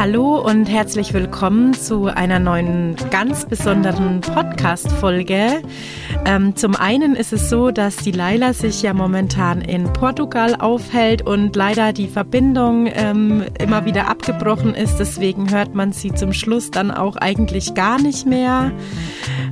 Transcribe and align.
Hallo 0.00 0.40
und 0.40 0.64
herzlich 0.64 1.12
willkommen 1.12 1.74
zu 1.74 2.06
einer 2.06 2.38
neuen 2.38 2.96
ganz 3.10 3.44
besonderen 3.44 4.22
Podcast-Folge. 4.22 5.60
Ähm, 6.24 6.56
zum 6.56 6.74
einen 6.74 7.14
ist 7.14 7.34
es 7.34 7.50
so, 7.50 7.70
dass 7.70 7.96
die 7.96 8.10
Laila 8.10 8.54
sich 8.54 8.80
ja 8.80 8.94
momentan 8.94 9.60
in 9.60 9.92
Portugal 9.92 10.56
aufhält 10.58 11.20
und 11.20 11.54
leider 11.54 11.92
die 11.92 12.08
Verbindung 12.08 12.88
ähm, 12.90 13.44
immer 13.58 13.84
wieder 13.84 14.08
abgebrochen 14.08 14.74
ist. 14.74 14.96
Deswegen 14.96 15.50
hört 15.50 15.74
man 15.74 15.92
sie 15.92 16.14
zum 16.14 16.32
Schluss 16.32 16.70
dann 16.70 16.90
auch 16.90 17.16
eigentlich 17.16 17.74
gar 17.74 18.00
nicht 18.00 18.24
mehr. 18.24 18.72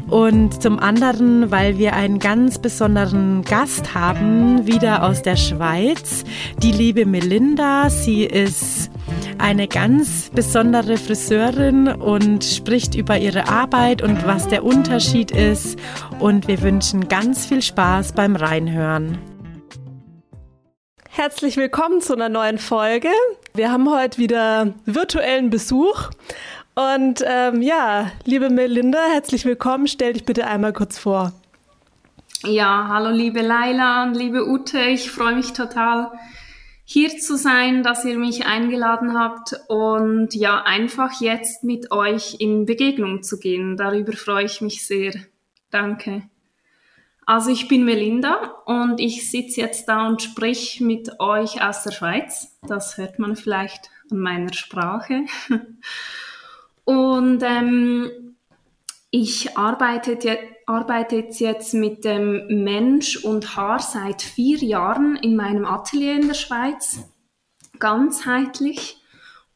Und 0.06 0.62
zum 0.62 0.78
anderen, 0.78 1.50
weil 1.50 1.76
wir 1.76 1.92
einen 1.92 2.20
ganz 2.20 2.58
besonderen 2.58 3.42
Gast 3.42 3.94
haben, 3.94 4.66
wieder 4.66 5.02
aus 5.02 5.20
der 5.20 5.36
Schweiz, 5.36 6.24
die 6.62 6.72
liebe 6.72 7.04
Melinda. 7.04 7.90
Sie 7.90 8.24
ist 8.24 8.90
eine 9.38 9.68
ganz 9.68 10.30
besondere 10.34 10.96
Friseurin 10.96 11.88
und 11.88 12.44
spricht 12.44 12.94
über 12.94 13.18
ihre 13.18 13.48
Arbeit 13.48 14.02
und 14.02 14.26
was 14.26 14.48
der 14.48 14.64
Unterschied 14.64 15.30
ist. 15.30 15.78
Und 16.18 16.48
wir 16.48 16.62
wünschen 16.62 17.08
ganz 17.08 17.46
viel 17.46 17.62
Spaß 17.62 18.12
beim 18.12 18.36
Reinhören. 18.36 19.18
Herzlich 21.08 21.56
willkommen 21.56 22.00
zu 22.00 22.14
einer 22.14 22.28
neuen 22.28 22.58
Folge. 22.58 23.08
Wir 23.54 23.72
haben 23.72 23.90
heute 23.90 24.18
wieder 24.18 24.74
virtuellen 24.84 25.50
Besuch. 25.50 26.10
Und 26.74 27.24
ähm, 27.26 27.60
ja, 27.60 28.12
liebe 28.24 28.50
Melinda, 28.50 29.00
herzlich 29.12 29.44
willkommen. 29.44 29.88
Stell 29.88 30.12
dich 30.12 30.24
bitte 30.24 30.46
einmal 30.46 30.72
kurz 30.72 30.96
vor. 30.96 31.32
Ja, 32.44 32.86
hallo 32.88 33.10
liebe 33.10 33.40
Laila 33.40 34.04
und 34.04 34.14
liebe 34.14 34.48
Ute. 34.48 34.78
Ich 34.78 35.10
freue 35.10 35.34
mich 35.34 35.54
total, 35.54 36.12
hier 36.90 37.18
zu 37.18 37.36
sein, 37.36 37.82
dass 37.82 38.06
ihr 38.06 38.18
mich 38.18 38.46
eingeladen 38.46 39.12
habt 39.12 39.54
und 39.68 40.34
ja, 40.34 40.62
einfach 40.62 41.20
jetzt 41.20 41.62
mit 41.62 41.90
euch 41.90 42.36
in 42.38 42.64
Begegnung 42.64 43.22
zu 43.22 43.38
gehen. 43.38 43.76
Darüber 43.76 44.14
freue 44.14 44.46
ich 44.46 44.62
mich 44.62 44.86
sehr. 44.86 45.12
Danke. 45.70 46.22
Also 47.26 47.50
ich 47.50 47.68
bin 47.68 47.84
Melinda 47.84 48.54
und 48.64 49.00
ich 49.00 49.30
sitze 49.30 49.60
jetzt 49.60 49.86
da 49.86 50.06
und 50.06 50.22
sprich 50.22 50.80
mit 50.80 51.20
euch 51.20 51.62
aus 51.62 51.82
der 51.82 51.92
Schweiz. 51.92 52.58
Das 52.66 52.96
hört 52.96 53.18
man 53.18 53.36
vielleicht 53.36 53.90
an 54.10 54.20
meiner 54.20 54.54
Sprache. 54.54 55.26
Und 56.86 57.42
ähm, 57.42 58.10
ich 59.10 59.58
arbeite, 59.58 60.16
arbeite 60.68 61.16
jetzt 61.16 61.72
mit 61.72 62.04
dem 62.04 62.62
Mensch 62.62 63.24
und 63.24 63.56
Haar 63.56 63.80
seit 63.80 64.20
vier 64.20 64.58
Jahren 64.58 65.16
in 65.16 65.34
meinem 65.34 65.64
Atelier 65.64 66.14
in 66.14 66.28
der 66.28 66.34
Schweiz, 66.34 67.00
ganzheitlich. 67.78 69.02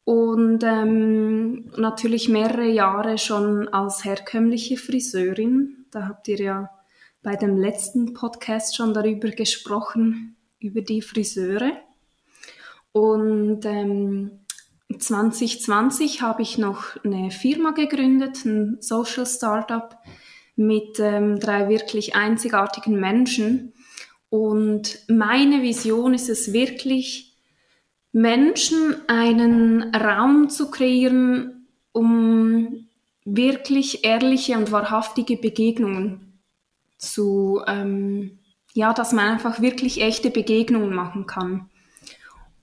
Und 0.05 0.65
ähm, 0.65 1.71
natürlich 1.77 2.29
mehrere 2.29 2.67
Jahre 2.67 3.19
schon 3.19 3.69
als 3.69 4.05
herkömmliche 4.05 4.77
Friseurin. 4.77 5.85
Da 5.91 6.09
habt 6.09 6.27
ihr 6.29 6.39
ja 6.39 6.71
bei 7.23 7.37
dem 7.37 7.57
letzten 7.57 8.15
Podcast 8.15 8.75
schon 8.75 8.95
darüber 8.95 9.29
gesprochen, 9.29 10.37
über 10.59 10.81
die 10.81 11.03
Friseure. 11.03 11.73
Und 12.93 13.65
ähm, 13.65 14.41
2020 14.99 16.23
habe 16.23 16.43
ich 16.43 16.59
noch 16.59 16.97
eine 17.05 17.31
Firma 17.31 17.71
gegründet, 17.71 18.45
ein 18.45 18.79
Social 18.81 19.27
Startup 19.27 19.97
mit 20.67 20.99
ähm, 20.99 21.39
drei 21.39 21.69
wirklich 21.69 22.15
einzigartigen 22.15 22.99
Menschen. 22.99 23.73
Und 24.29 24.99
meine 25.09 25.63
Vision 25.63 26.15
ist 26.15 26.29
es 26.29 26.53
wirklich, 26.53 27.37
Menschen 28.13 28.97
einen 29.09 29.95
Raum 29.95 30.51
zu 30.51 30.71
kreieren, 30.71 31.67
um 31.93 32.87
wirklich 33.25 34.05
ehrliche 34.05 34.57
und 34.59 34.71
wahrhaftige 34.73 35.37
Begegnungen 35.37 36.41
zu, 36.99 37.63
ähm, 37.67 38.39
ja, 38.75 38.93
dass 38.93 39.13
man 39.13 39.33
einfach 39.33 39.61
wirklich 39.61 40.01
echte 40.01 40.31
Begegnungen 40.31 40.95
machen 40.95 41.27
kann 41.27 41.71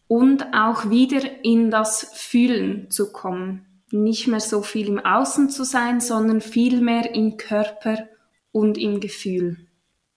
und 0.08 0.54
auch 0.54 0.90
wieder 0.90 1.22
in 1.44 1.72
das 1.72 2.12
Fühlen 2.14 2.90
zu 2.90 3.12
kommen. 3.12 3.66
Nicht 3.92 4.28
mehr 4.28 4.40
so 4.40 4.62
viel 4.62 4.88
im 4.88 5.00
Außen 5.00 5.50
zu 5.50 5.64
sein, 5.64 6.00
sondern 6.00 6.42
viel 6.42 6.82
mehr 6.82 7.14
im 7.16 7.38
Körper 7.38 8.08
und 8.52 8.78
im 8.78 9.00
Gefühl. 9.00 9.58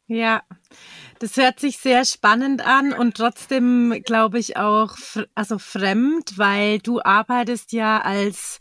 Ja, 0.06 0.43
das 1.21 1.37
hört 1.37 1.60
sich 1.60 1.78
sehr 1.78 2.05
spannend 2.05 2.66
an 2.66 2.93
und 2.93 3.16
trotzdem 3.16 4.03
glaube 4.05 4.38
ich 4.38 4.56
auch 4.56 4.97
also 5.34 5.59
fremd, 5.59 6.37
weil 6.37 6.81
du 6.81 7.00
arbeitest 7.00 7.72
ja 7.72 8.00
als 8.00 8.61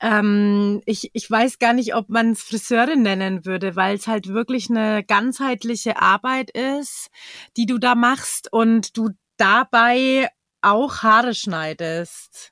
ähm, 0.00 0.82
ich, 0.84 1.10
ich 1.12 1.30
weiß 1.30 1.60
gar 1.60 1.72
nicht, 1.72 1.94
ob 1.94 2.08
man 2.08 2.32
es 2.32 2.42
Friseurin 2.42 3.02
nennen 3.02 3.46
würde, 3.46 3.76
weil 3.76 3.94
es 3.94 4.08
halt 4.08 4.26
wirklich 4.28 4.68
eine 4.68 5.04
ganzheitliche 5.04 6.02
Arbeit 6.02 6.50
ist, 6.50 7.08
die 7.56 7.66
du 7.66 7.78
da 7.78 7.94
machst 7.94 8.52
und 8.52 8.96
du 8.96 9.10
dabei 9.36 10.28
auch 10.60 11.02
Haare 11.02 11.34
schneidest. 11.34 12.51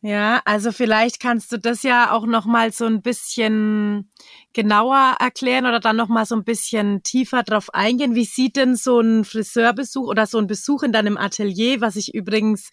Ja, 0.00 0.40
also 0.44 0.70
vielleicht 0.70 1.18
kannst 1.18 1.50
du 1.50 1.58
das 1.58 1.82
ja 1.82 2.12
auch 2.12 2.24
noch 2.24 2.44
mal 2.46 2.72
so 2.72 2.86
ein 2.86 3.02
bisschen 3.02 4.08
genauer 4.52 5.16
erklären 5.18 5.66
oder 5.66 5.80
dann 5.80 5.96
noch 5.96 6.06
mal 6.06 6.24
so 6.24 6.36
ein 6.36 6.44
bisschen 6.44 7.02
tiefer 7.02 7.42
drauf 7.42 7.74
eingehen. 7.74 8.14
Wie 8.14 8.24
sieht 8.24 8.54
denn 8.54 8.76
so 8.76 9.00
ein 9.00 9.24
Friseurbesuch 9.24 10.06
oder 10.06 10.26
so 10.26 10.38
ein 10.38 10.46
Besuch 10.46 10.84
in 10.84 10.92
deinem 10.92 11.16
Atelier, 11.16 11.80
was 11.80 11.96
ich 11.96 12.14
übrigens 12.14 12.70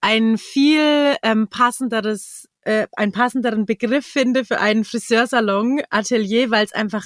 ein 0.00 0.38
viel 0.38 1.16
ähm, 1.24 1.48
passenderes, 1.48 2.48
äh, 2.60 2.86
einen 2.96 3.10
passenderen 3.10 3.66
Begriff 3.66 4.06
finde 4.06 4.44
für 4.44 4.60
einen 4.60 4.84
Friseursalon, 4.84 5.82
Atelier, 5.90 6.52
weil 6.52 6.64
es 6.64 6.72
einfach 6.72 7.04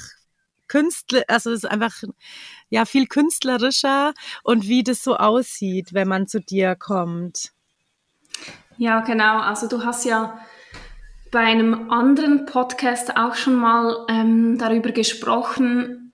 Künstler, 0.69 1.25
also 1.29 1.51
es 1.51 1.65
ist 1.65 1.71
einfach 1.71 2.03
ja 2.69 2.85
viel 2.85 3.07
künstlerischer 3.07 4.13
und 4.43 4.69
wie 4.69 4.83
das 4.83 5.03
so 5.03 5.17
aussieht, 5.17 5.95
wenn 5.95 6.09
man 6.09 6.27
zu 6.27 6.41
dir 6.41 6.75
kommt. 6.75 7.55
Ja, 8.77 9.01
genau. 9.01 9.39
Also 9.39 9.69
du 9.69 9.85
hast 9.85 10.05
ja 10.05 10.39
bei 11.31 11.41
einem 11.41 11.91
anderen 11.91 12.47
Podcast 12.47 13.17
auch 13.17 13.35
schon 13.35 13.57
mal 13.57 14.07
ähm, 14.09 14.59
darüber 14.59 14.93
gesprochen, 14.93 16.13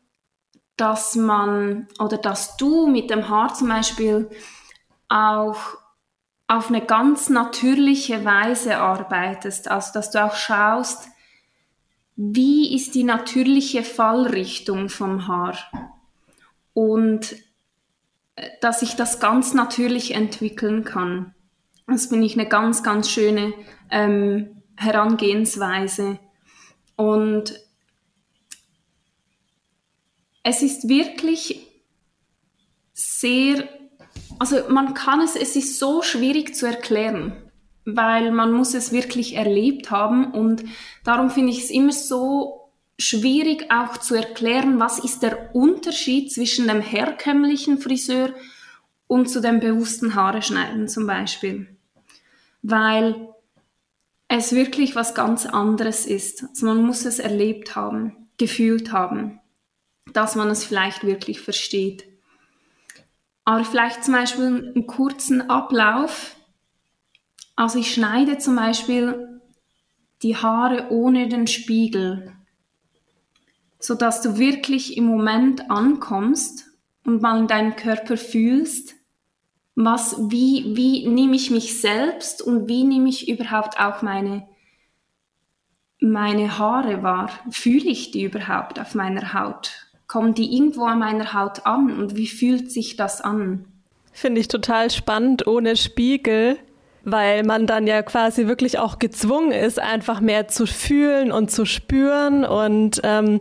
dass 0.76 1.14
man 1.14 1.88
oder 1.98 2.16
dass 2.16 2.56
du 2.56 2.86
mit 2.86 3.10
dem 3.10 3.28
Haar 3.28 3.52
zum 3.52 3.68
Beispiel 3.68 4.30
auch 5.08 5.58
auf 6.48 6.68
eine 6.68 6.80
ganz 6.80 7.28
natürliche 7.28 8.24
Weise 8.24 8.78
arbeitest. 8.78 9.68
Also 9.70 9.92
dass 9.92 10.10
du 10.10 10.24
auch 10.24 10.34
schaust, 10.34 11.08
wie 12.16 12.74
ist 12.74 12.94
die 12.94 13.04
natürliche 13.04 13.82
Fallrichtung 13.82 14.88
vom 14.88 15.28
Haar 15.28 15.58
und 16.74 17.36
äh, 18.36 18.48
dass 18.60 18.82
ich 18.82 18.96
das 18.96 19.20
ganz 19.20 19.54
natürlich 19.54 20.14
entwickeln 20.14 20.84
kann. 20.84 21.34
Das 21.90 22.06
finde 22.06 22.26
ich 22.26 22.38
eine 22.38 22.48
ganz, 22.48 22.82
ganz 22.82 23.10
schöne 23.10 23.52
ähm, 23.90 24.62
Herangehensweise. 24.76 26.18
Und 26.96 27.54
es 30.42 30.62
ist 30.62 30.88
wirklich 30.88 31.66
sehr, 32.92 33.68
also 34.38 34.56
man 34.68 34.94
kann 34.94 35.20
es, 35.20 35.36
es 35.36 35.56
ist 35.56 35.78
so 35.78 36.02
schwierig 36.02 36.54
zu 36.54 36.66
erklären 36.66 37.50
weil 37.84 38.30
man 38.30 38.52
muss 38.52 38.74
es 38.74 38.92
wirklich 38.92 39.34
erlebt 39.34 39.90
haben 39.90 40.32
und 40.32 40.64
darum 41.04 41.30
finde 41.30 41.52
ich 41.52 41.64
es 41.64 41.70
immer 41.70 41.92
so 41.92 42.72
schwierig 42.98 43.70
auch 43.70 43.96
zu 43.96 44.14
erklären, 44.14 44.78
was 44.78 44.98
ist 44.98 45.22
der 45.22 45.54
Unterschied 45.54 46.32
zwischen 46.32 46.68
dem 46.68 46.80
herkömmlichen 46.80 47.78
Friseur 47.78 48.34
und 49.06 49.28
zu 49.28 49.40
dem 49.40 49.60
bewussten 49.60 50.14
Haare 50.14 50.42
schneiden 50.42 50.88
zum 50.88 51.06
Beispiel. 51.06 51.66
Weil 52.62 53.28
es 54.28 54.52
wirklich 54.52 54.94
was 54.94 55.14
ganz 55.14 55.46
anderes 55.46 56.06
ist. 56.06 56.44
Also 56.44 56.66
man 56.66 56.84
muss 56.84 57.04
es 57.04 57.18
erlebt 57.18 57.74
haben, 57.74 58.28
gefühlt 58.38 58.92
haben, 58.92 59.40
dass 60.12 60.36
man 60.36 60.48
es 60.48 60.64
vielleicht 60.64 61.04
wirklich 61.04 61.40
versteht. 61.40 62.04
Aber 63.44 63.64
vielleicht 63.64 64.04
zum 64.04 64.14
Beispiel 64.14 64.44
einen 64.46 64.86
kurzen 64.86 65.50
Ablauf, 65.50 66.36
Also 67.56 67.78
ich 67.78 67.92
schneide 67.92 68.38
zum 68.38 68.56
Beispiel 68.56 69.40
die 70.22 70.34
Haare 70.34 70.90
ohne 70.90 71.28
den 71.28 71.46
Spiegel, 71.46 72.32
sodass 73.78 74.22
du 74.22 74.38
wirklich 74.38 74.96
im 74.96 75.04
Moment 75.04 75.70
ankommst 75.70 76.70
und 77.04 77.20
mal 77.20 77.38
in 77.38 77.48
deinem 77.48 77.76
Körper 77.76 78.16
fühlst, 78.16 78.94
was, 79.84 80.16
wie, 80.30 80.76
wie 80.76 81.06
nehme 81.06 81.36
ich 81.36 81.50
mich 81.50 81.80
selbst 81.80 82.42
und 82.42 82.68
wie 82.68 82.84
nehme 82.84 83.08
ich 83.08 83.28
überhaupt 83.28 83.78
auch 83.80 84.02
meine, 84.02 84.46
meine 86.00 86.58
Haare 86.58 87.02
wahr? 87.02 87.30
Fühle 87.50 87.88
ich 87.90 88.10
die 88.10 88.24
überhaupt 88.24 88.80
auf 88.80 88.94
meiner 88.94 89.34
Haut? 89.34 89.72
Kommen 90.06 90.34
die 90.34 90.56
irgendwo 90.56 90.84
an 90.84 90.98
meiner 90.98 91.32
Haut 91.34 91.66
an 91.66 91.98
und 91.98 92.16
wie 92.16 92.26
fühlt 92.26 92.70
sich 92.70 92.96
das 92.96 93.20
an? 93.20 93.64
Finde 94.12 94.40
ich 94.40 94.48
total 94.48 94.90
spannend 94.90 95.46
ohne 95.46 95.76
Spiegel, 95.76 96.56
weil 97.04 97.44
man 97.44 97.66
dann 97.66 97.86
ja 97.86 98.02
quasi 98.02 98.46
wirklich 98.46 98.78
auch 98.78 98.98
gezwungen 98.98 99.52
ist, 99.52 99.78
einfach 99.78 100.20
mehr 100.20 100.48
zu 100.48 100.66
fühlen 100.66 101.30
und 101.32 101.50
zu 101.50 101.64
spüren 101.64 102.44
und 102.44 103.00
ähm, 103.04 103.40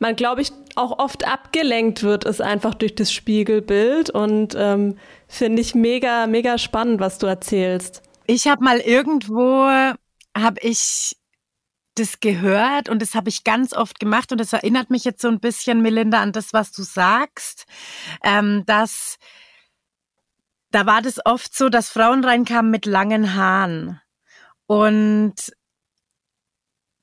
man, 0.00 0.16
glaube 0.16 0.42
ich, 0.42 0.52
auch 0.78 0.98
oft 0.98 1.26
abgelenkt 1.26 2.02
wird, 2.02 2.24
ist 2.24 2.40
einfach 2.40 2.74
durch 2.74 2.94
das 2.94 3.12
Spiegelbild 3.12 4.10
und 4.10 4.54
ähm, 4.56 4.96
finde 5.26 5.60
ich 5.60 5.74
mega, 5.74 6.26
mega 6.26 6.58
spannend, 6.58 7.00
was 7.00 7.18
du 7.18 7.26
erzählst. 7.26 8.02
Ich 8.26 8.46
habe 8.46 8.64
mal 8.64 8.78
irgendwo, 8.78 9.64
habe 10.36 10.60
ich 10.60 11.16
das 11.94 12.20
gehört 12.20 12.88
und 12.88 13.02
das 13.02 13.14
habe 13.14 13.28
ich 13.28 13.44
ganz 13.44 13.72
oft 13.72 13.98
gemacht 13.98 14.30
und 14.32 14.40
das 14.40 14.52
erinnert 14.52 14.90
mich 14.90 15.04
jetzt 15.04 15.20
so 15.20 15.28
ein 15.28 15.40
bisschen, 15.40 15.82
Melinda, 15.82 16.20
an 16.20 16.32
das, 16.32 16.52
was 16.52 16.72
du 16.72 16.82
sagst, 16.82 17.66
ähm, 18.22 18.62
dass 18.66 19.18
da 20.70 20.86
war 20.86 21.02
das 21.02 21.24
oft 21.24 21.56
so, 21.56 21.68
dass 21.68 21.88
Frauen 21.88 22.24
reinkamen 22.24 22.70
mit 22.70 22.86
langen 22.86 23.34
Haaren 23.34 24.00
und 24.66 25.34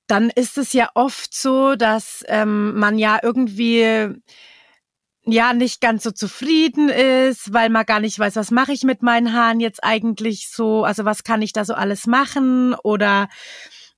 dann 0.07 0.29
ist 0.29 0.57
es 0.57 0.73
ja 0.73 0.89
oft 0.93 1.33
so, 1.33 1.75
dass 1.75 2.23
ähm, 2.27 2.77
man 2.77 2.97
ja 2.97 3.19
irgendwie 3.21 4.13
ja 5.27 5.53
nicht 5.53 5.81
ganz 5.81 6.03
so 6.03 6.11
zufrieden 6.11 6.89
ist, 6.89 7.51
weil 7.51 7.69
man 7.69 7.85
gar 7.85 7.99
nicht 7.99 8.19
weiß, 8.19 8.35
was 8.35 8.51
mache 8.51 8.71
ich 8.71 8.83
mit 8.83 9.01
meinen 9.01 9.33
Haaren 9.33 9.59
jetzt 9.59 9.83
eigentlich 9.83 10.49
so, 10.49 10.83
also 10.83 11.03
was 11.03 11.23
kann 11.23 11.41
ich 11.41 11.51
da 11.51 11.65
so 11.65 11.73
alles 11.73 12.05
machen 12.05 12.75
oder 12.83 13.27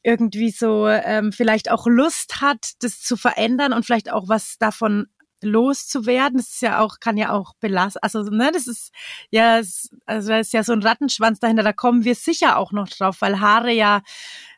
irgendwie 0.03 0.51
so 0.51 0.87
ähm, 0.87 1.33
vielleicht 1.33 1.69
auch 1.69 1.85
Lust 1.85 2.39
hat, 2.39 2.71
das 2.79 3.01
zu 3.01 3.17
verändern 3.17 3.73
und 3.73 3.85
vielleicht 3.85 4.11
auch 4.11 4.29
was 4.29 4.57
davon 4.57 5.07
loszuwerden. 5.41 6.37
Das 6.37 6.47
ist 6.49 6.61
ja 6.61 6.79
auch, 6.79 6.99
kann 6.99 7.17
ja 7.17 7.31
auch 7.31 7.53
belasten. 7.59 7.99
Also, 8.01 8.23
ne, 8.23 8.51
das 8.53 8.67
ist 8.67 8.91
ja, 9.29 9.61
also 10.05 10.29
da 10.29 10.39
ist 10.39 10.53
ja 10.53 10.63
so 10.63 10.73
ein 10.73 10.81
Rattenschwanz 10.81 11.39
dahinter, 11.39 11.63
da 11.63 11.73
kommen 11.73 12.05
wir 12.05 12.15
sicher 12.15 12.57
auch 12.57 12.71
noch 12.71 12.87
drauf, 12.87 13.17
weil 13.19 13.39
Haare 13.39 13.71
ja 13.71 14.01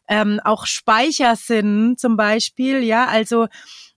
ähm, 0.10 0.42
auch 0.44 0.66
Speicher 0.66 1.36
sind, 1.36 2.00
zum 2.00 2.18
Beispiel, 2.18 2.84
ja, 2.84 3.06
also 3.06 3.48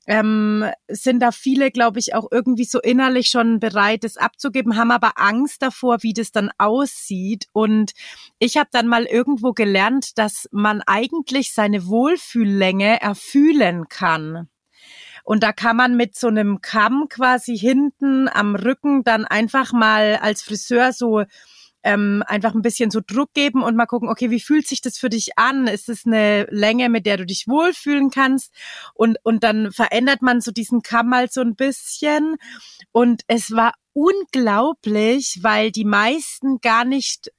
ähm, 0.06 0.64
sind 0.88 1.20
da 1.20 1.32
viele, 1.32 1.70
glaube 1.70 1.98
ich, 1.98 2.14
auch 2.14 2.26
irgendwie 2.30 2.64
so 2.64 2.80
innerlich 2.80 3.28
schon 3.28 3.60
bereit, 3.60 4.04
das 4.04 4.16
abzugeben, 4.16 4.76
haben 4.76 4.90
aber 4.90 5.12
Angst 5.16 5.62
davor, 5.62 6.02
wie 6.02 6.12
das 6.12 6.32
dann 6.32 6.50
aussieht. 6.58 7.46
Und 7.52 7.92
ich 8.38 8.56
habe 8.56 8.68
dann 8.72 8.88
mal 8.88 9.04
irgendwo 9.04 9.52
gelernt, 9.52 10.18
dass 10.18 10.48
man 10.50 10.82
eigentlich 10.86 11.52
seine 11.52 11.86
Wohlfühllänge 11.86 13.00
erfühlen 13.00 13.88
kann. 13.88 14.48
Und 15.24 15.44
da 15.44 15.52
kann 15.52 15.76
man 15.76 15.96
mit 15.96 16.16
so 16.16 16.26
einem 16.26 16.60
Kamm 16.60 17.06
quasi 17.08 17.56
hinten 17.56 18.28
am 18.28 18.56
Rücken 18.56 19.04
dann 19.04 19.24
einfach 19.24 19.72
mal 19.72 20.18
als 20.20 20.42
Friseur 20.42 20.92
so 20.92 21.22
ähm, 21.84 22.22
einfach 22.26 22.54
ein 22.54 22.62
bisschen 22.62 22.90
so 22.90 23.00
Druck 23.04 23.32
geben 23.34 23.62
und 23.62 23.76
mal 23.76 23.86
gucken, 23.86 24.08
okay, 24.08 24.30
wie 24.30 24.40
fühlt 24.40 24.66
sich 24.66 24.80
das 24.80 24.98
für 24.98 25.08
dich 25.08 25.38
an? 25.38 25.66
Ist 25.66 25.88
es 25.88 26.06
eine 26.06 26.46
Länge, 26.50 26.88
mit 26.88 27.06
der 27.06 27.16
du 27.16 27.26
dich 27.26 27.48
wohlfühlen 27.48 28.10
kannst? 28.10 28.52
Und, 28.94 29.18
und 29.22 29.44
dann 29.44 29.72
verändert 29.72 30.22
man 30.22 30.40
so 30.40 30.50
diesen 30.50 30.82
Kamm 30.82 31.08
mal 31.08 31.30
so 31.30 31.40
ein 31.40 31.56
bisschen. 31.56 32.36
Und 32.92 33.22
es 33.26 33.50
war 33.50 33.74
unglaublich, 33.92 35.40
weil 35.42 35.70
die 35.70 35.84
meisten 35.84 36.60
gar 36.60 36.84
nicht 36.84 37.30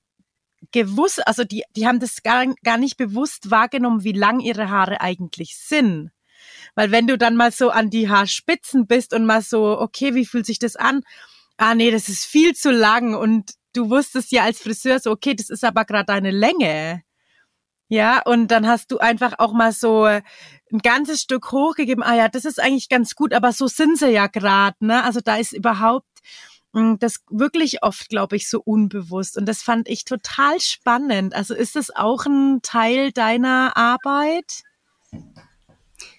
gewusst, 0.72 1.26
also 1.28 1.44
die, 1.44 1.64
die 1.76 1.88
haben 1.88 2.00
das 2.00 2.24
gar, 2.24 2.46
gar 2.64 2.78
nicht 2.78 2.98
bewusst 2.98 3.52
wahrgenommen, 3.52 4.04
wie 4.04 4.14
lang 4.14 4.40
ihre 4.40 4.70
Haare 4.70 5.02
eigentlich 5.02 5.58
sind. 5.58 6.12
Weil 6.76 6.92
wenn 6.92 7.08
du 7.08 7.18
dann 7.18 7.36
mal 7.36 7.52
so 7.52 7.70
an 7.70 7.90
die 7.90 8.10
Haarspitzen 8.10 8.88
bist 8.88 9.14
und 9.14 9.26
mal 9.26 9.42
so, 9.42 9.80
okay, 9.80 10.16
wie 10.16 10.26
fühlt 10.26 10.46
sich 10.46 10.60
das 10.60 10.76
an? 10.76 11.04
Ah, 11.58 11.76
nee, 11.76 11.92
das 11.92 12.10
ist 12.10 12.26
viel 12.26 12.56
zu 12.56 12.72
lang 12.72 13.16
und 13.16 13.52
du 13.74 13.90
wusstest 13.90 14.32
ja 14.32 14.44
als 14.44 14.60
Friseur 14.60 15.00
so, 15.00 15.12
okay, 15.12 15.36
das 15.36 15.50
ist 15.50 15.64
aber 15.64 15.86
gerade 15.86 16.06
deine 16.06 16.32
Länge. 16.32 17.04
Ja, 17.90 18.22
und 18.24 18.48
dann 18.48 18.68
hast 18.68 18.92
du 18.92 18.98
einfach 19.00 19.34
auch 19.38 19.54
mal 19.54 19.72
so 19.72 20.06
ein 20.06 20.24
ganzes 20.82 21.22
Stück 21.22 21.52
hochgegeben. 21.52 22.04
Ah 22.04 22.16
ja, 22.16 22.28
das 22.28 22.46
ist 22.46 22.60
eigentlich 22.60 22.90
ganz 22.90 23.16
gut, 23.16 23.34
aber 23.34 23.52
so 23.52 23.68
sind 23.68 24.00
sie 24.00 24.10
ja 24.10 24.28
gerade, 24.28 24.78
ne? 24.80 25.04
Also 25.04 25.20
da 25.22 25.36
ist 25.36 25.54
überhaupt 25.54 26.08
hm, 26.74 26.98
das 27.00 27.20
wirklich 27.30 27.84
oft, 27.84 28.10
glaube 28.10 28.36
ich, 28.36 28.50
so 28.50 28.62
unbewusst. 28.62 29.38
Und 29.38 29.46
das 29.46 29.62
fand 29.62 29.88
ich 29.88 30.06
total 30.06 30.60
spannend. 30.60 31.36
Also 31.36 31.54
ist 31.54 31.76
das 31.76 31.96
auch 31.96 32.26
ein 32.26 32.62
Teil 32.64 33.12
deiner 33.12 33.78
Arbeit? 33.78 34.64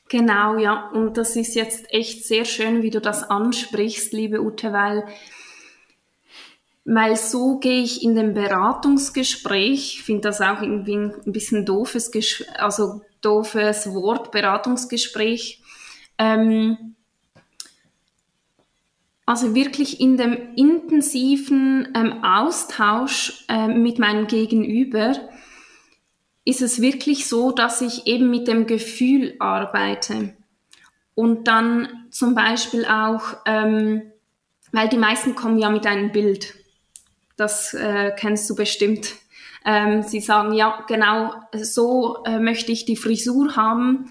Genau, 0.09 0.59
ja. 0.59 0.91
Und 0.91 1.17
das 1.17 1.37
ist 1.37 1.55
jetzt 1.55 1.93
echt 1.93 2.25
sehr 2.25 2.45
schön, 2.45 2.83
wie 2.83 2.91
du 2.91 3.01
das 3.01 3.23
ansprichst, 3.25 4.13
liebe 4.13 4.43
Ute, 4.43 4.73
weil 4.73 5.05
weil 6.85 7.17
so 7.17 7.59
gehe 7.59 7.83
ich 7.83 8.03
in 8.03 8.15
dem 8.15 8.35
Beratungsgespräch, 8.35 10.03
finde 10.03 10.23
das 10.23 10.43
auch 10.43 10.61
irgendwie 10.61 10.97
ein 10.97 11.33
bisschen 11.33 11.65
doofes, 11.65 12.11
also 12.59 13.01
doofes 13.23 13.95
Wort, 13.95 14.31
Beratungsgespräch, 14.33 15.63
ähm, 16.19 16.95
also 19.27 19.55
wirklich 19.55 20.01
in 20.01 20.19
dem 20.19 20.55
intensiven 20.57 21.89
ähm, 21.95 22.23
Austausch 22.23 23.47
äh, 23.49 23.69
mit 23.69 23.99
meinem 23.99 24.27
Gegenüber 24.27 25.15
ist 26.45 26.63
es 26.63 26.81
wirklich 26.81 27.27
so, 27.29 27.53
dass 27.53 27.81
ich 27.81 28.07
eben 28.07 28.31
mit 28.31 28.49
dem 28.49 28.67
Gefühl 28.67 29.35
arbeite 29.39 30.35
und 31.15 31.49
dann 31.49 32.07
zum 32.11 32.35
Beispiel 32.35 32.85
auch, 32.85 33.23
ähm, 33.47 34.03
weil 34.73 34.89
die 34.89 34.99
meisten 34.99 35.35
kommen 35.35 35.59
ja 35.59 35.71
mit 35.71 35.87
einem 35.87 36.13
Bild. 36.13 36.55
Das 37.37 37.75
äh, 37.75 38.13
kennst 38.17 38.49
du 38.51 38.55
bestimmt. 38.55 39.13
Ähm, 39.65 40.03
sie 40.03 40.21
sagen, 40.21 40.53
ja, 40.53 40.85
genau 40.87 41.33
so 41.55 42.23
äh, 42.25 42.39
möchte 42.39 42.73
ich 42.73 42.85
die 42.85 42.97
Frisur 42.97 43.57
haben, 43.57 44.11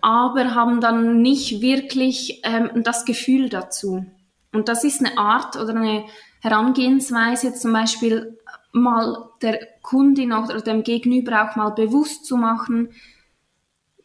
aber 0.00 0.54
haben 0.54 0.80
dann 0.80 1.20
nicht 1.22 1.60
wirklich 1.60 2.40
ähm, 2.44 2.82
das 2.84 3.04
Gefühl 3.04 3.48
dazu. 3.48 4.06
Und 4.52 4.68
das 4.68 4.84
ist 4.84 5.04
eine 5.04 5.18
Art 5.18 5.56
oder 5.56 5.74
eine 5.74 6.04
Herangehensweise, 6.40 7.54
zum 7.54 7.72
Beispiel 7.72 8.38
mal 8.72 9.30
der 9.42 9.58
Kundin 9.82 10.32
oder 10.32 10.60
dem 10.60 10.82
Gegenüber 10.82 11.48
auch 11.50 11.56
mal 11.56 11.70
bewusst 11.70 12.26
zu 12.26 12.36
machen, 12.36 12.90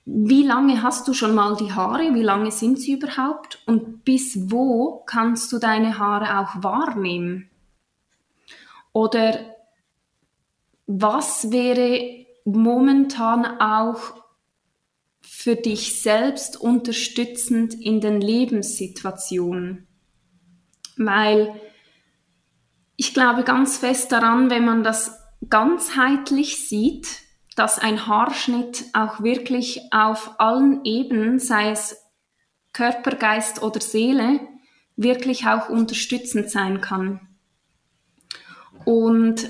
wie 0.06 0.44
lange 0.44 0.82
hast 0.82 1.08
du 1.08 1.14
schon 1.14 1.36
mal 1.36 1.56
die 1.56 1.72
Haare, 1.72 2.14
wie 2.16 2.24
lange 2.24 2.52
sind 2.52 2.80
sie 2.80 2.94
überhaupt 2.94 3.62
und 3.66 4.04
bis 4.04 4.52
wo 4.52 5.04
kannst 5.06 5.52
du 5.52 5.60
deine 5.60 6.00
Haare 6.00 6.40
auch 6.40 6.64
wahrnehmen. 6.64 7.50
Oder 8.94 9.40
was 10.88 11.52
wäre 11.52 12.26
momentan 12.46 13.46
auch 13.62 14.00
für 15.22 15.56
dich 15.56 16.02
selbst 16.02 16.60
unterstützend 16.60 17.74
in 17.74 18.02
den 18.02 18.20
Lebenssituationen? 18.20 19.88
Weil 20.98 21.54
ich 23.02 23.16
glaube 23.16 23.42
ganz 23.42 23.80
fest 23.80 24.12
daran, 24.12 24.52
wenn 24.52 24.64
man 24.64 24.84
das 24.84 25.18
ganzheitlich 25.50 26.70
sieht, 26.70 27.08
dass 27.56 27.80
ein 27.80 28.06
Haarschnitt 28.06 28.86
auch 28.94 29.24
wirklich 29.24 29.92
auf 29.92 30.40
allen 30.40 30.86
Ebenen, 30.86 31.40
sei 31.40 31.72
es 31.72 31.98
Körper, 32.74 33.16
Geist 33.16 33.64
oder 33.64 33.82
Seele, 33.82 34.40
wirklich 34.98 35.48
auch 35.48 35.68
unterstützend 35.68 36.52
sein 36.52 36.80
kann. 36.80 37.22
Und 38.86 39.50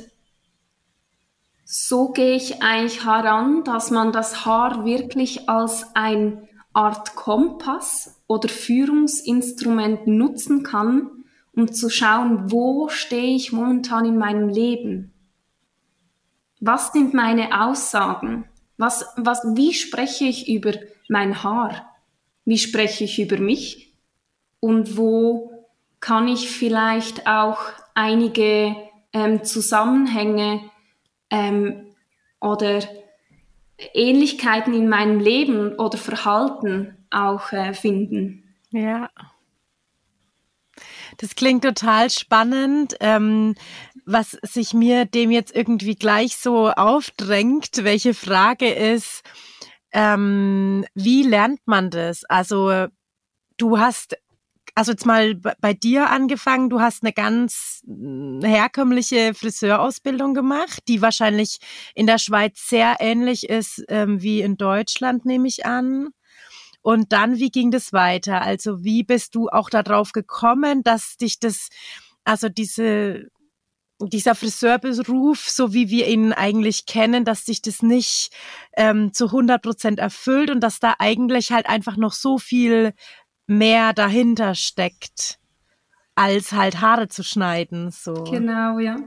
so 1.65 2.13
gehe 2.13 2.37
ich 2.37 2.63
eigentlich 2.63 3.05
heran, 3.05 3.65
dass 3.65 3.91
man 3.91 4.13
das 4.13 4.45
Haar 4.45 4.85
wirklich 4.85 5.49
als 5.49 5.93
eine 5.93 6.47
Art 6.71 7.17
Kompass 7.17 8.21
oder 8.27 8.47
Führungsinstrument 8.47 10.07
nutzen 10.07 10.63
kann, 10.63 11.20
um 11.53 11.71
zu 11.71 11.89
schauen, 11.89 12.51
wo 12.51 12.89
stehe 12.89 13.35
ich 13.35 13.51
momentan 13.51 14.05
in 14.05 14.17
meinem 14.17 14.49
Leben? 14.49 15.13
Was 16.59 16.91
sind 16.93 17.13
meine 17.13 17.61
Aussagen? 17.63 18.45
Was, 18.77 19.05
was, 19.17 19.43
wie 19.55 19.73
spreche 19.73 20.25
ich 20.25 20.49
über 20.49 20.73
mein 21.09 21.43
Haar? 21.43 21.89
Wie 22.45 22.57
spreche 22.57 23.03
ich 23.03 23.19
über 23.19 23.37
mich? 23.37 23.93
Und 24.59 24.97
wo 24.97 25.51
kann 25.99 26.27
ich 26.27 26.49
vielleicht 26.49 27.27
auch 27.27 27.59
einige 27.93 28.75
ähm, 29.13 29.43
Zusammenhänge 29.43 30.61
ähm, 31.29 31.87
oder 32.39 32.79
Ähnlichkeiten 33.93 34.73
in 34.73 34.89
meinem 34.89 35.19
Leben 35.19 35.73
oder 35.75 35.97
Verhalten 35.97 36.97
auch 37.09 37.51
äh, 37.51 37.73
finden. 37.73 38.55
Ja. 38.71 39.09
Das 41.21 41.35
klingt 41.35 41.63
total 41.63 42.09
spannend. 42.09 42.95
Ähm, 42.99 43.53
was 44.05 44.31
sich 44.41 44.73
mir 44.73 45.05
dem 45.05 45.29
jetzt 45.29 45.55
irgendwie 45.55 45.95
gleich 45.95 46.35
so 46.35 46.71
aufdrängt, 46.71 47.83
welche 47.83 48.15
Frage 48.15 48.69
ist, 48.73 49.21
ähm, 49.93 50.83
wie 50.95 51.21
lernt 51.21 51.59
man 51.65 51.91
das? 51.91 52.25
Also 52.25 52.87
du 53.57 53.77
hast 53.77 54.17
also 54.73 54.93
jetzt 54.93 55.05
mal 55.05 55.35
bei 55.35 55.73
dir 55.73 56.09
angefangen, 56.09 56.69
du 56.69 56.79
hast 56.79 57.03
eine 57.03 57.13
ganz 57.13 57.81
hm, 57.85 58.41
herkömmliche 58.43 59.33
Friseurausbildung 59.35 60.33
gemacht, 60.33 60.81
die 60.87 61.01
wahrscheinlich 61.01 61.59
in 61.93 62.07
der 62.07 62.17
Schweiz 62.17 62.67
sehr 62.67 62.95
ähnlich 62.99 63.49
ist 63.49 63.83
ähm, 63.89 64.21
wie 64.21 64.41
in 64.41 64.57
Deutschland, 64.57 65.25
nehme 65.25 65.47
ich 65.47 65.65
an. 65.65 66.09
Und 66.81 67.11
dann, 67.11 67.37
wie 67.37 67.51
ging 67.51 67.71
das 67.71 67.93
weiter? 67.93 68.41
Also 68.41 68.83
wie 68.83 69.03
bist 69.03 69.35
du 69.35 69.49
auch 69.49 69.69
darauf 69.69 70.13
gekommen, 70.13 70.83
dass 70.83 71.17
dich 71.17 71.39
das, 71.39 71.69
also 72.23 72.49
diese, 72.49 73.27
dieser 73.99 74.33
Friseurberuf, 74.35 75.47
so 75.47 75.73
wie 75.73 75.89
wir 75.89 76.07
ihn 76.07 76.33
eigentlich 76.33 76.85
kennen, 76.85 77.23
dass 77.23 77.45
sich 77.45 77.61
das 77.61 77.83
nicht 77.83 78.31
ähm, 78.75 79.13
zu 79.13 79.27
100 79.27 79.61
Prozent 79.61 79.99
erfüllt 79.99 80.49
und 80.49 80.61
dass 80.61 80.79
da 80.79 80.95
eigentlich 80.97 81.51
halt 81.51 81.67
einfach 81.67 81.97
noch 81.97 82.13
so 82.13 82.39
viel 82.39 82.93
mehr 83.45 83.93
dahinter 83.93 84.55
steckt, 84.55 85.39
als 86.15 86.51
halt 86.51 86.81
Haare 86.81 87.09
zu 87.09 87.23
schneiden. 87.23 87.91
So. 87.91 88.23
Genau, 88.23 88.79
ja. 88.79 88.97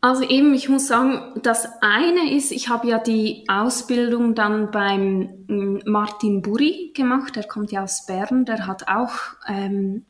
Also 0.00 0.22
eben, 0.22 0.54
ich 0.54 0.68
muss 0.68 0.86
sagen, 0.86 1.40
das 1.42 1.68
eine 1.80 2.32
ist, 2.32 2.52
ich 2.52 2.68
habe 2.68 2.86
ja 2.86 2.98
die 2.98 3.44
Ausbildung 3.48 4.36
dann 4.36 4.70
beim 4.70 5.44
mm, 5.48 5.80
Martin 5.86 6.40
Buri 6.40 6.92
gemacht, 6.94 7.34
der 7.34 7.44
kommt 7.44 7.72
ja 7.72 7.82
aus 7.82 8.06
Bern, 8.06 8.44
der 8.44 8.66
hat 8.68 8.86
auch 8.86 9.14
ähm, 9.48 10.06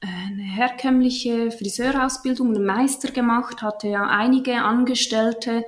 eine 0.00 0.42
herkömmliche 0.42 1.50
Friseurausbildung, 1.50 2.54
einen 2.54 2.64
Meister 2.64 3.10
gemacht, 3.10 3.60
hatte 3.60 3.88
ja 3.88 4.04
einige 4.06 4.62
Angestellte 4.62 5.64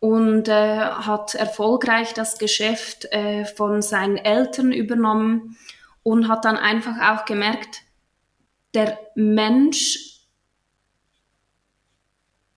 und 0.00 0.48
äh, 0.48 0.80
hat 0.80 1.36
erfolgreich 1.36 2.12
das 2.14 2.38
Geschäft 2.38 3.04
äh, 3.12 3.44
von 3.44 3.82
seinen 3.82 4.16
Eltern 4.16 4.72
übernommen 4.72 5.56
und 6.02 6.26
hat 6.26 6.44
dann 6.44 6.56
einfach 6.56 6.96
auch 7.12 7.24
gemerkt, 7.24 7.82
der 8.74 8.98
Mensch 9.14 10.19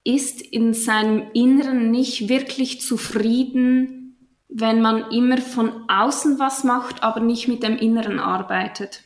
ist 0.03 0.41
in 0.41 0.74
seinem 0.74 1.27
Inneren 1.33 1.91
nicht 1.91 2.27
wirklich 2.29 2.81
zufrieden, 2.81 4.17
wenn 4.50 4.81
man 4.81 5.10
immer 5.12 5.38
von 5.38 5.89
außen 5.89 6.39
was 6.39 6.63
macht, 6.63 7.03
aber 7.03 7.19
nicht 7.19 7.48
mit 7.48 7.63
dem 7.63 7.77
Inneren 7.77 8.19
arbeitet. 8.19 9.01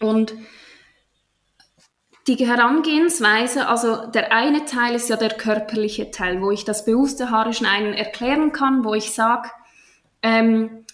Und 0.00 0.34
die 2.26 2.46
Herangehensweise, 2.46 3.68
also 3.68 4.06
der 4.06 4.32
eine 4.32 4.64
Teil 4.64 4.94
ist 4.94 5.08
ja 5.08 5.16
der 5.16 5.30
körperliche 5.30 6.10
Teil, 6.10 6.42
wo 6.42 6.50
ich 6.50 6.64
das 6.64 6.84
bewusste 6.84 7.30
Haare 7.30 7.52
schneiden 7.52 7.94
erklären 7.94 8.52
kann, 8.52 8.84
wo 8.84 8.94
ich 8.94 9.12
sage, 9.12 9.50
ähm, 10.22 10.84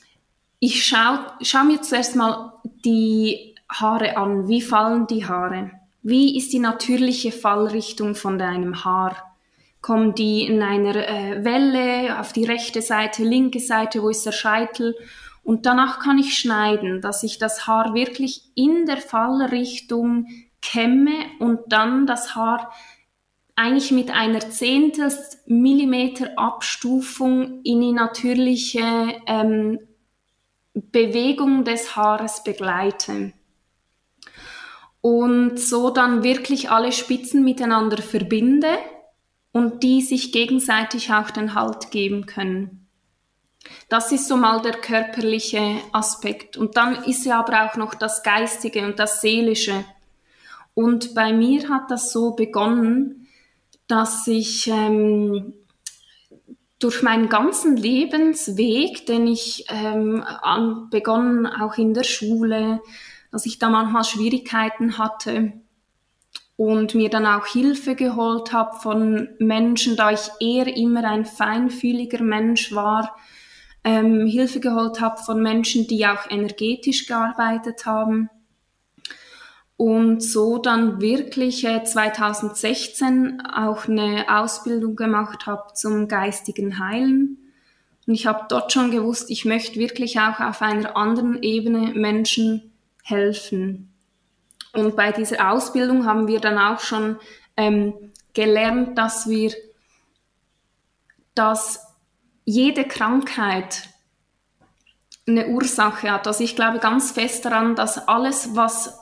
ich 0.61 0.87
schaue 0.87 1.27
schau 1.43 1.65
mir 1.65 1.83
zuerst 1.83 2.17
mal 2.17 2.53
die 2.85 3.55
Haare 3.69 4.17
an. 4.17 4.49
Wie 4.49 4.63
fallen 4.63 5.07
die 5.07 5.27
Haare? 5.27 5.73
Wie 6.07 6.37
ist 6.37 6.53
die 6.53 6.59
natürliche 6.59 7.33
Fallrichtung 7.33 8.15
von 8.15 8.39
deinem 8.39 8.85
Haar? 8.85 9.37
Kommen 9.81 10.15
die 10.15 10.43
in 10.45 10.63
einer 10.63 10.97
äh, 10.97 11.43
Welle 11.47 12.21
auf 12.21 12.35
die 12.35 12.45
rechte 12.45 12.83
Seite, 12.83 13.25
linke 13.25 13.59
Seite, 13.59 14.03
wo 14.03 14.11
ist 14.11 14.27
der 14.27 14.33
Scheitel? 14.33 14.95
Und 15.43 15.65
danach 15.65 16.01
kann 16.01 16.19
ich 16.19 16.37
schneiden, 16.37 17.01
dass 17.01 17.23
ich 17.23 17.39
das 17.39 17.67
Haar 17.67 17.95
wirklich 17.95 18.51
in 18.55 18.85
der 18.85 18.99
Fallrichtung 18.99 20.27
kämme 20.61 21.15
und 21.39 21.61
dann 21.69 22.07
das 22.07 22.35
Haar 22.35 22.71
eigentlich 23.57 23.91
mit 23.91 24.11
einer 24.11 24.41
Zehntel 24.51 25.11
Millimeter 25.47 26.33
Abstufung 26.37 27.63
in 27.63 27.81
die 27.81 27.93
natürliche 27.93 28.83
ähm, 29.27 29.79
Bewegung 30.75 31.65
des 31.65 31.97
Haares 31.97 32.45
begleite. 32.45 33.33
Und 35.05 35.61
so 35.61 35.91
dann 35.91 36.23
wirklich 36.23 36.71
alle 36.71 36.91
Spitzen 36.91 37.45
miteinander 37.45 38.01
verbinde 38.01 38.71
und 39.53 39.83
die 39.83 40.01
sich 40.01 40.33
gegenseitig 40.33 41.13
auch 41.13 41.31
den 41.31 41.55
Halt 41.55 41.91
geben 41.91 42.25
können. 42.25 42.89
Das 43.91 44.13
ist 44.13 44.29
so 44.29 44.39
mal 44.39 44.63
der 44.63 44.73
körperliche 44.73 45.77
Aspekt. 45.93 46.57
Und 46.57 46.79
dann 46.79 47.05
ist 47.05 47.27
ja 47.27 47.39
aber 47.41 47.67
auch 47.67 47.77
noch 47.77 47.93
das 47.95 48.23
Geistige 48.23 48.87
und 48.87 48.99
das 48.99 49.21
Seelische. 49.21 49.85
Und 50.73 51.15
bei 51.15 51.35
mir 51.35 51.69
hat 51.69 51.91
das 51.91 52.11
so 52.11 52.31
begonnen, 52.31 53.29
dass 53.87 54.27
ich 54.27 54.69
ähm, 54.69 55.53
durch 56.79 57.03
meinen 57.03 57.29
ganzen 57.29 57.77
Lebensweg, 57.77 59.05
den 59.05 59.27
ich 59.27 59.67
ähm, 59.69 60.25
begonnen 60.91 61.47
auch 61.47 61.77
in 61.77 61.93
der 61.93 62.05
Schule, 62.05 62.81
dass 63.35 63.47
ich 63.47 63.59
da 63.59 63.69
manchmal 63.69 64.05
Schwierigkeiten 64.05 64.97
hatte 64.97 65.55
und 66.55 66.95
mir 66.95 67.11
dann 67.11 67.27
auch 67.27 67.47
Hilfe 67.47 67.97
geholt 67.97 68.53
habe 68.53 68.79
von 68.79 69.29
Menschen, 69.41 69.97
da 69.97 70.13
ich 70.13 70.31
eher 70.39 70.69
immer 70.77 71.03
ein 71.03 71.25
feinfühliger 71.25 72.23
Mensch 72.23 72.73
war, 72.73 73.17
ähm, 73.83 74.25
Hilfe 74.29 74.61
geholt 74.61 75.01
habe 75.01 75.21
von 75.21 75.43
Menschen, 75.43 75.89
die 75.89 76.07
auch 76.07 76.31
energetisch 76.31 77.09
gearbeitet 77.09 77.87
haben 77.87 78.31
und 79.77 80.23
so 80.23 80.59
dann 80.59 81.01
wirklich 81.01 81.65
äh, 81.65 81.83
2016 81.83 83.43
auch 83.53 83.89
eine 83.89 84.27
Ausbildung 84.29 84.95
gemacht 84.95 85.47
habe 85.47 85.75
zum 85.75 86.07
geistigen 86.07 86.79
Heilen. 86.79 87.39
Und 88.07 88.15
ich 88.15 88.29
habe 88.29 88.45
dort 88.49 88.73
schon 88.73 88.93
gewusst, 88.93 89.29
ich 89.29 89.45
möchte 89.45 89.81
wirklich 89.81 90.21
auch 90.21 90.39
auf 90.39 90.63
einer 90.63 90.97
anderen 90.97 91.43
Ebene 91.43 91.95
Menschen 91.95 92.71
helfen. 93.05 93.95
Und 94.73 94.97
bei 94.97 95.13
dieser 95.13 95.53
Ausbildung 95.53 96.05
haben 96.05 96.27
wir 96.27 96.41
dann 96.41 96.59
auch 96.59 96.81
schon 96.81 97.19
ähm, 97.57 97.95
gelernt, 98.33 98.99
dass 98.99 99.29
wir, 99.29 99.53
dass 101.35 101.87
jede 102.45 102.85
Krankheit 102.85 103.89
eine 105.27 105.49
Ursache 105.49 106.11
hat. 106.11 106.27
Also 106.27 106.43
ich 106.43 106.57
glaube 106.57 106.81
ganz 106.81 107.13
fest 107.13 107.45
daran, 107.45 107.77
dass 107.77 108.09
alles, 108.09 108.57
was 108.57 108.99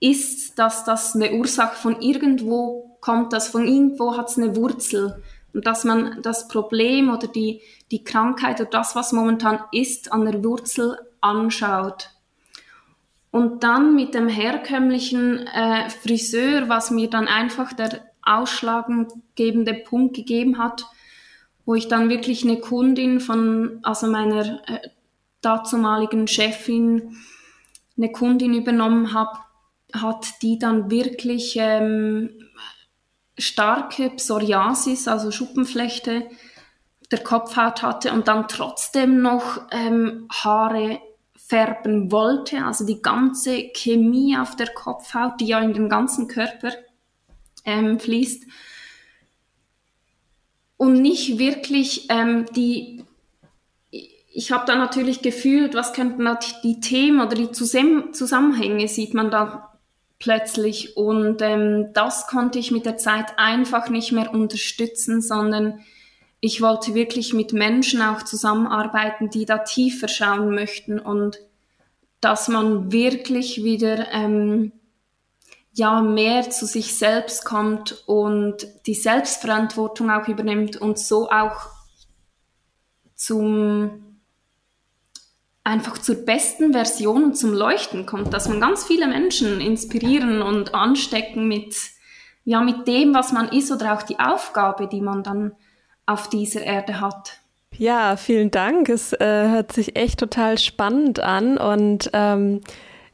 ist, 0.00 0.58
dass 0.58 0.84
das 0.84 1.14
eine 1.14 1.32
Ursache 1.32 1.76
von 1.76 2.00
irgendwo 2.02 2.98
kommt, 3.00 3.32
dass 3.32 3.48
von 3.48 3.66
irgendwo 3.66 4.16
hat 4.16 4.28
es 4.28 4.36
eine 4.36 4.56
Wurzel 4.56 5.22
und 5.54 5.66
dass 5.66 5.84
man 5.84 6.20
das 6.22 6.48
Problem 6.48 7.08
oder 7.08 7.28
die, 7.28 7.62
die 7.90 8.04
Krankheit 8.04 8.60
oder 8.60 8.68
das, 8.68 8.94
was 8.94 9.12
momentan 9.12 9.60
ist, 9.72 10.12
an 10.12 10.26
der 10.26 10.44
Wurzel 10.44 10.98
anschaut. 11.20 12.10
Und 13.36 13.64
dann 13.64 13.94
mit 13.94 14.14
dem 14.14 14.28
herkömmlichen 14.28 15.46
äh, 15.46 15.90
Friseur, 15.90 16.70
was 16.70 16.90
mir 16.90 17.10
dann 17.10 17.28
einfach 17.28 17.74
der 17.74 18.00
ausschlaggebende 18.22 19.74
Punkt 19.74 20.16
gegeben 20.16 20.56
hat, 20.56 20.86
wo 21.66 21.74
ich 21.74 21.86
dann 21.86 22.08
wirklich 22.08 22.44
eine 22.44 22.60
Kundin 22.60 23.20
von, 23.20 23.80
also 23.82 24.06
meiner 24.06 24.66
äh, 24.66 24.88
dazumaligen 25.42 26.26
Chefin, 26.28 27.14
eine 27.98 28.10
Kundin 28.10 28.54
übernommen 28.54 29.12
habe, 29.12 29.38
hat 29.92 30.40
die 30.40 30.58
dann 30.58 30.90
wirklich 30.90 31.56
ähm, 31.60 32.30
starke 33.36 34.08
Psoriasis, 34.16 35.08
also 35.08 35.30
Schuppenflechte 35.30 36.30
der 37.10 37.22
Kopfhaut 37.22 37.82
hatte 37.82 38.12
und 38.12 38.28
dann 38.28 38.48
trotzdem 38.48 39.20
noch 39.20 39.60
ähm, 39.72 40.26
Haare 40.32 41.02
färben 41.46 42.10
wollte, 42.10 42.64
also 42.64 42.84
die 42.84 43.02
ganze 43.02 43.70
Chemie 43.74 44.36
auf 44.36 44.56
der 44.56 44.68
Kopfhaut, 44.68 45.40
die 45.40 45.46
ja 45.46 45.60
in 45.60 45.74
den 45.74 45.88
ganzen 45.88 46.28
Körper 46.28 46.72
ähm, 47.64 48.00
fließt 48.00 48.44
und 50.76 51.00
nicht 51.00 51.38
wirklich 51.38 52.06
ähm, 52.10 52.46
die 52.54 53.04
ich 54.36 54.52
habe 54.52 54.66
dann 54.66 54.76
natürlich 54.76 55.22
gefühlt, 55.22 55.74
was 55.74 55.94
könnten 55.94 56.28
die 56.62 56.78
Themen 56.78 57.22
oder 57.22 57.34
die 57.34 57.52
Zusammenhänge 57.52 58.86
sieht 58.86 59.14
man 59.14 59.30
da 59.30 59.72
plötzlich. 60.18 60.94
Und 60.94 61.40
ähm, 61.40 61.94
das 61.94 62.26
konnte 62.26 62.58
ich 62.58 62.70
mit 62.70 62.84
der 62.84 62.98
Zeit 62.98 63.38
einfach 63.38 63.88
nicht 63.88 64.12
mehr 64.12 64.34
unterstützen, 64.34 65.22
sondern 65.22 65.80
ich 66.46 66.62
wollte 66.62 66.94
wirklich 66.94 67.34
mit 67.34 67.52
Menschen 67.52 68.00
auch 68.00 68.22
zusammenarbeiten, 68.22 69.30
die 69.30 69.46
da 69.46 69.58
tiefer 69.58 70.06
schauen 70.06 70.54
möchten 70.54 71.00
und 71.00 71.40
dass 72.20 72.46
man 72.46 72.92
wirklich 72.92 73.64
wieder 73.64 74.12
ähm, 74.12 74.70
ja 75.72 76.00
mehr 76.00 76.48
zu 76.48 76.64
sich 76.64 76.96
selbst 76.96 77.44
kommt 77.44 78.04
und 78.06 78.68
die 78.86 78.94
Selbstverantwortung 78.94 80.08
auch 80.08 80.28
übernimmt 80.28 80.76
und 80.76 81.00
so 81.00 81.28
auch 81.30 81.68
zum 83.16 84.20
einfach 85.64 85.98
zur 85.98 86.14
besten 86.14 86.72
Version 86.72 87.24
und 87.24 87.36
zum 87.36 87.52
Leuchten 87.54 88.06
kommt, 88.06 88.32
dass 88.32 88.48
man 88.48 88.60
ganz 88.60 88.84
viele 88.84 89.08
Menschen 89.08 89.60
inspirieren 89.60 90.42
und 90.42 90.76
anstecken 90.76 91.48
mit 91.48 91.74
ja 92.44 92.60
mit 92.60 92.86
dem, 92.86 93.14
was 93.14 93.32
man 93.32 93.48
ist 93.48 93.72
oder 93.72 93.94
auch 93.94 94.02
die 94.02 94.20
Aufgabe, 94.20 94.86
die 94.86 95.00
man 95.00 95.24
dann 95.24 95.56
auf 96.06 96.28
dieser 96.28 96.62
Erde 96.62 97.00
hat. 97.00 97.40
Ja, 97.76 98.16
vielen 98.16 98.50
Dank. 98.50 98.88
Es 98.88 99.12
äh, 99.12 99.48
hört 99.48 99.72
sich 99.72 99.96
echt 99.96 100.18
total 100.18 100.58
spannend 100.58 101.20
an 101.20 101.58
und 101.58 102.10
ähm, 102.14 102.62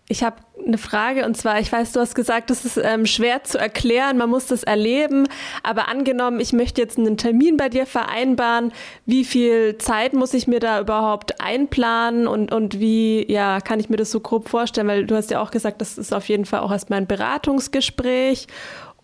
ich 0.08 0.22
habe 0.22 0.36
eine 0.64 0.78
Frage 0.78 1.24
und 1.24 1.36
zwar, 1.36 1.58
ich 1.58 1.72
weiß, 1.72 1.92
du 1.92 2.00
hast 2.00 2.14
gesagt, 2.14 2.50
das 2.50 2.64
ist 2.64 2.76
ähm, 2.76 3.06
schwer 3.06 3.44
zu 3.44 3.58
erklären, 3.58 4.18
man 4.18 4.30
muss 4.30 4.46
das 4.46 4.62
erleben, 4.62 5.26
aber 5.62 5.88
angenommen, 5.88 6.38
ich 6.38 6.52
möchte 6.52 6.80
jetzt 6.80 6.98
einen 6.98 7.16
Termin 7.16 7.56
bei 7.56 7.68
dir 7.68 7.86
vereinbaren, 7.86 8.72
wie 9.06 9.24
viel 9.24 9.78
Zeit 9.78 10.12
muss 10.12 10.34
ich 10.34 10.46
mir 10.46 10.60
da 10.60 10.80
überhaupt 10.80 11.40
einplanen 11.40 12.28
und, 12.28 12.52
und 12.52 12.78
wie, 12.78 13.30
ja, 13.32 13.60
kann 13.60 13.80
ich 13.80 13.88
mir 13.88 13.96
das 13.96 14.10
so 14.10 14.20
grob 14.20 14.48
vorstellen, 14.48 14.86
weil 14.86 15.06
du 15.06 15.16
hast 15.16 15.30
ja 15.30 15.40
auch 15.40 15.50
gesagt, 15.50 15.80
das 15.80 15.98
ist 15.98 16.12
auf 16.12 16.28
jeden 16.28 16.44
Fall 16.44 16.60
auch 16.60 16.70
erstmal 16.72 17.00
ein 17.00 17.06
Beratungsgespräch 17.06 18.46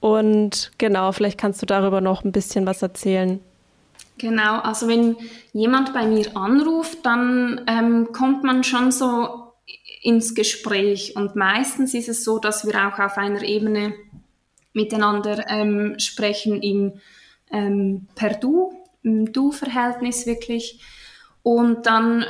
und 0.00 0.72
genau, 0.78 1.10
vielleicht 1.12 1.38
kannst 1.38 1.60
du 1.62 1.66
darüber 1.66 2.00
noch 2.00 2.22
ein 2.22 2.32
bisschen 2.32 2.66
was 2.66 2.82
erzählen. 2.82 3.40
Genau, 4.18 4.58
also 4.60 4.88
wenn 4.88 5.16
jemand 5.52 5.94
bei 5.94 6.04
mir 6.06 6.36
anruft, 6.36 7.06
dann 7.06 7.64
ähm, 7.68 8.08
kommt 8.12 8.42
man 8.42 8.64
schon 8.64 8.90
so 8.90 9.52
ins 10.02 10.34
Gespräch. 10.34 11.14
Und 11.16 11.36
meistens 11.36 11.94
ist 11.94 12.08
es 12.08 12.24
so, 12.24 12.38
dass 12.38 12.66
wir 12.66 12.74
auch 12.86 12.98
auf 12.98 13.16
einer 13.16 13.42
Ebene 13.42 13.94
miteinander 14.72 15.48
ähm, 15.48 15.98
sprechen 15.98 16.62
im 16.62 17.00
ähm, 17.50 18.06
per 18.14 18.34
Du, 18.34 18.72
im 19.02 19.32
Du-Verhältnis 19.32 20.26
wirklich. 20.26 20.80
Und 21.42 21.86
dann 21.86 22.22
äh, 22.22 22.26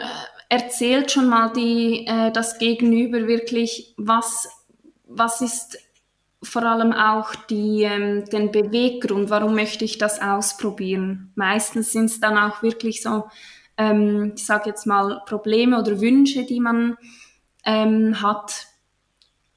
erzählt 0.49 1.11
schon 1.11 1.29
mal 1.29 1.53
die, 1.53 2.07
äh, 2.07 2.31
das 2.33 2.59
Gegenüber 2.59 3.27
wirklich, 3.27 3.95
was, 3.97 4.49
was 5.07 5.41
ist 5.41 5.79
vor 6.43 6.63
allem 6.63 6.93
auch 6.93 7.35
die, 7.35 7.83
ähm, 7.83 8.25
den 8.27 8.53
Beweggrund, 8.53 9.31
warum 9.31 9.55
möchte 9.55 9.85
ich 9.85 9.99
das 9.99 10.21
ausprobieren. 10.21 11.33
Meistens 11.35 11.93
sind 11.93 12.07
es 12.07 12.21
dann 12.21 12.39
auch 12.39 12.63
wirklich 12.63 13.03
so, 13.03 13.25
ähm, 13.77 14.35
ich 14.37 14.47
sage 14.47 14.71
jetzt 14.71 14.87
mal, 14.87 15.23
Probleme 15.27 15.79
oder 15.81 16.01
Wünsche, 16.01 16.45
die 16.45 16.61
man 16.61 16.97
ähm, 17.65 18.23
hat. 18.23 18.67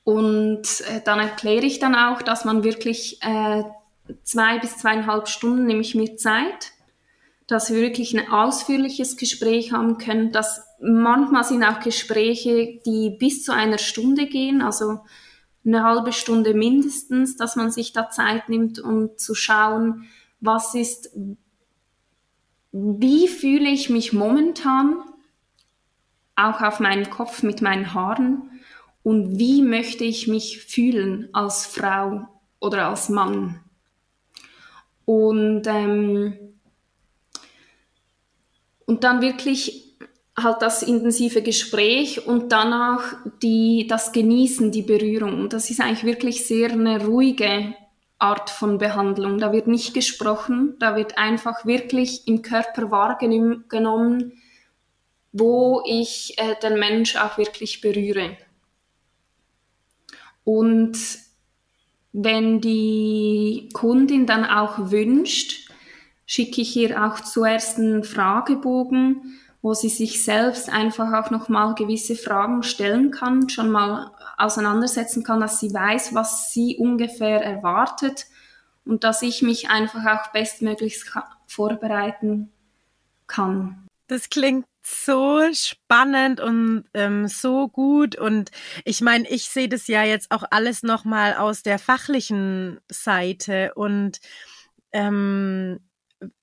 Und 0.04 0.64
äh, 0.90 1.02
dann 1.06 1.20
erkläre 1.20 1.66
ich 1.66 1.80
dann 1.80 1.96
auch, 1.96 2.24
dass 2.24 2.46
man 2.46 2.64
wirklich 2.64 3.22
äh, 3.22 3.64
zwei 4.24 4.58
bis 4.58 4.78
zweieinhalb 4.78 5.28
Stunden 5.28 5.68
nehme 5.68 5.82
ich 5.82 5.94
mir 5.94 6.18
Zeit, 6.18 6.72
dass 7.46 7.72
wir 7.72 7.80
wirklich 7.80 8.18
ein 8.18 8.32
ausführliches 8.32 9.18
Gespräch 9.18 9.72
haben 9.72 10.00
können. 10.00 10.32
Dass 10.32 10.66
manchmal 10.80 11.44
sind 11.44 11.64
auch 11.64 11.80
Gespräche, 11.80 12.80
die 12.86 13.12
bis 13.20 13.44
zu 13.44 13.54
einer 13.54 13.78
Stunde 13.78 14.26
gehen, 14.26 14.64
also 14.64 15.02
eine 15.66 15.84
halbe 15.84 16.14
Stunde 16.14 16.54
mindestens, 16.54 17.38
dass 17.38 17.56
man 17.56 17.72
sich 17.72 17.94
da 17.94 18.10
Zeit 18.10 18.50
nimmt, 18.50 18.80
um 18.80 19.18
zu 19.18 19.36
schauen, 19.36 20.06
was 20.40 20.74
ist, 20.76 21.12
wie 22.72 23.28
fühle 23.28 23.70
ich 23.70 23.90
mich 23.90 24.14
momentan, 24.14 25.04
auch 26.36 26.62
auf 26.62 26.80
meinem 26.80 27.10
Kopf 27.10 27.44
mit 27.44 27.62
meinen 27.62 27.94
Haaren, 27.94 28.50
und 29.04 29.40
wie 29.40 29.62
möchte 29.62 30.04
ich 30.04 30.28
mich 30.28 30.64
fühlen 30.64 31.30
als 31.34 31.66
Frau 31.66 32.28
oder 32.60 32.90
als 32.90 33.10
Mann. 33.10 33.60
Und, 35.06 35.64
ähm, 35.66 36.38
und 38.86 39.04
dann 39.04 39.22
wirklich 39.22 39.91
halt 40.38 40.62
das 40.62 40.82
intensive 40.82 41.42
Gespräch 41.42 42.26
und 42.26 42.52
danach 42.52 43.16
die, 43.42 43.88
das 43.88 44.12
Genießen, 44.12 44.72
die 44.72 44.82
Berührung. 44.82 45.40
Und 45.42 45.54
das 45.54 45.70
ist 45.70 45.82
eigentlich 45.82 46.04
wirklich 46.04 46.48
sehr 46.48 46.72
eine 46.72 47.06
ruhige 47.06 47.76
Art 48.18 48.50
von 48.50 48.78
Behandlung. 48.78 49.40
Da 49.40 49.52
wird 49.52 49.68
nicht 49.68 49.94
gesprochen, 49.94 50.76
da 50.80 50.96
wird 50.96 51.18
einfach 51.18 51.66
wirklich 51.66 52.28
im 52.28 52.42
Körper 52.42 52.92
wahrgenommen, 52.92 54.34
wo 55.34 55.82
ich 55.86 56.36
äh, 56.38 56.56
den 56.62 56.80
Mensch 56.80 57.16
auch 57.16 57.38
wirklich 57.38 57.82
berühre. 57.82 58.38
Und 60.44 60.98
wenn 62.14 62.62
die 62.62 63.70
Kundin 63.74 64.26
dann 64.26 64.46
auch 64.46 64.92
wünscht, 64.92 65.70
schicke 66.26 66.62
ich 66.62 66.76
ihr 66.76 67.04
auch 67.04 67.20
zuerst 67.22 67.78
einen 67.78 68.04
Fragebogen, 68.04 69.40
wo 69.62 69.74
sie 69.74 69.90
sich 69.90 70.24
selbst 70.24 70.70
einfach 70.70 71.14
auch 71.14 71.30
nochmal 71.30 71.76
gewisse 71.76 72.16
Fragen 72.16 72.64
stellen 72.64 73.12
kann, 73.12 73.50
schon 73.50 73.70
mal 73.70 74.12
auseinandersetzen 74.38 75.24
kann, 75.24 75.40
dass 75.40 75.60
sie 75.60 75.74
weiß, 75.74 76.16
was 76.16 76.52
sie 76.52 76.78
ungefähr 76.78 77.44
erwartet 77.44 78.26
und 78.86 79.04
dass 79.04 79.22
ich 79.22 79.42
mich 79.42 79.70
einfach 79.70 80.06
auch 80.06 80.32
bestmöglichst 80.32 81.12
vorbereiten 81.48 82.52
kann. 83.28 83.86
Das 84.08 84.30
klingt 84.30 84.66
so 84.84 85.42
spannend 85.54 86.40
und 86.40 86.86
ähm, 86.96 87.28
so 87.28 87.68
gut 87.68 88.16
und 88.16 88.50
ich 88.84 89.02
meine, 89.02 89.30
ich 89.30 89.46
sehe 89.46 89.70
das 89.70 89.88
ja 89.88 90.04
jetzt 90.04 90.32
auch 90.32 90.44
alles 90.50 90.82
nochmal 90.82 91.36
aus 91.36 91.62
der 91.62 91.78
fachlichen 91.78 92.80
Seite 92.90 93.74
und 93.76 94.20
ähm, 94.92 95.80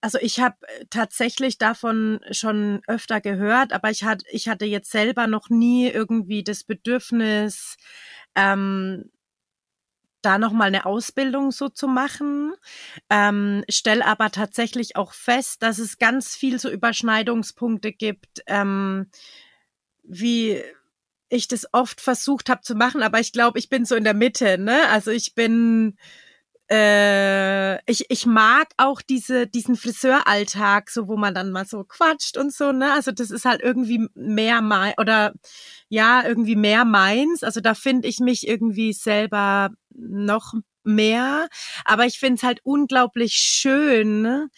also 0.01 0.19
ich 0.21 0.41
habe 0.41 0.57
äh, 0.69 0.87
tatsächlich 0.91 1.59
davon 1.59 2.21
schon 2.31 2.83
öfter 2.87 3.21
gehört, 3.21 3.73
aber 3.73 3.91
ich 3.91 4.05
hatte, 4.05 4.25
ich 4.31 4.49
hatte 4.49 4.65
jetzt 4.65 4.91
selber 4.91 5.27
noch 5.27 5.51
nie 5.51 5.89
irgendwie 5.89 6.43
das 6.45 6.65
Bedürfnis, 6.65 7.77
ähm, 8.35 9.11
da 10.23 10.39
nochmal 10.39 10.69
eine 10.69 10.85
Ausbildung 10.85 11.53
so 11.53 11.69
zu 11.69 11.87
machen. 11.87 12.53
Ähm, 13.09 13.65
stell 13.69 14.03
aber 14.03 14.31
tatsächlich 14.31 14.97
auch 14.97 15.13
fest, 15.13 15.63
dass 15.63 15.79
es 15.79 15.99
ganz 15.99 16.35
viel 16.35 16.59
so 16.59 16.71
Überschneidungspunkte 16.71 17.93
gibt, 17.93 18.43
ähm, 18.47 19.11
wie 20.03 20.63
ich 21.29 21.47
das 21.47 21.67
oft 21.73 22.01
versucht 22.01 22.49
habe 22.49 22.63
zu 22.63 22.75
machen, 22.75 23.03
aber 23.03 23.21
ich 23.21 23.33
glaube, 23.33 23.59
ich 23.59 23.69
bin 23.69 23.85
so 23.85 23.95
in 23.95 24.05
der 24.05 24.15
Mitte, 24.15 24.59
ne? 24.59 24.89
Also 24.89 25.11
ich 25.11 25.35
bin 25.35 25.99
äh, 26.71 27.77
ich, 27.91 28.07
ich 28.11 28.27
mag 28.27 28.69
auch 28.77 29.01
diese, 29.03 29.47
diesen 29.47 29.77
Friseuralltag, 29.77 30.91
so 30.91 31.09
wo 31.09 31.17
man 31.17 31.35
dann 31.35 31.51
mal 31.51 31.65
so 31.67 31.85
quatscht 31.85 32.37
und 32.37 32.53
so, 32.53 32.73
ne? 32.73 32.93
Also 32.93 33.13
das 33.13 33.31
ist 33.31 33.45
halt 33.45 33.63
irgendwie 33.63 34.09
mehr 34.15 34.61
mein 34.61 34.95
oder 34.99 35.33
ja, 35.89 36.27
irgendwie 36.27 36.57
mehr 36.57 36.85
meins. 36.85 37.43
Also 37.43 37.61
da 37.61 37.75
finde 37.75 38.09
ich 38.09 38.21
mich 38.21 38.47
irgendwie 38.47 38.93
selber 38.93 39.71
noch 39.95 40.55
mehr. 40.85 41.49
Aber 41.85 42.07
ich 42.07 42.19
finde 42.19 42.37
es 42.37 42.43
halt 42.43 42.61
unglaublich 42.65 43.35
schön, 43.35 44.23
ne? 44.23 44.49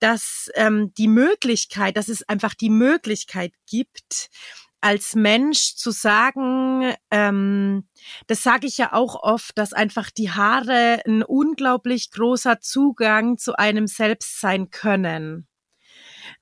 dass 0.00 0.48
ähm, 0.54 0.92
die 0.96 1.08
Möglichkeit, 1.08 1.96
dass 1.96 2.08
es 2.08 2.28
einfach 2.28 2.54
die 2.54 2.70
Möglichkeit 2.70 3.52
gibt, 3.66 4.30
als 4.80 5.14
Mensch 5.14 5.74
zu 5.74 5.90
sagen, 5.90 6.94
ähm, 7.10 7.88
das 8.26 8.42
sage 8.42 8.66
ich 8.66 8.78
ja 8.78 8.92
auch 8.92 9.22
oft, 9.22 9.58
dass 9.58 9.72
einfach 9.72 10.10
die 10.10 10.30
Haare 10.30 11.02
ein 11.06 11.22
unglaublich 11.22 12.10
großer 12.10 12.60
Zugang 12.60 13.38
zu 13.38 13.58
einem 13.58 13.86
selbst 13.86 14.40
sein 14.40 14.70
können. 14.70 15.48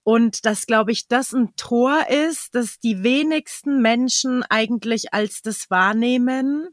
Und 0.03 0.45
dass, 0.47 0.67
glaube 0.67 0.93
ich, 0.93 1.09
das 1.09 1.33
ein 1.33 1.57
Tor 1.57 2.09
ist, 2.09 2.55
dass 2.55 2.79
die 2.79 3.03
wenigsten 3.03 3.83
Menschen 3.83 4.45
eigentlich 4.45 5.13
als 5.13 5.43
das 5.43 5.69
wahrnehmen, 5.71 6.69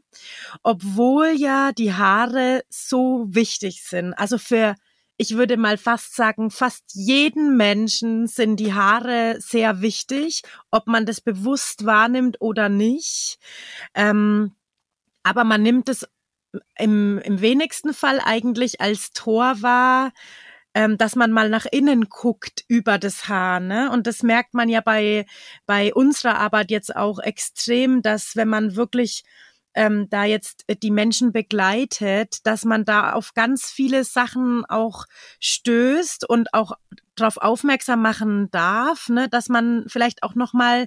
obwohl 0.62 1.32
ja 1.36 1.72
die 1.72 1.94
Haare 1.94 2.62
so 2.68 3.26
wichtig 3.28 3.82
sind. 3.82 4.14
Also 4.14 4.38
für 4.38 4.76
ich 5.16 5.36
würde 5.36 5.56
mal 5.56 5.78
fast 5.78 6.16
sagen, 6.16 6.50
fast 6.50 6.84
jeden 6.92 7.56
Menschen 7.56 8.26
sind 8.26 8.56
die 8.56 8.74
Haare 8.74 9.36
sehr 9.38 9.80
wichtig, 9.80 10.42
ob 10.70 10.86
man 10.86 11.06
das 11.06 11.20
bewusst 11.20 11.86
wahrnimmt 11.86 12.40
oder 12.40 12.68
nicht. 12.68 13.38
Ähm, 13.94 14.54
aber 15.22 15.44
man 15.44 15.62
nimmt 15.62 15.88
es 15.88 16.06
im, 16.78 17.18
im 17.18 17.40
wenigsten 17.40 17.94
Fall 17.94 18.20
eigentlich 18.24 18.80
als 18.80 19.12
Tor 19.12 19.62
wahr, 19.62 20.12
ähm, 20.74 20.98
dass 20.98 21.14
man 21.14 21.30
mal 21.30 21.48
nach 21.48 21.66
innen 21.70 22.08
guckt 22.08 22.64
über 22.68 22.98
das 22.98 23.28
Haar. 23.28 23.60
Ne? 23.60 23.90
Und 23.90 24.06
das 24.06 24.22
merkt 24.22 24.54
man 24.54 24.68
ja 24.68 24.80
bei, 24.80 25.26
bei 25.66 25.94
unserer 25.94 26.38
Arbeit 26.38 26.70
jetzt 26.70 26.94
auch 26.94 27.20
extrem, 27.20 28.02
dass 28.02 28.34
wenn 28.36 28.48
man 28.48 28.74
wirklich 28.74 29.24
ähm, 29.74 30.08
da 30.10 30.24
jetzt 30.24 30.64
äh, 30.66 30.76
die 30.76 30.90
Menschen 30.90 31.32
begleitet, 31.32 32.46
dass 32.46 32.64
man 32.64 32.84
da 32.84 33.12
auf 33.12 33.34
ganz 33.34 33.70
viele 33.70 34.04
Sachen 34.04 34.64
auch 34.66 35.06
stößt 35.40 36.28
und 36.28 36.54
auch 36.54 36.72
darauf 37.16 37.36
aufmerksam 37.38 38.02
machen 38.02 38.50
darf, 38.50 39.08
ne, 39.08 39.28
dass 39.28 39.48
man 39.48 39.84
vielleicht 39.88 40.22
auch 40.22 40.34
noch 40.34 40.52
mal 40.52 40.86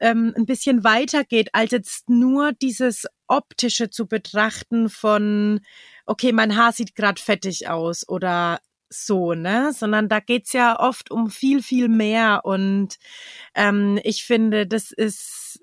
ähm, 0.00 0.34
ein 0.36 0.46
bisschen 0.46 0.84
weitergeht 0.84 1.50
als 1.52 1.70
jetzt 1.72 2.08
nur 2.10 2.52
dieses 2.52 3.06
optische 3.28 3.90
zu 3.90 4.06
betrachten 4.06 4.88
von, 4.88 5.60
okay, 6.04 6.32
mein 6.32 6.56
Haar 6.56 6.72
sieht 6.72 6.94
gerade 6.94 7.20
fettig 7.20 7.68
aus 7.68 8.08
oder 8.08 8.60
so, 8.88 9.34
ne? 9.34 9.72
Sondern 9.72 10.08
da 10.08 10.20
geht's 10.20 10.52
ja 10.52 10.78
oft 10.78 11.10
um 11.10 11.30
viel, 11.30 11.62
viel 11.62 11.88
mehr. 11.88 12.42
Und 12.44 12.96
ähm, 13.54 13.98
ich 14.04 14.24
finde, 14.24 14.66
das 14.66 14.92
ist 14.92 15.60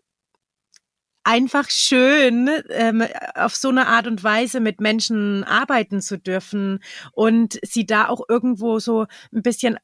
einfach 1.24 1.70
schön, 1.70 2.50
ähm, 2.70 3.04
auf 3.36 3.56
so 3.56 3.70
eine 3.70 3.88
Art 3.88 4.08
und 4.08 4.24
Weise 4.24 4.60
mit 4.60 4.82
Menschen 4.82 5.44
arbeiten 5.44 6.02
zu 6.02 6.18
dürfen 6.18 6.80
und 7.14 7.60
sie 7.64 7.86
da 7.86 8.08
auch 8.08 8.22
irgendwo 8.28 8.80
so 8.80 9.06
ein 9.34 9.42
bisschen 9.42 9.78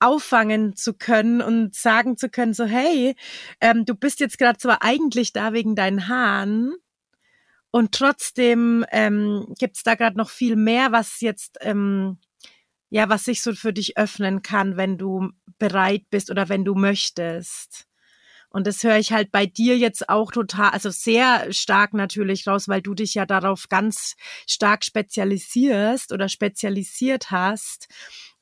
auffangen 0.00 0.76
zu 0.76 0.94
können 0.94 1.40
und 1.40 1.74
sagen 1.74 2.16
zu 2.16 2.28
können, 2.28 2.54
so 2.54 2.64
hey, 2.64 3.14
ähm, 3.60 3.84
du 3.84 3.94
bist 3.94 4.20
jetzt 4.20 4.38
gerade 4.38 4.58
zwar 4.58 4.82
eigentlich 4.82 5.32
da 5.32 5.52
wegen 5.52 5.76
deinen 5.76 6.08
Haaren, 6.08 6.74
und 7.74 7.92
trotzdem 7.92 8.84
ähm, 8.92 9.46
gibt 9.58 9.78
da 9.86 9.94
gerade 9.94 10.18
noch 10.18 10.28
viel 10.28 10.56
mehr, 10.56 10.92
was 10.92 11.22
jetzt 11.22 11.56
ähm, 11.62 12.18
ja, 12.90 13.08
was 13.08 13.24
sich 13.24 13.42
so 13.42 13.54
für 13.54 13.72
dich 13.72 13.96
öffnen 13.96 14.42
kann, 14.42 14.76
wenn 14.76 14.98
du 14.98 15.30
bereit 15.58 16.04
bist 16.10 16.30
oder 16.30 16.50
wenn 16.50 16.66
du 16.66 16.74
möchtest. 16.74 17.86
Und 18.52 18.66
das 18.66 18.82
höre 18.82 18.98
ich 18.98 19.12
halt 19.12 19.32
bei 19.32 19.46
dir 19.46 19.78
jetzt 19.78 20.08
auch 20.08 20.30
total, 20.30 20.70
also 20.70 20.90
sehr 20.90 21.52
stark 21.52 21.94
natürlich 21.94 22.46
raus, 22.46 22.68
weil 22.68 22.82
du 22.82 22.94
dich 22.94 23.14
ja 23.14 23.26
darauf 23.26 23.68
ganz 23.68 24.14
stark 24.46 24.84
spezialisierst 24.84 26.12
oder 26.12 26.28
spezialisiert 26.28 27.30
hast. 27.30 27.88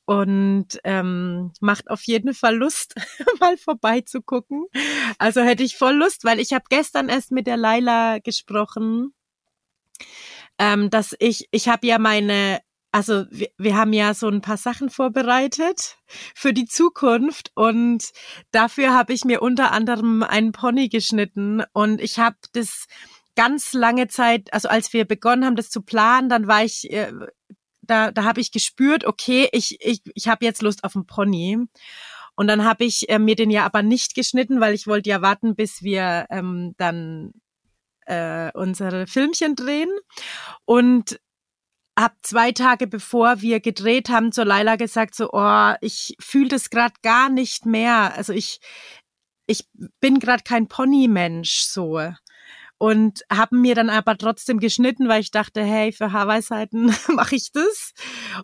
Und 0.05 0.79
ähm, 0.83 1.53
macht 1.61 1.89
auf 1.89 2.01
jeden 2.03 2.33
Fall 2.33 2.57
Lust, 2.57 2.95
mal 3.39 3.55
vorbeizugucken. 3.55 4.65
Also 5.19 5.41
hätte 5.41 5.63
ich 5.63 5.77
voll 5.77 5.95
Lust, 5.95 6.25
weil 6.25 6.39
ich 6.39 6.51
habe 6.51 6.65
gestern 6.69 7.07
erst 7.07 7.31
mit 7.31 7.47
der 7.47 7.55
Laila 7.55 8.19
gesprochen, 8.19 9.13
ähm, 10.57 10.89
dass 10.89 11.15
ich, 11.19 11.47
ich 11.51 11.69
habe 11.69 11.87
ja 11.87 11.97
meine 11.97 12.59
also 12.91 13.25
wir, 13.29 13.47
wir 13.57 13.75
haben 13.77 13.93
ja 13.93 14.13
so 14.13 14.27
ein 14.27 14.41
paar 14.41 14.57
Sachen 14.57 14.89
vorbereitet 14.89 15.97
für 16.35 16.53
die 16.53 16.65
Zukunft 16.65 17.51
und 17.55 18.11
dafür 18.51 18.93
habe 18.93 19.13
ich 19.13 19.23
mir 19.23 19.41
unter 19.41 19.71
anderem 19.71 20.23
einen 20.23 20.51
Pony 20.51 20.89
geschnitten 20.89 21.63
und 21.73 22.01
ich 22.01 22.19
habe 22.19 22.35
das 22.53 22.87
ganz 23.35 23.73
lange 23.73 24.07
Zeit, 24.07 24.53
also 24.53 24.67
als 24.67 24.91
wir 24.93 25.05
begonnen 25.05 25.45
haben, 25.45 25.55
das 25.55 25.69
zu 25.69 25.81
planen, 25.81 26.29
dann 26.29 26.47
war 26.47 26.63
ich, 26.63 26.91
äh, 26.91 27.13
da, 27.81 28.11
da 28.11 28.23
habe 28.23 28.41
ich 28.41 28.51
gespürt, 28.51 29.05
okay, 29.05 29.49
ich, 29.51 29.77
ich, 29.79 30.01
ich 30.13 30.27
habe 30.27 30.45
jetzt 30.45 30.61
Lust 30.61 30.83
auf 30.83 30.95
einen 30.95 31.05
Pony. 31.05 31.57
Und 32.35 32.47
dann 32.47 32.63
habe 32.63 32.85
ich 32.85 33.09
äh, 33.09 33.19
mir 33.19 33.35
den 33.35 33.51
ja 33.51 33.65
aber 33.65 33.83
nicht 33.83 34.15
geschnitten, 34.15 34.59
weil 34.61 34.73
ich 34.73 34.87
wollte 34.87 35.09
ja 35.09 35.21
warten, 35.21 35.55
bis 35.55 35.81
wir 35.81 36.25
ähm, 36.29 36.73
dann 36.77 37.33
äh, 38.05 38.51
unsere 38.53 39.07
Filmchen 39.07 39.55
drehen. 39.55 39.89
Und 40.65 41.19
hab 42.01 42.15
zwei 42.23 42.51
Tage 42.51 42.87
bevor 42.87 43.41
wir 43.41 43.59
gedreht 43.59 44.09
haben 44.09 44.31
zur 44.31 44.45
Laila 44.45 44.75
gesagt 44.75 45.15
so 45.15 45.29
oh 45.31 45.73
ich 45.81 46.15
fühle 46.19 46.49
das 46.49 46.69
gerade 46.69 46.93
gar 47.01 47.29
nicht 47.29 47.65
mehr. 47.65 48.13
Also 48.15 48.33
ich 48.33 48.59
ich 49.47 49.67
bin 49.99 50.19
gerade 50.19 50.43
kein 50.43 50.67
Ponymensch 50.67 51.61
so. 51.61 52.01
Und 52.77 53.21
haben 53.31 53.61
mir 53.61 53.75
dann 53.75 53.91
aber 53.91 54.17
trotzdem 54.17 54.59
geschnitten 54.59 55.07
weil 55.07 55.21
ich 55.21 55.31
dachte 55.31 55.63
hey 55.63 55.91
für 55.91 56.11
Haarweisheiten 56.11 56.93
mache 57.09 57.35
ich 57.35 57.51
das. 57.51 57.93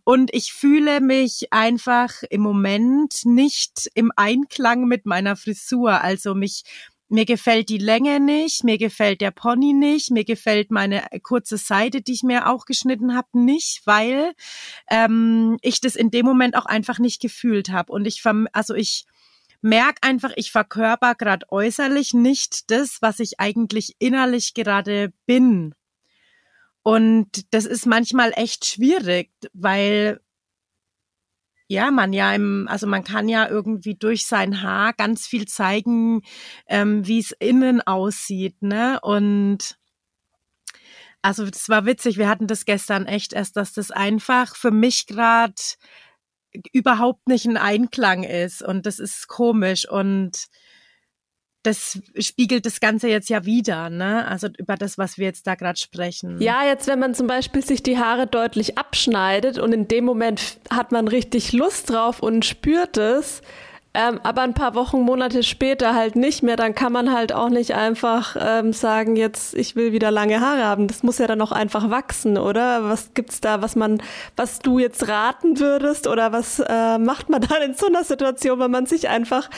Und 0.03 0.33
ich 0.33 0.53
fühle 0.53 1.01
mich 1.01 1.47
einfach 1.51 2.23
im 2.29 2.41
Moment 2.41 3.25
nicht 3.25 3.89
im 3.95 4.11
Einklang 4.15 4.85
mit 4.85 5.05
meiner 5.05 5.35
Frisur. 5.35 6.01
Also 6.01 6.35
mich 6.35 6.63
mir 7.09 7.25
gefällt 7.25 7.69
die 7.69 7.77
Länge 7.77 8.19
nicht, 8.19 8.63
mir 8.63 8.77
gefällt 8.77 9.21
der 9.21 9.31
Pony 9.31 9.73
nicht, 9.73 10.11
mir 10.11 10.25
gefällt 10.25 10.71
meine 10.71 11.05
kurze 11.23 11.57
Seite, 11.57 12.01
die 12.01 12.13
ich 12.13 12.23
mir 12.23 12.49
auch 12.49 12.65
geschnitten 12.65 13.15
habe, 13.15 13.27
nicht, 13.33 13.81
weil 13.85 14.33
ähm, 14.89 15.57
ich 15.61 15.79
das 15.81 15.95
in 15.95 16.11
dem 16.11 16.25
Moment 16.25 16.55
auch 16.55 16.65
einfach 16.65 16.99
nicht 16.99 17.21
gefühlt 17.21 17.69
habe. 17.69 17.91
Und 17.91 18.05
ich 18.05 18.21
also 18.51 18.73
ich 18.73 19.05
merk 19.61 19.97
einfach, 20.01 20.31
ich 20.35 20.51
verkörper 20.51 21.15
gerade 21.15 21.45
äußerlich 21.49 22.13
nicht 22.13 22.69
das, 22.71 22.97
was 23.01 23.19
ich 23.19 23.39
eigentlich 23.39 23.95
innerlich 23.99 24.53
gerade 24.53 25.13
bin. 25.25 25.73
Und 26.83 27.53
das 27.53 27.65
ist 27.65 27.85
manchmal 27.85 28.31
echt 28.35 28.65
schwierig, 28.65 29.31
weil 29.53 30.21
ja, 31.67 31.91
man 31.91 32.13
ja 32.13 32.33
im, 32.33 32.67
also 32.69 32.87
man 32.87 33.03
kann 33.03 33.27
ja 33.29 33.47
irgendwie 33.49 33.95
durch 33.95 34.25
sein 34.25 34.61
Haar 34.61 34.93
ganz 34.93 35.27
viel 35.27 35.47
zeigen, 35.47 36.21
ähm, 36.67 37.05
wie 37.05 37.19
es 37.19 37.31
innen 37.39 37.81
aussieht, 37.81 38.61
ne? 38.61 38.99
Und 39.01 39.77
also 41.21 41.45
das 41.45 41.67
war 41.69 41.85
witzig, 41.85 42.17
wir 42.17 42.29
hatten 42.29 42.47
das 42.47 42.65
gestern 42.65 43.05
echt 43.05 43.33
erst, 43.33 43.57
dass 43.57 43.73
das 43.73 43.91
einfach 43.91 44.55
für 44.55 44.71
mich 44.71 45.07
gerade 45.07 45.55
überhaupt 46.71 47.27
nicht 47.27 47.45
ein 47.45 47.57
Einklang 47.57 48.23
ist 48.23 48.61
und 48.61 48.85
das 48.85 48.99
ist 48.99 49.27
komisch 49.27 49.87
und 49.89 50.47
das 51.63 51.99
spiegelt 52.19 52.65
das 52.65 52.79
Ganze 52.79 53.09
jetzt 53.09 53.29
ja 53.29 53.45
wieder, 53.45 53.89
ne? 53.89 54.25
Also 54.27 54.47
über 54.57 54.75
das, 54.75 54.97
was 54.97 55.17
wir 55.17 55.25
jetzt 55.25 55.47
da 55.47 55.55
gerade 55.55 55.77
sprechen. 55.77 56.39
Ja, 56.41 56.65
jetzt, 56.65 56.87
wenn 56.87 56.99
man 56.99 57.13
zum 57.13 57.27
Beispiel 57.27 57.63
sich 57.63 57.83
die 57.83 57.97
Haare 57.97 58.27
deutlich 58.27 58.77
abschneidet 58.77 59.59
und 59.59 59.73
in 59.73 59.87
dem 59.87 60.05
Moment 60.05 60.59
hat 60.69 60.91
man 60.91 61.07
richtig 61.07 61.51
Lust 61.51 61.89
drauf 61.89 62.21
und 62.21 62.45
spürt 62.45 62.97
es, 62.97 63.41
ähm, 63.97 64.19
aber 64.21 64.43
ein 64.43 64.53
paar 64.53 64.75
Wochen, 64.75 65.01
Monate 65.01 65.41
später 65.41 65.95
halt 65.95 66.15
nicht 66.15 66.43
mehr, 66.43 66.55
dann 66.55 66.75
kann 66.75 66.93
man 66.93 67.11
halt 67.11 67.33
auch 67.33 67.49
nicht 67.49 67.73
einfach 67.73 68.35
ähm, 68.39 68.71
sagen, 68.71 69.15
jetzt 69.15 69.55
ich 69.55 69.75
will 69.75 69.91
wieder 69.91 70.11
lange 70.11 70.39
Haare 70.39 70.65
haben. 70.65 70.87
Das 70.87 71.01
muss 71.01 71.17
ja 71.17 71.25
dann 71.25 71.41
auch 71.41 71.51
einfach 71.51 71.89
wachsen, 71.89 72.37
oder? 72.37 72.83
Was 72.83 73.15
gibt's 73.15 73.41
da, 73.41 73.63
was 73.63 73.75
man, 73.75 73.99
was 74.35 74.59
du 74.59 74.77
jetzt 74.77 75.07
raten 75.07 75.59
würdest 75.59 76.05
oder 76.05 76.31
was 76.31 76.59
äh, 76.59 76.99
macht 76.99 77.29
man 77.29 77.41
dann 77.41 77.63
in 77.63 77.73
so 77.73 77.87
einer 77.87 78.03
Situation, 78.03 78.59
wenn 78.59 78.69
man 78.69 78.85
sich 78.85 79.09
einfach 79.09 79.49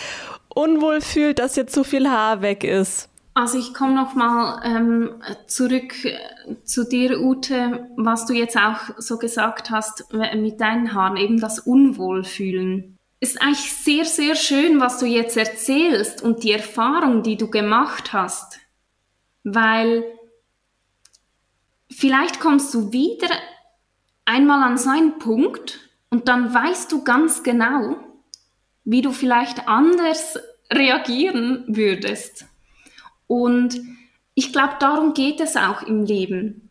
unwohl 0.59 1.01
fühlt, 1.01 1.39
dass 1.39 1.55
jetzt 1.55 1.73
zu 1.73 1.83
viel 1.83 2.09
Haar 2.09 2.41
weg 2.41 2.63
ist? 2.63 3.09
Also 3.33 3.57
ich 3.57 3.73
komme 3.73 3.93
noch 3.93 4.15
mal 4.15 4.61
ähm, 4.65 5.21
zurück 5.47 6.03
äh, 6.03 6.17
zu 6.65 6.83
dir, 6.83 7.21
Ute, 7.21 7.87
was 7.95 8.25
du 8.25 8.33
jetzt 8.33 8.57
auch 8.57 8.79
so 8.97 9.17
gesagt 9.17 9.69
hast 9.69 10.13
mit 10.13 10.59
deinen 10.59 10.93
Haaren, 10.93 11.15
eben 11.15 11.39
das 11.39 11.59
Unwohlfühlen. 11.59 12.97
Ist 13.21 13.41
eigentlich 13.41 13.73
sehr, 13.73 14.03
sehr 14.03 14.35
schön, 14.35 14.81
was 14.81 14.99
du 14.99 15.05
jetzt 15.05 15.37
erzählst 15.37 16.21
und 16.21 16.43
die 16.43 16.51
Erfahrung, 16.51 17.23
die 17.23 17.37
du 17.37 17.49
gemacht 17.49 18.11
hast, 18.11 18.59
weil 19.43 20.03
vielleicht 21.89 22.39
kommst 22.39 22.73
du 22.73 22.91
wieder 22.91 23.29
einmal 24.25 24.63
an 24.63 24.77
so 24.77 24.89
einen 24.89 25.17
Punkt 25.17 25.79
und 26.09 26.27
dann 26.27 26.53
weißt 26.53 26.91
du 26.91 27.03
ganz 27.03 27.43
genau, 27.43 27.97
wie 28.83 29.01
du 29.01 29.11
vielleicht 29.11 29.67
anders 29.67 30.37
reagieren 30.71 31.63
würdest. 31.67 32.45
Und 33.27 33.79
ich 34.33 34.53
glaube, 34.53 34.75
darum 34.79 35.13
geht 35.13 35.39
es 35.39 35.55
auch 35.55 35.81
im 35.83 36.03
Leben. 36.03 36.69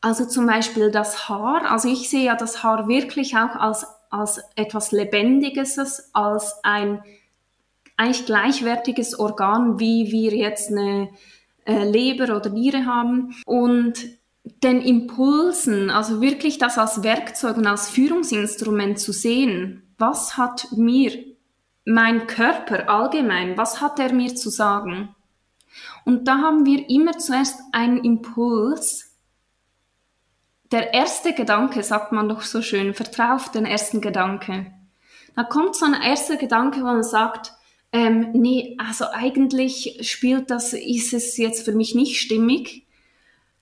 Also 0.00 0.26
zum 0.26 0.46
Beispiel 0.46 0.90
das 0.90 1.28
Haar. 1.28 1.70
Also 1.70 1.88
ich 1.88 2.08
sehe 2.10 2.24
ja 2.24 2.36
das 2.36 2.62
Haar 2.62 2.88
wirklich 2.88 3.36
auch 3.36 3.56
als, 3.56 3.86
als 4.10 4.40
etwas 4.56 4.92
Lebendiges, 4.92 6.10
als 6.12 6.56
ein 6.62 7.02
eigentlich 7.96 8.26
gleichwertiges 8.26 9.18
Organ, 9.18 9.78
wie 9.78 10.10
wir 10.10 10.34
jetzt 10.34 10.70
eine 10.70 11.10
äh, 11.64 11.84
Leber 11.84 12.36
oder 12.36 12.50
Niere 12.50 12.86
haben. 12.86 13.34
Und 13.46 13.94
den 14.62 14.82
Impulsen, 14.82 15.90
also 15.90 16.20
wirklich 16.20 16.58
das 16.58 16.76
als 16.76 17.02
Werkzeug 17.02 17.56
und 17.56 17.66
als 17.66 17.88
Führungsinstrument 17.88 18.98
zu 18.98 19.12
sehen, 19.12 19.94
was 19.96 20.36
hat 20.36 20.68
mir 20.72 21.33
mein 21.84 22.26
Körper 22.26 22.88
allgemein, 22.88 23.56
was 23.58 23.80
hat 23.80 23.98
er 23.98 24.12
mir 24.12 24.34
zu 24.34 24.50
sagen? 24.50 25.14
Und 26.04 26.28
da 26.28 26.38
haben 26.38 26.64
wir 26.66 26.88
immer 26.88 27.18
zuerst 27.18 27.60
einen 27.72 28.02
Impuls. 28.04 29.12
Der 30.72 30.94
erste 30.94 31.34
Gedanke, 31.34 31.82
sagt 31.82 32.12
man 32.12 32.28
doch 32.28 32.42
so 32.42 32.62
schön, 32.62 32.94
vertrau 32.94 33.34
auf 33.34 33.50
den 33.50 33.66
ersten 33.66 34.00
Gedanke. 34.00 34.72
Da 35.36 35.44
kommt 35.44 35.76
so 35.76 35.84
ein 35.84 35.94
erster 35.94 36.36
Gedanke, 36.36 36.80
wo 36.80 36.84
man 36.84 37.02
sagt, 37.02 37.52
ähm, 37.92 38.32
nee, 38.32 38.76
also 38.78 39.06
eigentlich 39.12 39.98
spielt 40.02 40.50
das, 40.50 40.72
ist 40.72 41.12
es 41.12 41.36
jetzt 41.36 41.64
für 41.64 41.72
mich 41.72 41.94
nicht 41.94 42.20
stimmig, 42.20 42.86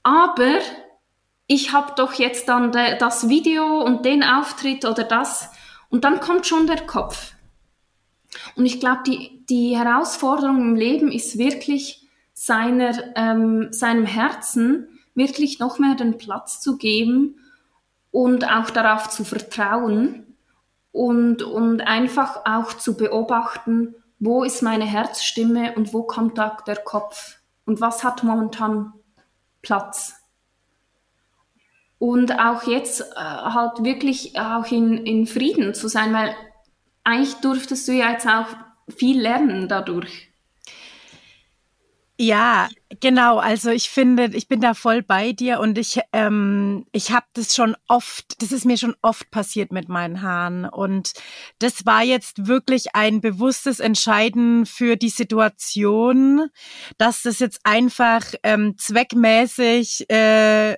aber 0.03 0.59
ich 1.47 1.73
habe 1.73 1.93
doch 1.97 2.15
jetzt 2.15 2.49
dann 2.49 2.73
das 2.73 3.29
Video 3.29 3.83
und 3.83 4.07
den 4.07 4.23
Auftritt 4.23 4.87
oder 4.87 5.05
das 5.05 5.51
und 5.91 6.05
dann 6.05 6.21
kommt 6.21 6.47
schon 6.47 6.67
der 6.67 6.87
Kopf. 6.87 7.32
Und 8.57 8.67
ich 8.67 8.81
glaube, 8.81 9.03
die, 9.07 9.45
die 9.49 9.77
Herausforderung 9.77 10.61
im 10.61 10.75
Leben 10.75 11.11
ist 11.11 11.39
wirklich 11.39 12.09
seiner, 12.33 12.93
ähm, 13.17 13.69
seinem 13.73 14.07
Herzen 14.07 14.89
wirklich 15.15 15.59
noch 15.59 15.79
mehr 15.79 15.95
den 15.95 16.19
Platz 16.19 16.61
zu 16.61 16.77
geben 16.77 17.37
und 18.11 18.51
auch 18.51 18.71
darauf 18.71 19.09
zu 19.09 19.25
vertrauen 19.25 20.37
und, 20.93 21.43
und 21.43 21.81
einfach 21.83 22.43
auch 22.45 22.75
zu 22.75 22.97
beobachten, 22.97 23.95
wo 24.19 24.45
ist 24.45 24.63
meine 24.63 24.85
Herzstimme 24.85 25.75
und 25.75 25.93
wo 25.93 26.05
kommt 26.05 26.39
da 26.39 26.57
der 26.67 26.77
Kopf 26.77 27.39
und 27.65 27.81
was 27.81 28.05
hat 28.05 28.23
momentan 28.23 28.93
Platz. 29.63 30.15
Und 31.99 32.39
auch 32.39 32.65
jetzt 32.65 33.01
äh, 33.01 33.15
halt 33.17 33.85
wirklich 33.85 34.39
auch 34.39 34.67
in, 34.71 35.07
in 35.07 35.27
Frieden 35.27 35.73
zu 35.75 35.89
sein, 35.89 36.13
weil 36.13 36.35
eigentlich 37.05 37.35
durftest 37.37 37.89
du 37.89 37.93
ja 37.93 38.13
jetzt 38.13 38.27
auch 38.27 38.49
viel 38.89 39.21
lernen 39.21 39.69
dadurch. 39.69 40.33
Ja, 42.19 42.69
genau. 43.01 43.39
Also 43.39 43.71
ich 43.71 43.91
finde, 43.91 44.31
ich 44.35 44.47
bin 44.47 44.61
da 44.61 44.75
voll 44.75 45.03
bei 45.03 45.33
dir 45.33 45.59
und 45.59 45.77
ich, 45.77 45.99
ähm, 46.13 46.85
ich 46.93 47.11
habe 47.11 47.27
das 47.33 47.55
schon 47.55 47.75
oft, 47.89 48.41
das 48.41 48.53
ist 48.53 48.65
mir 48.65 48.77
schon 48.77 48.95
oft 49.03 49.31
passiert 49.33 49.73
mit 49.73 49.89
meinen 49.89 50.23
Haaren 50.23 50.67
und 50.67 51.15
das 51.59 51.85
war 51.85 52.05
jetzt 52.05 52.47
wirklich 52.47 52.95
ein 52.95 53.21
bewusstes 53.21 53.81
Entscheiden 53.81 54.67
für 54.67 54.97
die 54.97 55.09
Situation, 55.09 56.49
dass 56.97 57.23
das 57.23 57.41
jetzt 57.41 57.61
einfach 57.65 58.23
ähm, 58.45 58.77
zweckmäßig 58.79 60.09
äh, 60.09 60.77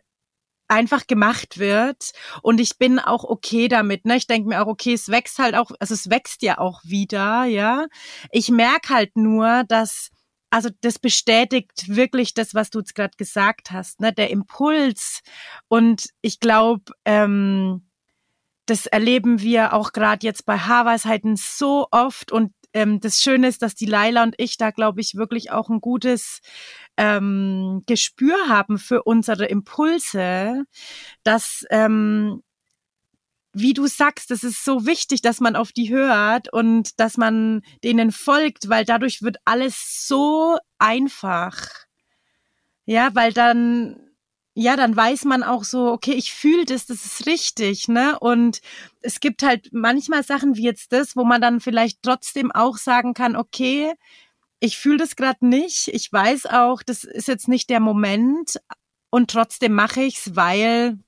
einfach 0.74 1.06
gemacht 1.06 1.58
wird 1.58 2.12
und 2.42 2.60
ich 2.60 2.78
bin 2.78 2.98
auch 2.98 3.24
okay 3.24 3.68
damit. 3.68 4.04
Ne? 4.04 4.16
Ich 4.16 4.26
denke 4.26 4.48
mir 4.48 4.60
auch, 4.60 4.66
okay, 4.66 4.92
es 4.92 5.08
wächst 5.08 5.38
halt 5.38 5.54
auch, 5.54 5.70
also 5.78 5.94
es 5.94 6.10
wächst 6.10 6.42
ja 6.42 6.58
auch 6.58 6.80
wieder, 6.84 7.44
ja. 7.44 7.86
Ich 8.32 8.50
merke 8.50 8.92
halt 8.92 9.16
nur, 9.16 9.64
dass 9.68 10.10
also 10.50 10.70
das 10.82 10.98
bestätigt 10.98 11.96
wirklich 11.96 12.34
das, 12.34 12.54
was 12.54 12.70
du 12.70 12.78
jetzt 12.78 12.94
gerade 12.94 13.16
gesagt 13.16 13.70
hast, 13.72 14.00
ne? 14.00 14.12
der 14.12 14.30
Impuls. 14.30 15.20
Und 15.68 16.10
ich 16.22 16.38
glaube, 16.38 16.92
ähm, 17.04 17.88
das 18.66 18.86
erleben 18.86 19.40
wir 19.40 19.72
auch 19.72 19.92
gerade 19.92 20.26
jetzt 20.26 20.46
bei 20.46 20.58
Haarweisheiten 20.58 21.36
so 21.36 21.88
oft. 21.90 22.30
Und 22.30 22.52
ähm, 22.74 23.00
das 23.00 23.20
Schöne 23.20 23.48
ist, 23.48 23.62
dass 23.62 23.74
die 23.74 23.86
Laila 23.86 24.22
und 24.22 24.34
ich 24.38 24.56
da, 24.56 24.70
glaube 24.70 25.00
ich, 25.00 25.14
wirklich 25.14 25.50
auch 25.50 25.70
ein 25.70 25.80
gutes 25.80 26.40
ähm, 26.96 27.82
Gespür 27.86 28.36
haben 28.48 28.78
für 28.78 29.04
unsere 29.04 29.46
Impulse, 29.46 30.64
dass 31.22 31.64
ähm, 31.70 32.42
wie 33.54 33.72
du 33.72 33.86
sagst, 33.86 34.30
es 34.32 34.42
ist 34.42 34.64
so 34.64 34.84
wichtig, 34.84 35.22
dass 35.22 35.40
man 35.40 35.54
auf 35.54 35.70
die 35.72 35.88
hört 35.88 36.52
und 36.52 36.98
dass 36.98 37.16
man 37.16 37.62
denen 37.84 38.10
folgt, 38.10 38.68
weil 38.68 38.84
dadurch 38.84 39.22
wird 39.22 39.36
alles 39.44 40.06
so 40.06 40.58
einfach. 40.78 41.68
Ja, 42.84 43.14
weil 43.14 43.32
dann, 43.32 43.96
ja, 44.54 44.76
dann 44.76 44.94
weiß 44.96 45.24
man 45.24 45.42
auch 45.42 45.64
so, 45.64 45.90
okay, 45.90 46.12
ich 46.12 46.32
fühle 46.32 46.64
das, 46.64 46.86
das 46.86 47.04
ist 47.04 47.26
richtig, 47.26 47.88
ne? 47.88 48.18
Und 48.18 48.60
es 49.00 49.18
gibt 49.18 49.42
halt 49.42 49.70
manchmal 49.72 50.22
Sachen 50.22 50.56
wie 50.56 50.62
jetzt 50.62 50.92
das, 50.92 51.16
wo 51.16 51.24
man 51.24 51.40
dann 51.40 51.60
vielleicht 51.60 52.02
trotzdem 52.02 52.52
auch 52.52 52.76
sagen 52.76 53.14
kann, 53.14 53.34
okay, 53.34 53.92
ich 54.60 54.78
fühle 54.78 54.98
das 54.98 55.16
gerade 55.16 55.44
nicht. 55.46 55.88
Ich 55.88 56.12
weiß 56.12 56.46
auch, 56.46 56.82
das 56.84 57.02
ist 57.02 57.26
jetzt 57.26 57.48
nicht 57.48 57.68
der 57.68 57.80
Moment 57.80 58.60
und 59.10 59.30
trotzdem 59.30 59.72
mache 59.72 60.02
ich's, 60.02 60.36
weil 60.36 60.98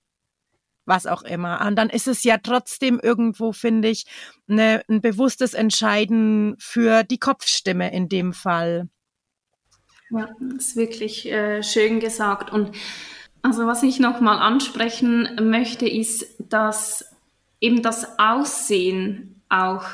was 0.85 1.07
auch 1.07 1.23
immer. 1.23 1.65
Und 1.67 1.77
dann 1.77 1.91
ist 1.91 2.09
es 2.09 2.25
ja 2.25 2.39
trotzdem 2.39 2.99
irgendwo, 3.01 3.53
finde 3.53 3.89
ich, 3.89 4.07
ne, 4.47 4.83
ein 4.89 5.01
bewusstes 5.01 5.55
Entscheiden 5.55 6.57
für 6.59 7.05
die 7.05 7.19
Kopfstimme 7.19 7.93
in 7.93 8.09
dem 8.09 8.33
Fall. 8.33 8.89
Ja, 10.11 10.29
ist 10.57 10.77
wirklich 10.77 11.27
äh, 11.27 11.63
schön 11.63 11.99
gesagt. 11.99 12.53
Und 12.53 12.73
also 13.43 13.67
was 13.67 13.83
ich 13.83 14.01
nochmal 14.01 14.39
ansprechen 14.39 15.29
möchte, 15.43 15.89
ist, 15.89 16.27
dass 16.39 17.15
eben 17.61 17.83
das 17.83 18.19
Aussehen 18.19 19.43
auch 19.49 19.85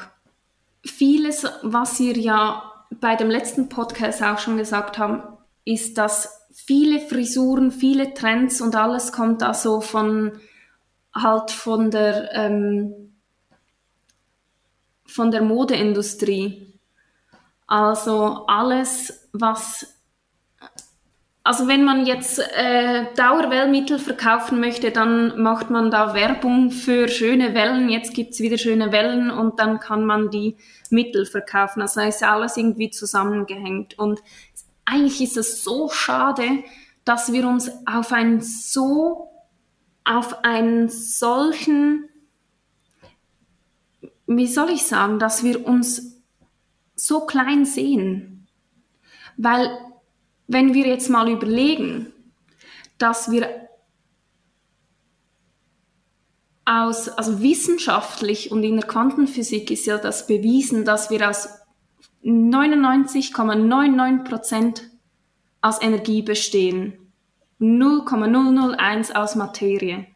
vieles, 0.84 1.46
was 1.62 2.00
ihr 2.00 2.16
ja 2.18 2.62
bei 3.00 3.16
dem 3.16 3.30
letzten 3.30 3.68
Podcast 3.68 4.22
auch 4.22 4.38
schon 4.38 4.56
gesagt 4.56 4.98
haben, 4.98 5.22
ist, 5.64 5.98
dass 5.98 6.46
viele 6.52 7.00
Frisuren, 7.00 7.70
viele 7.70 8.14
Trends 8.14 8.60
und 8.60 8.74
alles 8.74 9.12
kommt 9.12 9.42
da 9.42 9.54
so 9.54 9.80
von 9.80 10.32
halt 11.14 11.50
von 11.50 11.90
der, 11.90 12.32
ähm, 12.32 13.14
von 15.04 15.30
der 15.30 15.42
Modeindustrie. 15.42 16.78
Also 17.66 18.46
alles, 18.46 19.28
was 19.32 19.94
also 21.44 21.66
wenn 21.66 21.84
man 21.84 22.06
jetzt 22.06 22.38
äh, 22.38 23.06
Dauerwellmittel 23.16 23.98
verkaufen 23.98 24.60
möchte, 24.60 24.92
dann 24.92 25.40
macht 25.42 25.70
man 25.70 25.90
da 25.90 26.14
Werbung 26.14 26.70
für 26.70 27.08
schöne 27.08 27.52
Wellen. 27.52 27.88
Jetzt 27.88 28.14
gibt's 28.14 28.38
wieder 28.38 28.58
schöne 28.58 28.92
Wellen 28.92 29.30
und 29.30 29.58
dann 29.58 29.80
kann 29.80 30.04
man 30.04 30.30
die 30.30 30.56
Mittel 30.90 31.26
verkaufen. 31.26 31.82
Also 31.82 32.00
ist 32.00 32.22
alles 32.22 32.56
irgendwie 32.56 32.90
zusammengehängt. 32.90 33.98
Und 33.98 34.22
eigentlich 34.84 35.20
ist 35.20 35.36
es 35.36 35.64
so 35.64 35.88
schade, 35.88 36.44
dass 37.04 37.32
wir 37.32 37.48
uns 37.48 37.70
auf 37.86 38.12
ein 38.12 38.40
so 38.40 39.28
auf 40.04 40.44
einen 40.44 40.88
solchen, 40.88 42.08
wie 44.26 44.46
soll 44.46 44.70
ich 44.70 44.84
sagen, 44.84 45.18
dass 45.18 45.42
wir 45.42 45.66
uns 45.66 46.20
so 46.94 47.26
klein 47.26 47.64
sehen. 47.64 48.46
Weil 49.36 49.70
wenn 50.52 50.74
wir 50.74 50.86
jetzt 50.86 51.08
mal 51.08 51.28
überlegen, 51.28 52.12
dass 52.98 53.30
wir 53.30 53.68
aus, 56.64 57.08
also 57.08 57.42
wissenschaftlich 57.42 58.52
und 58.52 58.62
in 58.62 58.76
der 58.76 58.86
Quantenphysik 58.86 59.70
ist 59.70 59.86
ja 59.86 59.98
das 59.98 60.26
bewiesen, 60.26 60.84
dass 60.84 61.10
wir 61.10 61.28
aus 61.28 61.48
99,99 62.24 64.24
Prozent 64.24 64.90
aus 65.60 65.82
Energie 65.82 66.22
bestehen. 66.22 66.98
0,001 67.58 69.14
aus 69.14 69.36
Materie. 69.36 70.06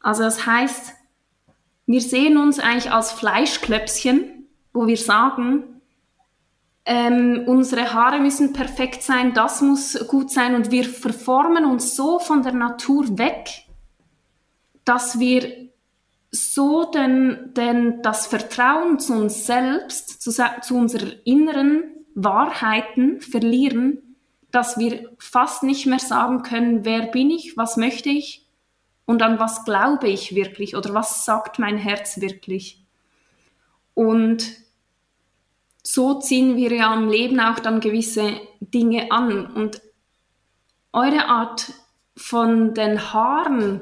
Also 0.00 0.22
das 0.22 0.46
heißt, 0.46 0.94
wir 1.86 2.00
sehen 2.00 2.38
uns 2.38 2.58
eigentlich 2.58 2.92
als 2.92 3.12
Fleischklöpschen, 3.12 4.48
wo 4.72 4.86
wir 4.86 4.96
sagen, 4.96 5.79
ähm, 6.90 7.44
unsere 7.46 7.94
Haare 7.94 8.18
müssen 8.18 8.52
perfekt 8.52 9.04
sein, 9.04 9.32
das 9.32 9.60
muss 9.60 10.08
gut 10.08 10.32
sein 10.32 10.56
und 10.56 10.72
wir 10.72 10.82
verformen 10.82 11.64
uns 11.64 11.94
so 11.94 12.18
von 12.18 12.42
der 12.42 12.52
Natur 12.52 13.16
weg, 13.16 13.48
dass 14.84 15.20
wir 15.20 15.68
so 16.32 16.90
den, 16.90 17.54
den, 17.54 18.02
das 18.02 18.26
Vertrauen 18.26 18.98
zu 18.98 19.12
uns 19.12 19.46
selbst, 19.46 20.20
zu, 20.20 20.32
zu 20.32 20.74
unseren 20.74 21.12
inneren 21.24 21.84
Wahrheiten 22.16 23.20
verlieren, 23.20 24.16
dass 24.50 24.76
wir 24.76 25.12
fast 25.20 25.62
nicht 25.62 25.86
mehr 25.86 26.00
sagen 26.00 26.42
können, 26.42 26.84
wer 26.84 27.02
bin 27.02 27.30
ich, 27.30 27.56
was 27.56 27.76
möchte 27.76 28.08
ich 28.08 28.48
und 29.06 29.22
an 29.22 29.38
was 29.38 29.64
glaube 29.64 30.08
ich 30.08 30.34
wirklich 30.34 30.74
oder 30.74 30.92
was 30.92 31.24
sagt 31.24 31.60
mein 31.60 31.76
Herz 31.76 32.20
wirklich. 32.20 32.82
Und 33.94 34.42
so 35.82 36.20
ziehen 36.20 36.56
wir 36.56 36.72
ja 36.72 36.94
im 36.94 37.08
Leben 37.08 37.40
auch 37.40 37.58
dann 37.58 37.80
gewisse 37.80 38.40
Dinge 38.60 39.10
an. 39.10 39.46
Und 39.46 39.80
eure 40.92 41.26
Art 41.26 41.72
von 42.16 42.74
den 42.74 43.12
Haaren, 43.12 43.80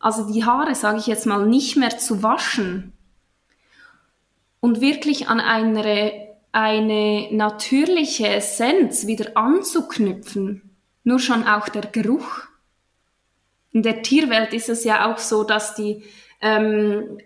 also 0.00 0.32
die 0.32 0.44
Haare, 0.44 0.74
sage 0.74 0.98
ich 0.98 1.06
jetzt 1.06 1.26
mal, 1.26 1.46
nicht 1.46 1.76
mehr 1.76 1.98
zu 1.98 2.22
waschen 2.22 2.92
und 4.60 4.80
wirklich 4.80 5.28
an 5.28 5.40
eine 5.40 6.26
eine 6.56 7.28
natürliche 7.32 8.28
Essenz 8.28 9.06
wieder 9.06 9.36
anzuknüpfen, 9.36 10.62
nur 11.04 11.18
schon 11.18 11.46
auch 11.46 11.68
der 11.68 11.82
Geruch. 11.82 12.44
In 13.72 13.82
der 13.82 14.02
Tierwelt 14.02 14.54
ist 14.54 14.70
es 14.70 14.82
ja 14.82 15.12
auch 15.12 15.18
so, 15.18 15.44
dass 15.44 15.74
die, 15.74 16.02
ähm, 16.40 17.18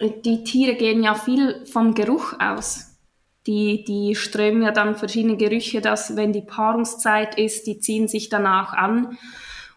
die 0.00 0.42
Tiere 0.42 0.74
gehen 0.74 1.04
ja 1.04 1.14
viel 1.14 1.64
vom 1.64 1.94
Geruch 1.94 2.34
aus. 2.40 2.91
Die, 3.46 3.84
die 3.84 4.14
strömen 4.14 4.62
ja 4.62 4.70
dann 4.70 4.94
verschiedene 4.94 5.36
Gerüche, 5.36 5.80
dass 5.80 6.16
wenn 6.16 6.32
die 6.32 6.42
Paarungszeit 6.42 7.38
ist, 7.38 7.66
die 7.66 7.80
ziehen 7.80 8.06
sich 8.06 8.28
danach 8.28 8.72
an. 8.72 9.18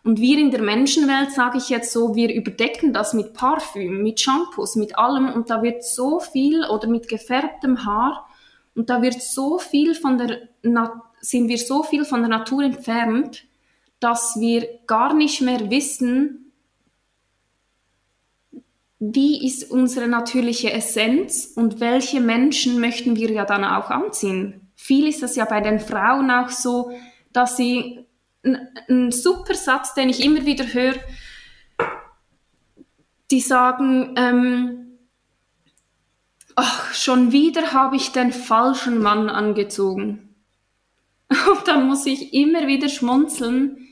Und 0.04 0.20
wir 0.20 0.38
in 0.38 0.52
der 0.52 0.62
Menschenwelt, 0.62 1.32
sage 1.32 1.58
ich 1.58 1.70
jetzt 1.70 1.92
so, 1.92 2.14
wir 2.14 2.32
überdecken 2.32 2.94
das 2.94 3.14
mit 3.14 3.34
Parfüm, 3.34 4.04
mit 4.04 4.20
Shampoos, 4.20 4.76
mit 4.76 5.00
allem 5.00 5.34
und 5.34 5.50
da 5.50 5.64
wird 5.64 5.84
so 5.84 6.20
viel 6.20 6.64
oder 6.64 6.88
mit 6.88 7.08
gefärbtem 7.08 7.86
Haar 7.86 8.28
und 8.76 8.92
da 8.92 9.02
wird 9.02 9.20
so 9.20 9.58
viel 9.58 9.96
von 9.96 10.20
der, 10.20 10.48
sind 11.22 11.48
wir 11.48 11.58
so 11.58 11.82
viel 11.82 12.06
von 12.06 12.20
der 12.20 12.30
Natur 12.30 12.62
entfernt, 12.62 13.46
dass 14.00 14.36
wir 14.40 14.68
gar 14.86 15.16
nicht 15.16 15.42
mehr 15.42 15.72
wissen, 15.72 16.45
wie 19.14 19.46
ist 19.46 19.70
unsere 19.70 20.08
natürliche 20.08 20.72
Essenz 20.72 21.52
und 21.56 21.80
welche 21.80 22.22
Menschen 22.22 22.80
möchten 22.80 23.16
wir 23.16 23.32
ja 23.32 23.46
dann 23.46 23.64
auch 23.64 23.90
anziehen. 23.90 24.72
Viel 24.76 25.08
ist 25.08 25.24
es 25.24 25.36
ja 25.36 25.46
bei 25.46 25.62
den 25.62 25.80
Frauen 25.80 26.32
auch 26.32 26.50
so, 26.50 26.92
dass 27.34 27.58
sie 27.58 28.06
ein 28.44 29.12
super 29.12 29.56
Satz, 29.56 29.94
den 29.94 30.10
ich 30.10 30.24
immer 30.24 30.46
wieder 30.46 30.66
höre, 30.66 30.96
die 33.32 33.40
sagen, 33.40 34.14
ähm, 34.18 34.98
ach, 36.56 36.94
schon 36.94 37.32
wieder 37.32 37.74
habe 37.74 37.96
ich 37.96 38.12
den 38.12 38.32
falschen 38.32 39.00
Mann 39.02 39.30
angezogen. 39.30 40.36
Und 41.30 41.68
dann 41.68 41.88
muss 41.88 42.06
ich 42.06 42.34
immer 42.34 42.68
wieder 42.68 42.90
schmunzeln. 42.90 43.90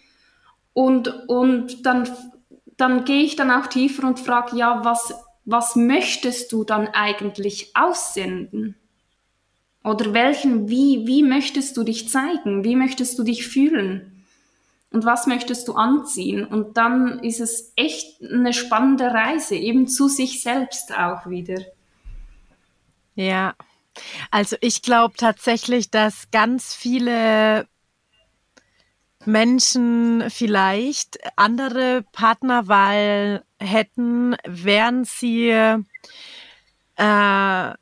Und, 0.74 1.08
und 1.30 1.86
dann, 1.86 2.10
dann 2.78 3.06
gehe 3.06 3.24
ich 3.24 3.36
dann 3.36 3.52
auch 3.52 3.68
tiefer 3.68 4.08
und 4.08 4.20
frage, 4.20 4.58
ja, 4.58 4.84
was, 4.84 5.14
was 5.46 5.76
möchtest 5.76 6.52
du 6.52 6.64
dann 6.64 6.88
eigentlich 6.88 7.76
aussenden? 7.76 8.76
Oder 9.84 10.14
welchen, 10.14 10.70
wie, 10.70 11.06
wie 11.06 11.24
möchtest 11.24 11.76
du 11.76 11.84
dich 11.84 12.10
zeigen? 12.10 12.64
Wie 12.64 12.76
möchtest 12.76 13.20
du 13.20 13.24
dich 13.24 13.48
fühlen? 13.48 14.26
Und 14.92 15.06
was 15.06 15.28
möchtest 15.28 15.68
du 15.68 15.74
anziehen? 15.74 16.46
Und 16.46 16.78
dann 16.78 17.20
ist 17.20 17.42
es 17.42 17.74
echt 17.76 18.22
eine 18.24 18.54
spannende 18.54 19.06
Reise, 19.06 19.56
eben 19.56 19.88
zu 19.88 20.08
sich 20.08 20.42
selbst 20.42 20.96
auch 20.96 21.28
wieder. 21.28 21.62
Ja, 23.16 23.56
also 24.32 24.56
ich 24.62 24.82
glaube 24.82 25.16
tatsächlich, 25.18 25.90
dass 25.90 26.30
ganz 26.32 26.74
viele 26.74 27.68
Menschen 29.26 30.24
vielleicht 30.30 31.20
andere 31.36 32.04
Partnerwahl 32.12 33.44
hätten, 33.60 34.36
wären 34.46 35.06
sie 35.06 35.50
äh, 36.96 37.74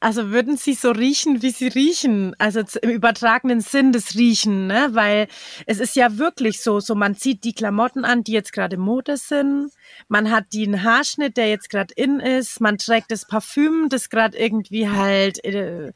also 0.00 0.30
würden 0.30 0.56
sie 0.56 0.74
so 0.74 0.92
riechen, 0.92 1.42
wie 1.42 1.50
sie 1.50 1.66
riechen, 1.66 2.34
also 2.38 2.62
im 2.82 2.90
übertragenen 2.90 3.60
Sinn 3.60 3.90
des 3.90 4.14
Riechen, 4.14 4.68
ne? 4.68 4.90
Weil 4.92 5.26
es 5.66 5.80
ist 5.80 5.96
ja 5.96 6.18
wirklich 6.18 6.60
so, 6.60 6.78
so 6.78 6.94
man 6.94 7.16
zieht 7.16 7.42
die 7.42 7.52
Klamotten 7.52 8.04
an, 8.04 8.22
die 8.22 8.32
jetzt 8.32 8.52
gerade 8.52 8.76
Mode 8.76 9.16
sind, 9.16 9.72
man 10.06 10.30
hat 10.30 10.52
den 10.52 10.84
Haarschnitt, 10.84 11.36
der 11.36 11.48
jetzt 11.48 11.68
gerade 11.68 11.92
in 11.96 12.20
ist, 12.20 12.60
man 12.60 12.78
trägt 12.78 13.10
das 13.10 13.26
Parfüm, 13.26 13.88
das 13.88 14.08
gerade 14.08 14.38
irgendwie 14.38 14.88
halt 14.88 15.44
äh, 15.44 15.92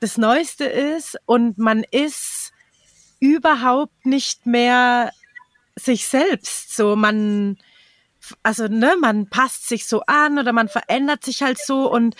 das 0.00 0.18
Neueste 0.18 0.64
ist. 0.64 1.16
Und 1.24 1.56
man 1.56 1.84
ist 1.90 2.39
überhaupt 3.20 4.06
nicht 4.06 4.46
mehr 4.46 5.12
sich 5.76 6.06
selbst, 6.08 6.74
so 6.76 6.96
man 6.96 7.58
also 8.42 8.68
ne, 8.68 8.94
man 9.00 9.28
passt 9.30 9.68
sich 9.68 9.86
so 9.86 10.02
an 10.06 10.38
oder 10.38 10.52
man 10.52 10.68
verändert 10.68 11.24
sich 11.24 11.42
halt 11.42 11.58
so 11.58 11.90
und 11.90 12.16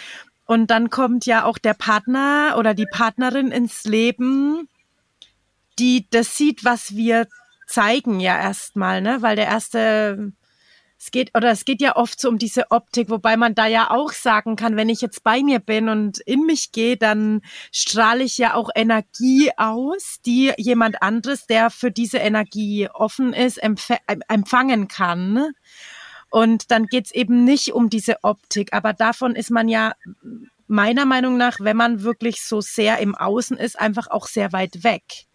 und 0.46 0.68
dann 0.68 0.90
kommt 0.90 1.26
ja 1.26 1.44
auch 1.44 1.58
der 1.58 1.74
Partner 1.74 2.56
oder 2.58 2.74
die 2.74 2.86
Partnerin 2.90 3.52
ins 3.52 3.84
Leben, 3.84 4.68
die 5.78 6.08
das 6.10 6.36
sieht, 6.36 6.64
was 6.64 6.96
wir 6.96 7.28
zeigen 7.68 8.18
ja 8.18 8.36
erstmal, 8.36 9.00
ne? 9.00 9.22
Weil 9.22 9.36
der 9.36 9.46
erste, 9.46 10.32
es 11.00 11.10
geht, 11.10 11.34
oder 11.34 11.50
es 11.50 11.64
geht 11.64 11.80
ja 11.80 11.96
oft 11.96 12.20
so 12.20 12.28
um 12.28 12.36
diese 12.36 12.70
Optik, 12.70 13.08
wobei 13.08 13.38
man 13.38 13.54
da 13.54 13.66
ja 13.66 13.90
auch 13.90 14.12
sagen 14.12 14.54
kann, 14.54 14.76
wenn 14.76 14.90
ich 14.90 15.00
jetzt 15.00 15.24
bei 15.24 15.42
mir 15.42 15.58
bin 15.58 15.88
und 15.88 16.18
in 16.20 16.44
mich 16.44 16.72
gehe, 16.72 16.98
dann 16.98 17.40
strahle 17.72 18.22
ich 18.22 18.36
ja 18.36 18.52
auch 18.54 18.68
Energie 18.74 19.50
aus, 19.56 20.18
die 20.26 20.52
jemand 20.58 21.02
anderes, 21.02 21.46
der 21.46 21.70
für 21.70 21.90
diese 21.90 22.18
Energie 22.18 22.88
offen 22.92 23.32
ist, 23.32 23.56
empf 23.56 23.90
empfangen 24.28 24.88
kann. 24.88 25.52
Und 26.28 26.70
dann 26.70 26.84
geht's 26.84 27.12
eben 27.12 27.44
nicht 27.44 27.72
um 27.72 27.88
diese 27.88 28.22
Optik, 28.22 28.74
aber 28.74 28.92
davon 28.92 29.34
ist 29.34 29.50
man 29.50 29.68
ja 29.68 29.94
meiner 30.66 31.06
Meinung 31.06 31.38
nach, 31.38 31.60
wenn 31.60 31.78
man 31.78 32.02
wirklich 32.02 32.42
so 32.42 32.60
sehr 32.60 32.98
im 32.98 33.14
Außen 33.14 33.56
ist, 33.56 33.80
einfach 33.80 34.08
auch 34.08 34.26
sehr 34.26 34.52
weit 34.52 34.84
weg. 34.84 35.29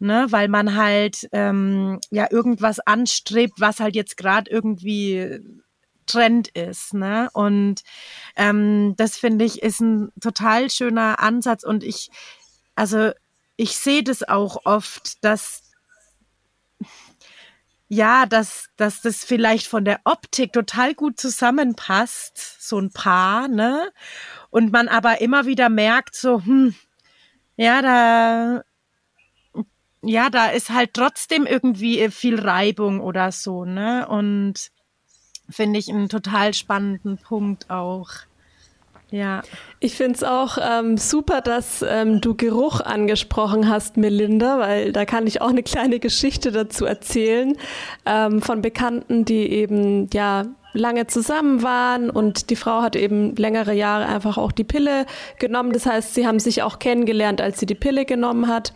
Ne, 0.00 0.26
weil 0.30 0.46
man 0.46 0.76
halt 0.76 1.28
ähm, 1.32 1.98
ja 2.10 2.28
irgendwas 2.30 2.78
anstrebt, 2.78 3.54
was 3.58 3.80
halt 3.80 3.96
jetzt 3.96 4.16
gerade 4.16 4.48
irgendwie 4.48 5.40
Trend 6.08 6.48
ist. 6.48 6.94
Ne? 6.94 7.28
Und 7.32 7.82
ähm, 8.36 8.94
das 8.96 9.16
finde 9.16 9.44
ich 9.44 9.62
ist 9.62 9.80
ein 9.80 10.10
total 10.20 10.70
schöner 10.70 11.20
Ansatz. 11.20 11.62
Und 11.62 11.84
ich, 11.84 12.10
also 12.74 13.12
ich 13.56 13.76
sehe 13.76 14.02
das 14.02 14.28
auch 14.28 14.64
oft, 14.64 15.24
dass 15.24 15.62
ja, 17.90 18.26
dass, 18.26 18.68
dass 18.76 19.00
das 19.00 19.24
vielleicht 19.24 19.66
von 19.66 19.84
der 19.84 20.00
Optik 20.04 20.52
total 20.52 20.94
gut 20.94 21.18
zusammenpasst, 21.18 22.36
so 22.60 22.78
ein 22.78 22.92
Paar, 22.92 23.48
ne? 23.48 23.90
Und 24.50 24.72
man 24.72 24.88
aber 24.88 25.22
immer 25.22 25.46
wieder 25.46 25.70
merkt, 25.70 26.14
so, 26.14 26.44
hm, 26.44 26.74
ja, 27.56 27.82
da, 27.82 28.62
ja, 30.02 30.30
da 30.30 30.46
ist 30.46 30.70
halt 30.70 30.94
trotzdem 30.94 31.46
irgendwie 31.46 32.08
viel 32.10 32.40
Reibung 32.40 33.00
oder 33.00 33.32
so, 33.32 33.64
ne? 33.64 34.06
Und 34.08 34.70
finde 35.50 35.78
ich 35.78 35.88
einen 35.88 36.08
total 36.08 36.54
spannenden 36.54 37.18
Punkt 37.18 37.70
auch. 37.70 38.08
Ja. 39.10 39.42
Ich 39.80 39.94
finde 39.94 40.16
es 40.16 40.24
auch 40.24 40.58
ähm, 40.60 40.98
super, 40.98 41.40
dass 41.40 41.82
ähm, 41.86 42.20
du 42.20 42.34
Geruch 42.34 42.80
angesprochen 42.80 43.68
hast, 43.68 43.96
Melinda, 43.96 44.58
weil 44.58 44.92
da 44.92 45.06
kann 45.06 45.26
ich 45.26 45.40
auch 45.40 45.48
eine 45.48 45.62
kleine 45.62 45.98
Geschichte 45.98 46.52
dazu 46.52 46.84
erzählen 46.84 47.56
ähm, 48.04 48.42
von 48.42 48.60
Bekannten, 48.60 49.24
die 49.24 49.50
eben 49.50 50.10
ja 50.12 50.44
lange 50.74 51.06
zusammen 51.06 51.62
waren 51.62 52.10
und 52.10 52.50
die 52.50 52.56
Frau 52.56 52.82
hat 52.82 52.96
eben 52.96 53.34
längere 53.36 53.72
Jahre 53.72 54.06
einfach 54.06 54.36
auch 54.36 54.52
die 54.52 54.64
Pille 54.64 55.06
genommen. 55.38 55.72
Das 55.72 55.86
heißt, 55.86 56.14
sie 56.14 56.26
haben 56.26 56.38
sich 56.38 56.62
auch 56.62 56.78
kennengelernt, 56.78 57.40
als 57.40 57.58
sie 57.58 57.66
die 57.66 57.74
Pille 57.74 58.04
genommen 58.04 58.46
hat. 58.48 58.74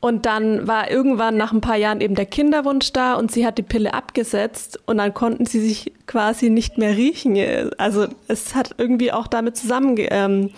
Und 0.00 0.24
dann 0.24 0.66
war 0.66 0.90
irgendwann 0.90 1.36
nach 1.36 1.52
ein 1.52 1.60
paar 1.60 1.76
Jahren 1.76 2.00
eben 2.00 2.14
der 2.14 2.24
Kinderwunsch 2.24 2.90
da 2.92 3.14
und 3.14 3.30
sie 3.30 3.44
hat 3.44 3.58
die 3.58 3.62
Pille 3.62 3.92
abgesetzt 3.92 4.80
und 4.86 4.96
dann 4.96 5.12
konnten 5.12 5.44
sie 5.44 5.60
sich 5.60 5.92
quasi 6.06 6.48
nicht 6.48 6.78
mehr 6.78 6.96
riechen. 6.96 7.36
Also 7.76 8.08
es 8.26 8.54
hat 8.54 8.74
irgendwie 8.78 9.12
auch 9.12 9.26
damit 9.26 9.58
zusammen 9.58 9.96
ähm, 9.98 10.50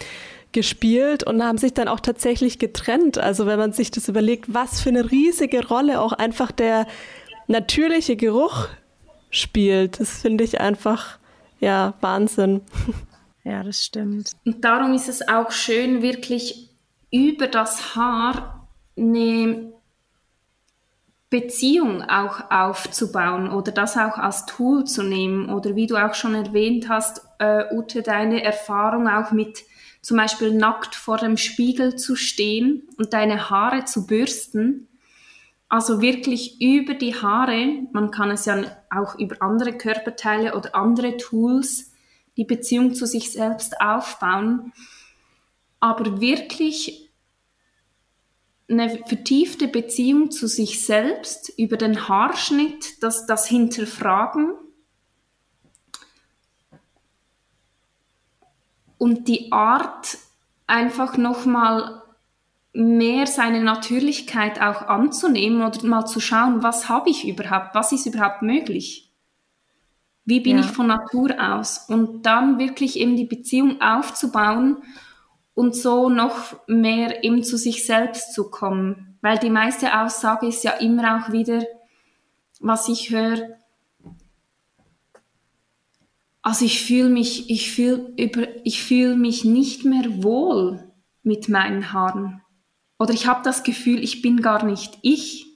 gespielt 0.53 1.25
und 1.25 1.43
haben 1.43 1.59
sich 1.59 1.75
dann 1.75 1.89
auch 1.89 1.99
tatsächlich 1.99 2.61
getrennt. 2.61 3.19
Also 3.19 3.47
wenn 3.47 3.59
man 3.59 3.73
sich 3.73 3.91
das 3.91 4.09
überlegt, 4.09 4.55
was 4.55 4.81
für 4.81 4.91
eine 4.91 5.11
riesige 5.11 5.67
Rolle 5.67 6.01
auch 6.01 6.13
einfach 6.13 6.53
der 6.53 6.87
natürliche 7.49 8.15
Geruch 8.15 8.69
spielt, 9.31 9.99
das 9.99 10.21
finde 10.23 10.45
ich 10.45 10.61
einfach 10.61 11.19
ja 11.59 11.95
Wahnsinn. 12.01 12.61
Ja, 13.45 13.65
das 13.65 13.85
stimmt. 13.85 14.31
Und 14.45 14.65
darum 14.65 14.95
ist 14.95 15.09
es 15.09 15.27
auch 15.27 15.51
schön, 15.51 16.01
wirklich 16.01 16.71
über 17.11 17.49
das 17.49 17.97
Haar 17.97 18.62
eine 18.97 19.73
Beziehung 21.31 22.03
auch 22.03 22.51
aufzubauen 22.51 23.51
oder 23.51 23.73
das 23.73 23.97
auch 23.97 24.19
als 24.19 24.45
Tool 24.45 24.85
zu 24.85 25.03
nehmen 25.03 25.49
oder 25.49 25.75
wie 25.75 25.87
du 25.87 25.97
auch 25.97 26.15
schon 26.15 26.35
erwähnt 26.35 26.91
hast, 26.91 27.23
äh, 27.39 27.75
Ute, 27.75 28.03
deine 28.03 28.43
Erfahrung 28.43 29.09
auch 29.09 29.33
mit 29.33 29.65
zum 30.03 30.19
Beispiel 30.19 30.53
nackt 30.53 30.95
vor 30.95 31.17
dem 31.17 31.39
Spiegel 31.39 31.97
zu 31.97 32.17
stehen 32.17 32.83
und 32.99 33.15
deine 33.15 33.49
Haare 33.49 33.85
zu 33.87 34.07
bürsten. 34.07 34.89
Also 35.69 36.03
wirklich 36.03 36.61
über 36.61 36.93
die 36.93 37.15
Haare, 37.15 37.79
man 37.93 38.11
kann 38.11 38.31
es 38.31 38.45
ja 38.45 38.63
auch 38.91 39.19
über 39.19 39.37
andere 39.41 39.73
Körperteile 39.73 40.55
oder 40.55 40.75
andere 40.75 41.17
Tools 41.17 41.93
die 42.37 42.45
Beziehung 42.45 42.95
zu 42.95 43.07
sich 43.07 43.33
selbst 43.33 43.81
aufbauen, 43.81 44.73
aber 45.81 46.21
wirklich 46.21 47.02
eine 48.69 48.99
vertiefte 49.07 49.69
Beziehung 49.69 50.31
zu 50.31 50.47
sich 50.47 50.85
selbst 50.85 51.53
über 51.59 51.77
den 51.77 52.09
Haarschnitt, 52.09 53.03
das, 53.03 53.27
das 53.27 53.47
Hinterfragen 53.47 54.55
und 58.99 59.29
die 59.29 59.53
Art, 59.53 60.19
einfach 60.67 61.17
nochmal 61.19 62.03
mehr 62.73 63.27
seine 63.27 63.63
Natürlichkeit 63.63 64.61
auch 64.63 64.83
anzunehmen 64.83 65.63
oder 65.63 65.85
mal 65.87 66.07
zu 66.07 66.21
schauen, 66.21 66.63
was 66.63 66.89
habe 66.89 67.11
ich 67.11 67.29
überhaupt, 67.29 67.75
was 67.75 67.93
ist 67.93 68.07
überhaupt 68.07 68.43
möglich. 68.43 69.11
Wie 70.25 70.41
bin 70.41 70.57
ja. 70.57 70.65
ich 70.65 70.71
von 70.71 70.87
Natur 70.87 71.35
aus? 71.39 71.87
Und 71.89 72.23
dann 72.23 72.59
wirklich 72.59 72.99
eben 72.99 73.17
die 73.17 73.25
Beziehung 73.25 73.81
aufzubauen 73.83 74.79
und 75.55 75.77
so 75.77 76.09
noch 76.09 76.57
mehr 76.67 77.25
eben 77.25 77.43
zu 77.45 77.57
sich 77.57 77.85
selbst 77.85 78.35
zu 78.35 78.51
kommen. 78.51 79.19
Weil 79.21 79.39
die 79.39 79.51
meiste 79.51 80.01
Aussage 80.01 80.47
ist 80.47 80.65
ja 80.65 80.73
immer 80.73 81.17
auch 81.17 81.33
wieder, 81.33 81.65
was 82.61 82.89
ich 82.89 83.11
höre, 83.11 83.59
also 86.43 86.65
ich 86.65 86.85
fühle 86.85 87.09
mich, 87.09 87.51
ich 87.51 87.71
fühle 87.71 88.13
ich 88.65 88.83
fühle 88.83 89.17
mich 89.17 89.45
nicht 89.45 89.85
mehr 89.85 90.23
wohl 90.23 90.93
mit 91.23 91.49
meinen 91.49 91.93
Haaren. 91.93 92.43
Oder 92.99 93.15
ich 93.15 93.27
habe 93.27 93.43
das 93.45 93.63
Gefühl, 93.63 94.03
ich 94.03 94.23
bin 94.23 94.43
gar 94.43 94.65
nicht 94.65 94.99
ich. 95.03 95.47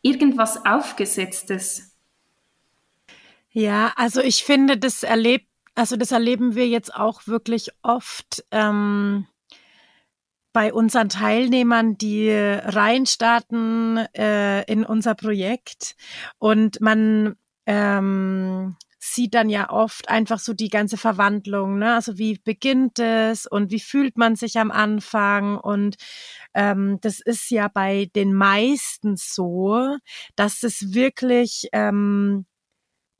Irgendwas 0.00 0.64
Aufgesetztes. 0.64 1.96
Ja, 3.50 3.92
also 3.96 4.20
ich 4.20 4.44
finde, 4.44 4.78
das 4.78 5.02
erlebt 5.02 5.48
also 5.78 5.96
das 5.96 6.10
erleben 6.10 6.56
wir 6.56 6.66
jetzt 6.66 6.92
auch 6.92 7.28
wirklich 7.28 7.70
oft 7.82 8.44
ähm, 8.50 9.28
bei 10.52 10.72
unseren 10.72 11.08
Teilnehmern, 11.08 11.96
die 11.96 12.30
reinstarten 12.32 13.98
äh, 14.12 14.64
in 14.64 14.84
unser 14.84 15.14
Projekt. 15.14 15.94
Und 16.38 16.80
man 16.80 17.36
ähm, 17.66 18.76
sieht 18.98 19.34
dann 19.34 19.48
ja 19.48 19.70
oft 19.70 20.08
einfach 20.08 20.40
so 20.40 20.52
die 20.52 20.68
ganze 20.68 20.96
Verwandlung, 20.96 21.78
ne? 21.78 21.94
Also 21.94 22.18
wie 22.18 22.40
beginnt 22.42 22.98
es 22.98 23.46
und 23.46 23.70
wie 23.70 23.78
fühlt 23.78 24.18
man 24.18 24.34
sich 24.34 24.58
am 24.58 24.72
Anfang? 24.72 25.58
Und 25.58 25.96
ähm, 26.54 26.98
das 27.02 27.20
ist 27.20 27.50
ja 27.50 27.68
bei 27.68 28.10
den 28.16 28.34
meisten 28.34 29.16
so, 29.16 29.96
dass 30.34 30.64
es 30.64 30.92
wirklich 30.92 31.68
ähm, 31.72 32.46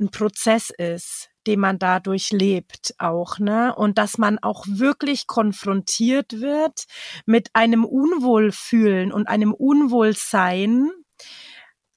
ein 0.01 0.11
Prozess 0.11 0.71
ist, 0.71 1.31
den 1.49 1.61
man 1.61 1.79
dadurch 1.79 2.31
lebt 2.31 2.95
auch, 2.99 3.39
ne? 3.39 3.75
Und 3.75 3.97
dass 3.97 4.19
man 4.19 4.39
auch 4.39 4.67
wirklich 4.69 5.27
konfrontiert 5.27 6.41
wird 6.43 6.85
mit 7.25 7.49
einem 7.55 7.87
Unwohlfühlen 7.87 9.13
und 9.13 9.29
einem 9.29 9.55
Unwohlsein, 9.55 10.91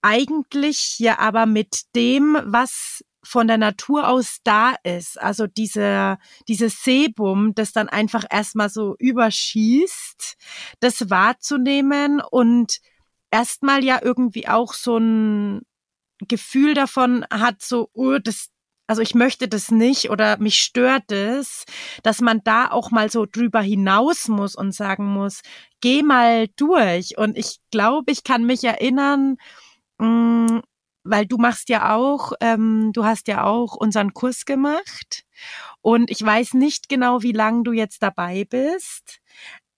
eigentlich 0.01 0.99
ja 0.99 1.19
aber 1.19 1.45
mit 1.45 1.81
dem, 1.95 2.37
was 2.45 3.03
von 3.23 3.47
der 3.47 3.57
Natur 3.57 4.07
aus 4.07 4.37
da 4.45 4.73
ist. 4.83 5.21
Also 5.21 5.47
diese, 5.47 6.17
dieses 6.47 6.81
Sebum, 6.83 7.53
das 7.53 7.73
dann 7.73 7.89
einfach 7.89 8.23
erstmal 8.29 8.69
so 8.69 8.95
überschießt, 8.99 10.37
das 10.79 11.09
wahrzunehmen 11.09 12.21
und 12.21 12.79
erstmal 13.31 13.83
ja 13.83 13.99
irgendwie 14.01 14.47
auch 14.47 14.73
so 14.73 14.97
ein 14.97 15.61
Gefühl 16.27 16.73
davon 16.73 17.25
hat, 17.29 17.61
so, 17.61 17.89
oh, 17.93 18.17
das, 18.17 18.47
also 18.91 19.01
ich 19.01 19.15
möchte 19.15 19.47
das 19.47 19.71
nicht 19.71 20.09
oder 20.09 20.37
mich 20.37 20.59
stört 20.59 21.13
es, 21.13 21.63
dass 22.03 22.19
man 22.19 22.41
da 22.43 22.69
auch 22.69 22.91
mal 22.91 23.09
so 23.09 23.25
drüber 23.25 23.61
hinaus 23.61 24.27
muss 24.27 24.53
und 24.53 24.73
sagen 24.73 25.05
muss, 25.05 25.43
geh 25.79 26.03
mal 26.03 26.49
durch. 26.57 27.17
Und 27.17 27.37
ich 27.37 27.59
glaube, 27.71 28.11
ich 28.11 28.25
kann 28.25 28.45
mich 28.45 28.65
erinnern, 28.65 29.37
mh, 29.97 30.07
mm, 30.07 30.61
weil 31.05 31.25
du 31.25 31.37
machst 31.37 31.69
ja 31.69 31.95
auch, 31.95 32.33
ähm, 32.41 32.91
du 32.91 33.05
hast 33.05 33.29
ja 33.29 33.45
auch 33.45 33.77
unseren 33.77 34.13
Kurs 34.13 34.43
gemacht 34.43 35.23
und 35.79 36.11
ich 36.11 36.21
weiß 36.21 36.53
nicht 36.55 36.89
genau, 36.89 37.21
wie 37.21 37.31
lange 37.31 37.63
du 37.63 37.71
jetzt 37.71 38.03
dabei 38.03 38.43
bist. 38.43 39.21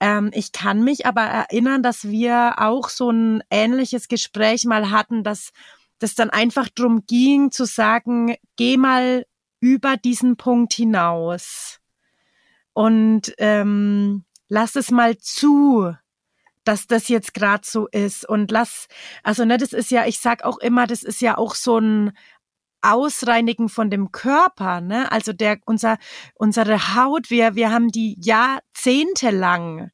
Ähm, 0.00 0.32
ich 0.34 0.50
kann 0.50 0.82
mich 0.82 1.06
aber 1.06 1.22
erinnern, 1.22 1.84
dass 1.84 2.08
wir 2.08 2.56
auch 2.58 2.88
so 2.88 3.10
ein 3.10 3.44
ähnliches 3.48 4.08
Gespräch 4.08 4.64
mal 4.64 4.90
hatten, 4.90 5.22
dass 5.22 5.52
das 5.98 6.14
dann 6.14 6.30
einfach 6.30 6.68
drum 6.68 7.04
ging 7.06 7.50
zu 7.50 7.64
sagen, 7.64 8.34
geh 8.56 8.76
mal 8.76 9.26
über 9.60 9.96
diesen 9.96 10.36
Punkt 10.36 10.74
hinaus 10.74 11.80
und 12.74 13.32
ähm, 13.38 14.24
lass 14.48 14.76
es 14.76 14.90
mal 14.90 15.16
zu, 15.16 15.94
dass 16.64 16.86
das 16.86 17.08
jetzt 17.08 17.34
gerade 17.34 17.62
so 17.64 17.86
ist 17.88 18.28
und 18.28 18.50
lass, 18.50 18.88
also 19.22 19.44
ne, 19.44 19.56
das 19.56 19.72
ist 19.72 19.90
ja, 19.90 20.06
ich 20.06 20.18
sag 20.18 20.44
auch 20.44 20.58
immer, 20.58 20.86
das 20.86 21.02
ist 21.02 21.20
ja 21.20 21.38
auch 21.38 21.54
so 21.54 21.78
ein 21.78 22.12
Ausreinigen 22.82 23.70
von 23.70 23.88
dem 23.88 24.12
Körper, 24.12 24.82
ne? 24.82 25.10
Also 25.10 25.32
der 25.32 25.58
unser 25.64 25.96
unsere 26.34 26.94
Haut, 26.94 27.30
wir 27.30 27.54
wir 27.54 27.70
haben 27.70 27.88
die 27.88 28.18
jahrzehntelang 28.20 29.90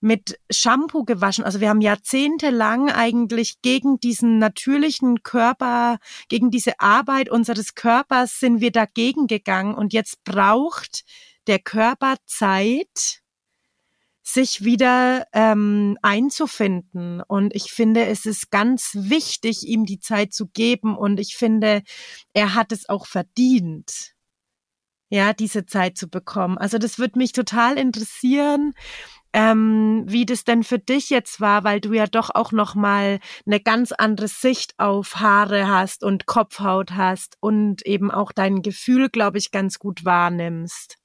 mit 0.00 0.38
Shampoo 0.50 1.04
gewaschen. 1.04 1.44
Also 1.44 1.60
wir 1.60 1.68
haben 1.68 1.80
jahrzehntelang 1.80 2.90
eigentlich 2.90 3.60
gegen 3.62 3.98
diesen 3.98 4.38
natürlichen 4.38 5.22
Körper, 5.22 5.98
gegen 6.28 6.50
diese 6.50 6.80
Arbeit 6.80 7.28
unseres 7.28 7.74
Körpers 7.74 8.38
sind 8.38 8.60
wir 8.60 8.70
dagegen 8.70 9.26
gegangen 9.26 9.74
und 9.74 9.92
jetzt 9.92 10.22
braucht 10.24 11.04
der 11.46 11.58
Körper 11.58 12.16
Zeit, 12.26 13.22
sich 14.22 14.62
wieder 14.62 15.26
ähm, 15.32 15.96
einzufinden. 16.02 17.22
Und 17.22 17.54
ich 17.54 17.72
finde, 17.72 18.06
es 18.06 18.26
ist 18.26 18.50
ganz 18.50 18.90
wichtig, 18.94 19.66
ihm 19.66 19.86
die 19.86 20.00
Zeit 20.00 20.34
zu 20.34 20.48
geben. 20.48 20.96
Und 20.96 21.18
ich 21.18 21.34
finde, 21.34 21.82
er 22.34 22.54
hat 22.54 22.70
es 22.72 22.88
auch 22.88 23.06
verdient, 23.06 24.14
ja, 25.08 25.32
diese 25.32 25.64
Zeit 25.64 25.96
zu 25.96 26.08
bekommen. 26.08 26.58
Also 26.58 26.76
das 26.76 26.98
würde 26.98 27.18
mich 27.18 27.32
total 27.32 27.78
interessieren, 27.78 28.74
ähm, 29.32 30.04
wie 30.06 30.26
das 30.26 30.44
denn 30.44 30.62
für 30.62 30.78
dich 30.78 31.10
jetzt 31.10 31.40
war, 31.40 31.64
weil 31.64 31.80
du 31.80 31.92
ja 31.92 32.06
doch 32.06 32.30
auch 32.34 32.52
noch 32.52 32.74
mal 32.74 33.20
eine 33.46 33.60
ganz 33.60 33.92
andere 33.92 34.28
Sicht 34.28 34.74
auf 34.78 35.16
Haare 35.16 35.68
hast 35.68 36.02
und 36.02 36.26
Kopfhaut 36.26 36.92
hast 36.92 37.36
und 37.40 37.84
eben 37.86 38.10
auch 38.10 38.32
dein 38.32 38.62
Gefühl, 38.62 39.08
glaube 39.08 39.38
ich, 39.38 39.50
ganz 39.50 39.78
gut 39.78 40.04
wahrnimmst. 40.04 40.96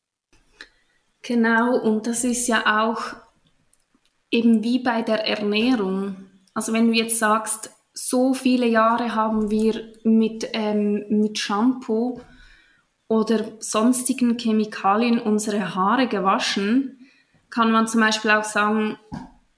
Genau, 1.21 1.77
und 1.77 2.07
das 2.07 2.23
ist 2.23 2.47
ja 2.47 2.85
auch 2.85 3.01
eben 4.29 4.63
wie 4.63 4.79
bei 4.79 5.01
der 5.01 5.27
Ernährung. 5.27 6.15
Also 6.53 6.73
wenn 6.73 6.87
du 6.87 6.93
jetzt 6.93 7.19
sagst, 7.19 7.71
so 7.93 8.33
viele 8.33 8.67
Jahre 8.67 9.15
haben 9.15 9.51
wir 9.51 9.93
mit, 10.03 10.49
ähm, 10.53 11.05
mit 11.09 11.37
Shampoo 11.37 12.19
oder 13.07 13.51
sonstigen 13.59 14.37
Chemikalien 14.37 15.19
unsere 15.19 15.75
Haare 15.75 16.07
gewaschen, 16.07 17.02
kann 17.53 17.71
man 17.71 17.87
zum 17.87 18.01
Beispiel 18.01 18.31
auch 18.31 18.43
sagen, 18.43 18.97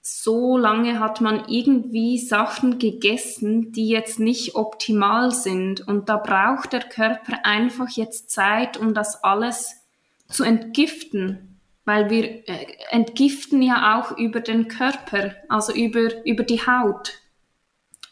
so 0.01 0.57
lange 0.57 0.99
hat 0.99 1.21
man 1.21 1.47
irgendwie 1.47 2.17
Sachen 2.17 2.77
gegessen, 2.77 3.71
die 3.71 3.87
jetzt 3.87 4.19
nicht 4.19 4.55
optimal 4.55 5.31
sind. 5.31 5.87
Und 5.87 6.09
da 6.09 6.17
braucht 6.17 6.73
der 6.73 6.81
Körper 6.81 7.45
einfach 7.45 7.87
jetzt 7.87 8.29
Zeit, 8.29 8.75
um 8.75 8.93
das 8.93 9.23
alles 9.23 9.77
zu 10.27 10.43
entgiften. 10.43 11.61
Weil 11.85 12.09
wir 12.09 12.49
äh, 12.49 12.67
entgiften 12.89 13.61
ja 13.61 13.97
auch 13.97 14.17
über 14.17 14.41
den 14.41 14.67
Körper, 14.67 15.33
also 15.47 15.71
über, 15.71 16.25
über 16.25 16.43
die 16.43 16.67
Haut, 16.67 17.13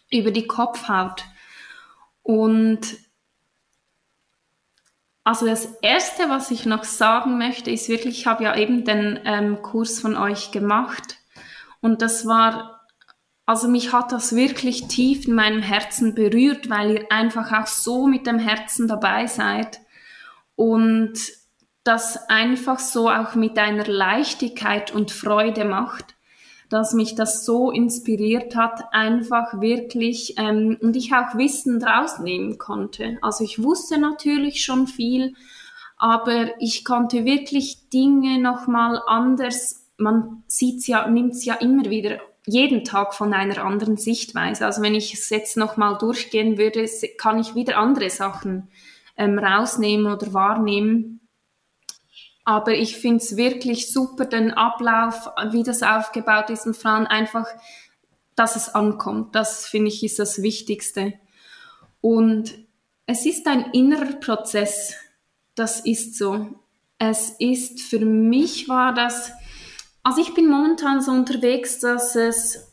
über 0.10 0.32
die 0.32 0.48
Kopfhaut. 0.48 1.26
Und 2.22 3.03
also 5.24 5.46
das 5.46 5.66
Erste, 5.82 6.30
was 6.30 6.52
ich 6.52 6.66
noch 6.66 6.84
sagen 6.84 7.38
möchte, 7.38 7.72
ist 7.72 7.88
wirklich, 7.88 8.20
ich 8.20 8.28
habe 8.28 8.44
ja 8.44 8.56
eben 8.56 8.84
den 8.84 9.20
ähm, 9.24 9.62
Kurs 9.62 10.00
von 10.00 10.18
euch 10.18 10.52
gemacht. 10.52 11.18
Und 11.80 12.02
das 12.02 12.26
war, 12.26 12.88
also 13.46 13.68
mich 13.70 13.94
hat 13.94 14.12
das 14.12 14.36
wirklich 14.36 14.88
tief 14.88 15.28
in 15.28 15.36
meinem 15.36 15.62
Herzen 15.62 16.14
berührt, 16.14 16.70
weil 16.70 16.92
ihr 16.92 17.12
einfach 17.12 17.54
auch 17.54 17.68
so 17.68 18.08
mit 18.08 18.28
dem 18.28 18.40
Herzen 18.40 18.88
dabei 18.88 19.28
seid. 19.28 19.80
Und 20.56 21.14
das 21.86 22.30
einfach 22.30 22.80
so 22.80 23.10
auch 23.10 23.36
mit 23.36 23.58
einer 23.58 23.86
Leichtigkeit 23.86 24.92
und 24.92 25.12
Freude 25.12 25.66
macht 25.66 26.13
dass 26.74 26.94
mich 26.94 27.14
das 27.14 27.46
so 27.46 27.70
inspiriert 27.70 28.56
hat, 28.56 28.86
einfach 28.92 29.62
wirklich 29.62 30.34
ähm, 30.38 30.78
und 30.82 30.96
ich 30.96 31.14
auch 31.14 31.38
Wissen 31.38 31.80
draus 31.80 32.18
nehmen 32.18 32.58
konnte. 32.58 33.20
Also 33.22 33.44
ich 33.44 33.62
wusste 33.62 34.00
natürlich 34.00 34.66
schon 34.66 34.88
viel, 34.88 35.36
aber 35.98 36.60
ich 36.60 36.84
konnte 36.84 37.26
wirklich 37.26 37.90
Dinge 37.90 38.40
nochmal 38.42 39.00
anders, 39.06 39.88
man 39.98 40.44
sieht's 40.48 40.88
ja, 40.88 41.08
nimmt's 41.08 41.46
ja 41.46 41.54
immer 41.54 41.86
wieder 41.92 42.18
jeden 42.48 42.84
Tag 42.84 43.14
von 43.14 43.34
einer 43.34 43.64
anderen 43.64 43.98
Sichtweise. 43.98 44.66
Also 44.66 44.82
wenn 44.82 44.96
ich 44.96 45.14
es 45.14 45.30
jetzt 45.30 45.56
nochmal 45.58 46.00
durchgehen 46.00 46.58
würde, 46.58 46.90
kann 47.20 47.40
ich 47.40 47.54
wieder 47.54 47.78
andere 47.78 48.10
Sachen 48.10 48.70
ähm, 49.16 49.38
rausnehmen 49.38 50.12
oder 50.12 50.34
wahrnehmen. 50.34 51.23
Aber 52.46 52.74
ich 52.74 52.98
finde 52.98 53.24
es 53.24 53.38
wirklich 53.38 53.92
super, 53.92 54.26
den 54.26 54.52
Ablauf, 54.52 55.30
wie 55.52 55.64
das 55.64 55.82
aufgebaut 55.82 56.50
ist 56.50 56.66
und 56.66 56.76
vor 56.76 56.92
allem 56.92 57.08
einfach, 57.08 57.48
dass 58.36 58.56
es 58.56 58.76
ankommt. 58.76 59.36
Das 59.36 59.66
finde 59.66 59.90
ich 59.90 60.04
ist 60.04 60.20
das 60.20 60.42
Wichtigste. 60.42 61.14
Und 62.02 62.54
es 63.06 63.26
ist 63.26 63.48
ein 63.48 63.72
innerer 63.72 64.20
Prozess. 64.20 64.96
Das 65.56 65.80
ist 65.82 66.18
so. 66.18 66.48
Es 66.98 67.32
ist, 67.40 67.82
für 67.82 68.00
mich 68.00 68.68
war 68.68 68.94
das, 68.94 69.32
also 70.04 70.22
ich 70.22 70.34
bin 70.34 70.50
momentan 70.50 71.02
so 71.02 71.12
unterwegs, 71.12 71.80
dass 71.80 72.16
es 72.16 72.73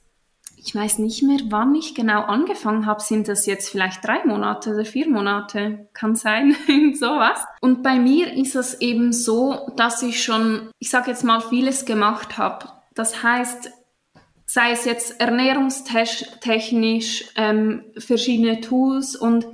ich 0.63 0.75
weiß 0.75 0.99
nicht 0.99 1.23
mehr, 1.23 1.39
wann 1.49 1.75
ich 1.75 1.95
genau 1.95 2.21
angefangen 2.23 2.85
habe. 2.85 3.01
Sind 3.01 3.29
das 3.29 3.47
jetzt 3.47 3.71
vielleicht 3.71 4.05
drei 4.05 4.27
Monate 4.27 4.75
oder 4.75 4.85
vier 4.85 5.09
Monate? 5.09 5.89
Kann 5.95 6.17
sein, 6.17 6.55
sowas. 6.95 7.43
Und 7.61 7.83
bei 7.83 7.99
mir 7.99 8.35
ist 8.35 8.55
es 8.55 8.79
eben 8.81 9.15
so, 9.15 9.71
dass 9.77 10.03
ich 10.03 10.23
schon, 10.23 10.71
ich 10.79 10.91
sage 10.91 11.11
jetzt 11.11 11.25
mal, 11.25 11.41
vieles 11.41 11.87
gemacht 11.87 12.37
habe. 12.37 12.67
Das 12.95 13.23
heißt, 13.23 13.71
sei 14.45 14.73
es 14.73 14.85
jetzt 14.85 15.19
ernährungstechnisch, 15.21 17.25
ähm, 17.37 17.85
verschiedene 17.97 18.61
Tools 18.61 19.17
und 19.17 19.47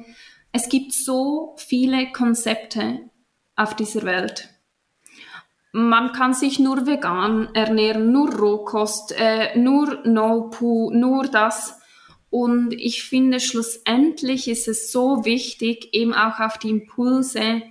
es 0.51 0.69
gibt 0.69 0.93
so 0.93 1.55
viele 1.59 2.11
Konzepte 2.13 3.09
auf 3.55 3.77
dieser 3.77 4.03
Welt 4.03 4.56
man 5.77 6.13
kann 6.13 6.33
sich 6.33 6.59
nur 6.59 6.87
vegan 6.87 7.55
ernähren, 7.55 8.11
nur 8.11 8.35
Rohkost, 8.35 9.13
äh, 9.13 9.59
nur 9.59 10.01
No-Poo, 10.05 10.91
nur 10.91 11.25
das. 11.25 11.79
Und 12.31 12.73
ich 12.73 13.05
finde, 13.05 13.41
schlussendlich 13.41 14.49
ist 14.49 14.69
es 14.69 14.91
so 14.91 15.27
wichtig, 15.27 15.93
eben 15.93 16.15
auch 16.15 16.41
auf 16.41 16.57
die 16.57 16.71
Impulse 16.71 17.63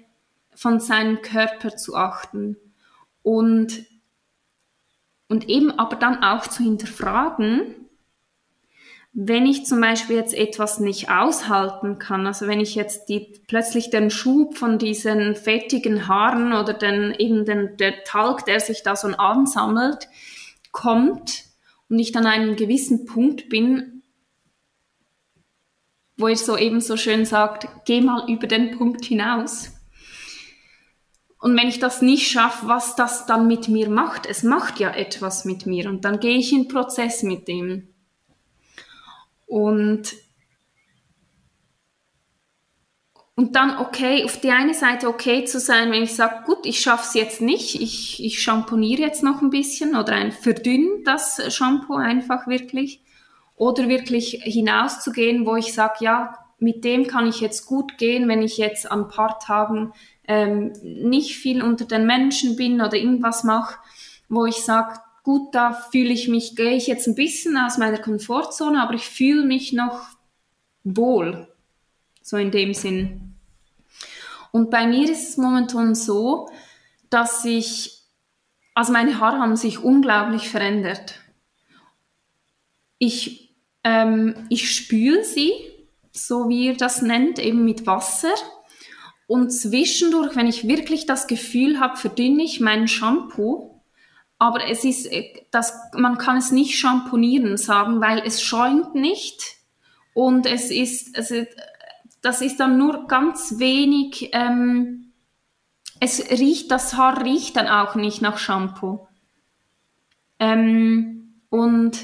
von 0.53 0.79
seinem 0.79 1.23
Körper 1.23 1.75
zu 1.75 1.95
achten. 1.95 2.57
Und, 3.23 3.87
und 5.27 5.49
eben 5.49 5.71
aber 5.71 5.95
dann 5.95 6.23
auch 6.23 6.45
zu 6.45 6.61
hinterfragen, 6.61 7.84
wenn 9.17 9.45
ich 9.45 9.65
zum 9.65 9.79
Beispiel 9.79 10.17
jetzt 10.17 10.33
etwas 10.33 10.81
nicht 10.81 11.09
aushalten 11.09 11.99
kann, 11.99 12.27
also 12.27 12.47
wenn 12.47 12.59
ich 12.59 12.75
jetzt 12.75 13.07
die, 13.07 13.41
plötzlich 13.47 13.89
den 13.89 14.11
Schub 14.11 14.57
von 14.57 14.77
diesen 14.77 15.37
fettigen 15.37 16.09
Haaren 16.09 16.51
oder 16.51 16.73
den, 16.73 17.15
eben 17.17 17.45
den, 17.45 17.77
der 17.77 18.03
Talg, 18.03 18.45
der 18.45 18.59
sich 18.59 18.83
da 18.83 18.97
so 18.97 19.07
ansammelt, 19.07 20.09
kommt 20.73 21.45
und 21.89 21.97
ich 21.97 22.11
dann 22.11 22.25
an 22.25 22.33
einem 22.33 22.55
gewissen 22.57 23.05
Punkt 23.05 23.47
bin, 23.47 24.03
wo 26.17 26.27
ich 26.27 26.39
so 26.39 26.57
eben 26.57 26.81
so 26.81 26.97
schön 26.97 27.25
sagt, 27.25 27.69
geh 27.85 28.01
mal 28.01 28.29
über 28.29 28.47
den 28.47 28.77
Punkt 28.77 29.05
hinaus. 29.05 29.71
Und 31.39 31.57
wenn 31.57 31.69
ich 31.69 31.79
das 31.79 32.01
nicht 32.01 32.29
schaffe, 32.29 32.67
was 32.67 32.97
das 32.97 33.27
dann 33.27 33.47
mit 33.47 33.69
mir 33.69 33.89
macht, 33.89 34.25
es 34.25 34.43
macht 34.43 34.81
ja 34.81 34.89
etwas 34.89 35.45
mit 35.45 35.65
mir 35.65 35.87
und 35.89 36.03
dann 36.03 36.19
gehe 36.19 36.37
ich 36.37 36.51
in 36.51 36.67
Prozess 36.67 37.23
mit 37.23 37.47
dem. 37.47 37.94
Und, 39.45 40.13
und 43.35 43.55
dann 43.55 43.77
okay, 43.77 44.23
auf 44.23 44.39
die 44.39 44.51
eine 44.51 44.73
Seite 44.73 45.07
okay 45.07 45.45
zu 45.45 45.59
sein, 45.59 45.91
wenn 45.91 46.03
ich 46.03 46.15
sage, 46.15 46.43
gut, 46.45 46.65
ich 46.65 46.79
schaffe 46.79 47.05
es 47.07 47.13
jetzt 47.13 47.41
nicht, 47.41 47.79
ich, 47.81 48.23
ich 48.23 48.41
schamponiere 48.41 49.01
jetzt 49.01 49.23
noch 49.23 49.41
ein 49.41 49.49
bisschen 49.49 49.95
oder 49.95 50.13
ein 50.13 50.31
verdünn 50.31 51.03
das 51.05 51.53
Shampoo 51.53 51.95
einfach 51.95 52.47
wirklich. 52.47 53.01
Oder 53.57 53.87
wirklich 53.87 54.41
hinauszugehen, 54.43 55.45
wo 55.45 55.55
ich 55.55 55.73
sage, 55.73 55.95
ja, 56.01 56.45
mit 56.59 56.83
dem 56.83 57.07
kann 57.07 57.27
ich 57.27 57.39
jetzt 57.39 57.65
gut 57.65 57.97
gehen, 57.97 58.27
wenn 58.27 58.41
ich 58.41 58.57
jetzt 58.57 58.89
an 58.89 59.03
ein 59.03 59.07
paar 59.07 59.39
Tagen 59.39 59.93
ähm, 60.27 60.73
nicht 60.81 61.37
viel 61.37 61.61
unter 61.61 61.85
den 61.85 62.05
Menschen 62.05 62.55
bin 62.55 62.81
oder 62.81 62.95
irgendwas 62.95 63.43
mache, 63.43 63.77
wo 64.29 64.45
ich 64.45 64.57
sage, 64.57 64.99
gut, 65.25 65.55
da 65.55 65.73
fühle 65.73 66.13
ich 66.13 66.27
mich, 66.27 66.55
gehe 66.55 66.75
ich 66.75 66.85
jetzt 66.85 67.07
ein 67.07 67.15
bisschen 67.15 67.57
aus 67.57 67.79
meiner 67.79 67.97
Komfortzone, 67.97 68.81
aber 68.81 68.93
ich 68.93 69.09
fühle 69.09 69.43
mich 69.43 69.73
noch 69.73 70.07
wohl. 70.83 71.47
So 72.21 72.37
in 72.37 72.51
dem 72.51 72.73
Sinn. 72.73 73.35
Und 74.51 74.69
bei 74.69 74.87
mir 74.87 75.09
ist 75.11 75.29
es 75.29 75.37
momentan 75.37 75.95
so, 75.95 76.47
dass 77.09 77.43
ich, 77.43 78.03
also 78.75 78.93
meine 78.93 79.19
Haare 79.19 79.39
haben 79.39 79.55
sich 79.55 79.79
unglaublich 79.79 80.47
verändert. 80.47 81.19
Ich, 82.99 83.55
ähm, 83.83 84.45
ich 84.49 84.71
spüle 84.71 85.23
sie, 85.23 85.51
so 86.11 86.49
wie 86.49 86.67
ihr 86.67 86.77
das 86.77 87.01
nennt, 87.01 87.39
eben 87.39 87.65
mit 87.65 87.87
Wasser. 87.87 88.33
Und 89.27 89.49
zwischendurch, 89.49 90.35
wenn 90.35 90.47
ich 90.47 90.67
wirklich 90.67 91.07
das 91.07 91.25
Gefühl 91.25 91.79
habe, 91.79 91.97
verdünne 91.97 92.43
ich 92.43 92.59
mein 92.59 92.87
Shampoo, 92.87 93.74
aber 94.45 94.69
es 94.69 94.83
ist, 94.83 95.11
äh, 95.11 95.33
das, 95.51 95.73
man 95.93 96.17
kann 96.17 96.37
es 96.37 96.51
nicht 96.51 96.77
schamponieren 96.77 97.57
sagen, 97.57 97.99
weil 98.01 98.19
es 98.25 98.41
schäumt 98.41 98.95
nicht 98.95 99.57
und 100.13 100.45
es 100.45 100.71
ist, 100.71 101.17
also, 101.17 101.45
das 102.21 102.41
ist 102.41 102.59
dann 102.59 102.77
nur 102.77 103.07
ganz 103.07 103.59
wenig, 103.59 104.29
ähm, 104.33 105.13
es 105.99 106.29
riecht, 106.29 106.71
das 106.71 106.95
Haar 106.95 107.23
riecht 107.23 107.55
dann 107.55 107.67
auch 107.67 107.95
nicht 107.95 108.21
nach 108.21 108.37
Shampoo. 108.37 109.07
Ähm, 110.39 111.41
und 111.49 111.97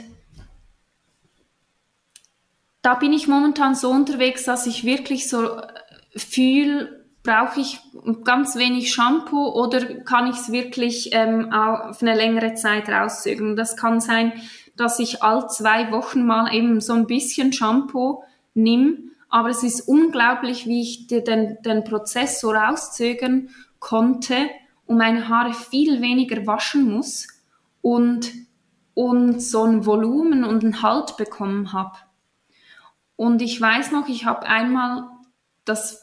da 2.81 2.95
bin 2.95 3.13
ich 3.13 3.27
momentan 3.27 3.75
so 3.75 3.89
unterwegs, 3.91 4.45
dass 4.45 4.65
ich 4.65 4.83
wirklich 4.83 5.29
so 5.29 5.57
äh, 5.57 5.67
fühle, 6.15 7.00
brauche 7.23 7.59
ich 7.59 7.79
ganz 8.23 8.55
wenig 8.55 8.93
Shampoo 8.93 9.49
oder 9.49 10.01
kann 10.03 10.27
ich 10.27 10.37
es 10.37 10.51
wirklich 10.51 11.09
ähm, 11.13 11.51
auf 11.51 12.01
eine 12.01 12.15
längere 12.15 12.55
Zeit 12.55 12.89
rauszögern? 12.89 13.55
Das 13.55 13.77
kann 13.77 13.99
sein, 13.99 14.33
dass 14.75 14.99
ich 14.99 15.21
all 15.21 15.47
zwei 15.49 15.91
Wochen 15.91 16.25
mal 16.25 16.53
eben 16.53 16.81
so 16.81 16.93
ein 16.93 17.07
bisschen 17.07 17.53
Shampoo 17.53 18.23
nimm, 18.53 19.11
aber 19.29 19.49
es 19.49 19.63
ist 19.63 19.87
unglaublich, 19.87 20.65
wie 20.65 20.81
ich 20.81 21.07
den, 21.07 21.57
den 21.61 21.83
Prozess 21.83 22.41
so 22.41 22.51
rauszögern 22.51 23.49
konnte 23.79 24.35
und 24.85 24.97
meine 24.97 25.29
Haare 25.29 25.53
viel 25.53 26.01
weniger 26.01 26.45
waschen 26.47 26.91
muss 26.91 27.27
und, 27.81 28.31
und 28.93 29.41
so 29.41 29.63
ein 29.63 29.85
Volumen 29.85 30.43
und 30.43 30.63
einen 30.63 30.81
Halt 30.81 31.17
bekommen 31.17 31.71
habe. 31.71 31.97
Und 33.15 33.41
ich 33.41 33.61
weiß 33.61 33.91
noch, 33.91 34.09
ich 34.09 34.25
habe 34.25 34.47
einmal 34.47 35.03
das 35.63 36.00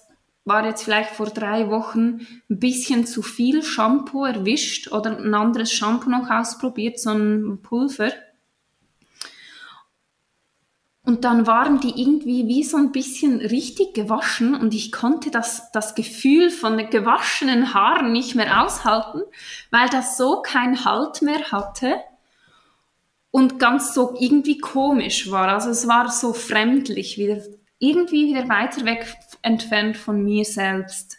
war 0.49 0.65
jetzt 0.65 0.83
vielleicht 0.85 1.11
vor 1.11 1.27
drei 1.27 1.71
Wochen 1.71 2.27
ein 2.51 2.59
bisschen 2.59 3.07
zu 3.07 3.23
viel 3.23 3.63
Shampoo 3.63 4.25
erwischt 4.25 4.91
oder 4.91 5.17
ein 5.17 5.35
anderes 5.35 5.73
Shampoo 5.73 6.11
noch 6.11 6.31
ausprobiert, 6.31 6.99
so 6.99 7.11
ein 7.11 7.61
Pulver. 7.63 8.13
Und 11.09 11.25
dann 11.25 11.47
waren 11.47 11.81
die 11.81 12.03
irgendwie 12.03 12.49
wie 12.49 12.63
so 12.63 12.77
ein 12.77 12.93
bisschen 12.93 13.41
richtig 13.41 13.95
gewaschen 13.95 14.55
und 14.55 14.75
ich 14.75 14.93
konnte 14.93 15.31
das, 15.31 15.73
das 15.73 15.95
Gefühl 15.95 16.51
von 16.51 16.77
den 16.77 16.91
gewaschenen 16.91 17.73
Haaren 17.73 18.13
nicht 18.13 18.35
mehr 18.35 18.63
aushalten, 18.63 19.23
weil 19.71 19.89
das 19.89 20.19
so 20.19 20.43
keinen 20.43 20.85
Halt 20.85 21.23
mehr 21.23 21.51
hatte 21.51 21.95
und 23.31 23.59
ganz 23.59 23.95
so 23.95 24.17
irgendwie 24.19 24.59
komisch 24.59 25.31
war. 25.31 25.49
Also 25.49 25.71
es 25.71 25.89
war 25.89 26.11
so 26.11 26.33
fremdlich, 26.35 27.17
wieder, 27.17 27.41
irgendwie 27.79 28.29
wieder 28.29 28.49
weiter 28.49 28.85
weg 28.85 29.15
entfernt 29.43 29.97
von 29.97 30.23
mir 30.25 30.45
selbst. 30.45 31.19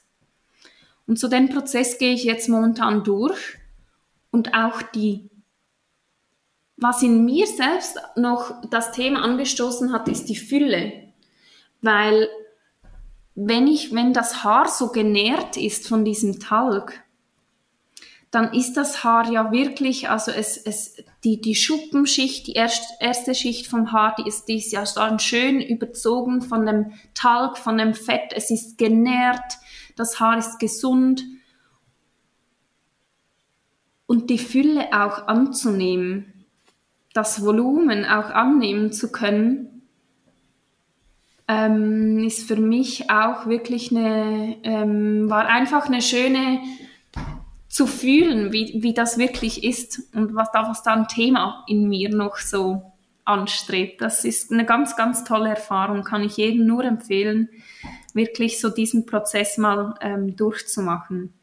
Und 1.07 1.18
so 1.18 1.28
den 1.28 1.49
Prozess 1.49 1.97
gehe 1.97 2.14
ich 2.14 2.24
jetzt 2.24 2.49
momentan 2.49 3.03
durch 3.03 3.57
und 4.32 4.53
auch 4.53 4.82
die, 4.82 5.30
was 6.78 7.01
in 7.01 7.26
mir 7.26 7.47
selbst 7.47 7.97
noch 8.16 8.62
das 8.70 8.91
Thema 8.91 9.24
angestoßen 9.24 9.91
hat, 9.91 10.07
ist 10.07 10.30
die 10.30 10.36
Fülle. 10.36 11.14
Weil 11.82 12.30
wenn 13.36 13.68
ich, 13.68 13.93
wenn 13.93 14.14
das 14.14 14.43
Haar 14.43 14.68
so 14.68 14.89
genährt 14.89 15.57
ist 15.57 15.88
von 15.88 16.05
diesem 16.05 16.39
Talg, 16.39 17.01
dann 18.32 18.53
ist 18.53 18.73
das 18.73 19.03
Haar 19.03 19.32
ja 19.32 19.51
wirklich, 19.51 20.09
also 20.09 20.32
es, 20.32 20.57
es, 20.57 20.95
die, 21.23 21.41
die 21.41 21.55
Schuppenschicht, 21.55 22.45
die 22.47 22.53
erst, 22.53 22.84
erste 22.99 23.34
Schicht 23.34 23.67
vom 23.67 23.91
Haar, 23.91 24.15
die 24.17 24.27
ist, 24.27 24.45
die 24.45 24.57
ist 24.57 24.71
ja 24.71 24.84
dann 24.95 25.19
schön 25.19 25.61
überzogen 25.61 26.41
von 26.41 26.65
dem 26.65 26.91
Talg, 27.15 27.57
von 27.57 27.77
dem 27.77 27.95
Fett, 27.95 28.32
es 28.36 28.51
ist 28.51 28.77
genährt, 28.77 29.57
das 29.95 30.19
Haar 30.19 30.38
ist 30.38 30.59
gesund. 30.59 31.23
Und 34.05 34.30
die 34.30 34.39
Fülle 34.39 34.88
auch 34.91 35.27
anzunehmen, 35.27 36.45
das 37.13 37.43
Volumen 37.43 38.05
auch 38.05 38.30
annehmen 38.30 38.91
zu 38.91 39.11
können, 39.11 39.82
ähm, 41.47 42.19
ist 42.19 42.47
für 42.47 42.55
mich 42.55 43.09
auch 43.09 43.47
wirklich 43.47 43.91
eine, 43.91 44.57
ähm, 44.63 45.30
war 45.32 45.47
einfach 45.47 45.88
eine 45.88 46.03
schöne 46.03 46.61
zu 47.80 47.88
fühlen, 47.88 48.51
wie, 48.51 48.84
wie 48.84 48.93
das 48.93 49.17
wirklich 49.17 49.63
ist 49.63 50.01
und 50.13 50.36
was 50.36 50.51
da, 50.51 50.67
was 50.67 50.84
da 50.84 50.95
ein 50.95 51.07
Thema 51.07 51.63
in 51.65 51.88
mir 51.88 52.09
noch 52.09 52.36
so 52.36 52.91
anstrebt. 53.23 54.01
Das 54.01 54.25
ist 54.25 54.51
eine 54.51 54.65
ganz, 54.65 54.97
ganz 54.97 55.23
tolle 55.23 55.51
Erfahrung, 55.51 56.03
kann 56.03 56.21
ich 56.21 56.36
jedem 56.36 56.65
nur 56.65 56.84
empfehlen, 56.84 57.47
wirklich 58.13 58.59
so 58.59 58.69
diesen 58.69 59.05
Prozess 59.05 59.57
mal 59.57 59.95
ähm, 60.01 60.36
durchzumachen. 60.36 61.34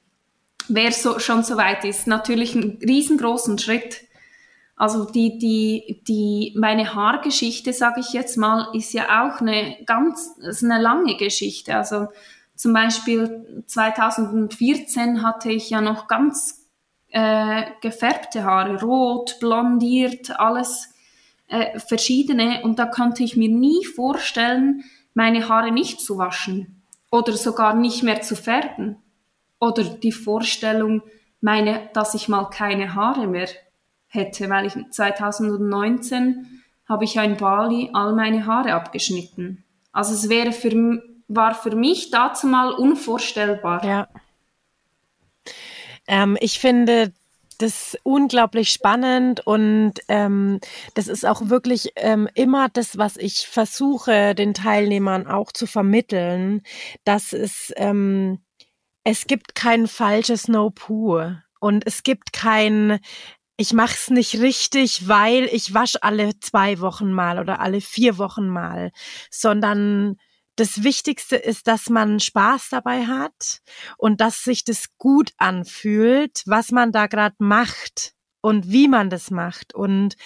Wer 0.68 0.92
so, 0.92 1.18
schon 1.20 1.42
so 1.42 1.56
weit 1.56 1.86
ist, 1.86 2.06
natürlich 2.06 2.54
einen 2.54 2.80
riesengroßen 2.86 3.58
Schritt. 3.58 4.02
Also 4.76 5.06
die, 5.06 5.38
die, 5.38 6.02
die, 6.06 6.54
meine 6.58 6.94
Haargeschichte, 6.94 7.72
sage 7.72 8.00
ich 8.00 8.12
jetzt 8.12 8.36
mal, 8.36 8.68
ist 8.74 8.92
ja 8.92 9.24
auch 9.24 9.40
eine 9.40 9.78
ganz, 9.86 10.36
ist 10.46 10.62
eine 10.62 10.82
lange 10.82 11.16
Geschichte. 11.16 11.74
Also 11.74 12.08
zum 12.56 12.72
Beispiel 12.72 13.62
2014 13.66 15.22
hatte 15.22 15.50
ich 15.50 15.70
ja 15.70 15.80
noch 15.80 16.08
ganz 16.08 16.66
äh, 17.08 17.64
gefärbte 17.82 18.44
Haare, 18.44 18.80
rot, 18.80 19.36
blondiert, 19.40 20.38
alles 20.38 20.94
äh, 21.48 21.78
verschiedene. 21.78 22.62
Und 22.62 22.78
da 22.78 22.86
konnte 22.86 23.22
ich 23.22 23.36
mir 23.36 23.48
nie 23.48 23.84
vorstellen, 23.84 24.84
meine 25.14 25.48
Haare 25.48 25.70
nicht 25.70 26.00
zu 26.00 26.18
waschen 26.18 26.82
oder 27.10 27.32
sogar 27.34 27.74
nicht 27.74 28.02
mehr 28.02 28.22
zu 28.22 28.36
färben. 28.36 28.96
Oder 29.60 29.84
die 29.84 30.12
Vorstellung, 30.12 31.02
meine, 31.40 31.88
dass 31.94 32.14
ich 32.14 32.28
mal 32.28 32.50
keine 32.50 32.94
Haare 32.94 33.26
mehr 33.26 33.48
hätte, 34.08 34.50
weil 34.50 34.66
ich 34.66 34.74
2019 34.90 36.62
habe 36.88 37.04
ich 37.04 37.14
ja 37.14 37.22
in 37.22 37.36
Bali 37.36 37.90
all 37.92 38.14
meine 38.14 38.46
Haare 38.46 38.74
abgeschnitten. 38.74 39.64
Also 39.92 40.14
es 40.14 40.28
wäre 40.28 40.52
für 40.52 41.02
war 41.28 41.54
für 41.54 41.74
mich 41.74 42.10
dazu 42.10 42.46
mal 42.46 42.72
unvorstellbar. 42.72 43.84
Ja. 43.84 44.08
Ähm, 46.06 46.36
ich 46.40 46.58
finde 46.58 47.12
das 47.58 47.96
unglaublich 48.02 48.70
spannend 48.70 49.46
und 49.46 49.94
ähm, 50.08 50.60
das 50.94 51.08
ist 51.08 51.24
auch 51.24 51.48
wirklich 51.48 51.92
ähm, 51.96 52.28
immer 52.34 52.68
das, 52.68 52.98
was 52.98 53.16
ich 53.16 53.46
versuche, 53.46 54.34
den 54.34 54.52
Teilnehmern 54.54 55.26
auch 55.26 55.52
zu 55.52 55.66
vermitteln, 55.66 56.62
dass 57.04 57.32
es 57.32 57.72
ähm, 57.76 58.40
es 59.04 59.26
gibt 59.26 59.54
kein 59.54 59.86
falsches 59.86 60.48
No 60.48 60.70
Poo 60.70 61.22
und 61.60 61.86
es 61.86 62.02
gibt 62.02 62.32
kein 62.32 63.00
ich 63.58 63.72
mach's 63.72 64.10
nicht 64.10 64.40
richtig, 64.40 65.08
weil 65.08 65.44
ich 65.44 65.72
wasche 65.72 66.02
alle 66.02 66.38
zwei 66.40 66.80
Wochen 66.80 67.10
mal 67.10 67.38
oder 67.38 67.60
alle 67.60 67.80
vier 67.80 68.18
Wochen 68.18 68.48
mal, 68.48 68.92
sondern 69.30 70.18
das 70.56 70.82
Wichtigste 70.82 71.36
ist, 71.36 71.68
dass 71.68 71.88
man 71.90 72.18
Spaß 72.18 72.70
dabei 72.70 73.06
hat 73.06 73.60
und 73.98 74.20
dass 74.20 74.42
sich 74.42 74.64
das 74.64 74.96
gut 74.98 75.32
anfühlt, 75.36 76.42
was 76.46 76.72
man 76.72 76.92
da 76.92 77.06
gerade 77.06 77.36
macht 77.38 78.14
und 78.40 78.70
wie 78.70 78.88
man 78.88 79.10
das 79.10 79.30
macht. 79.30 79.74
Und 79.74 80.16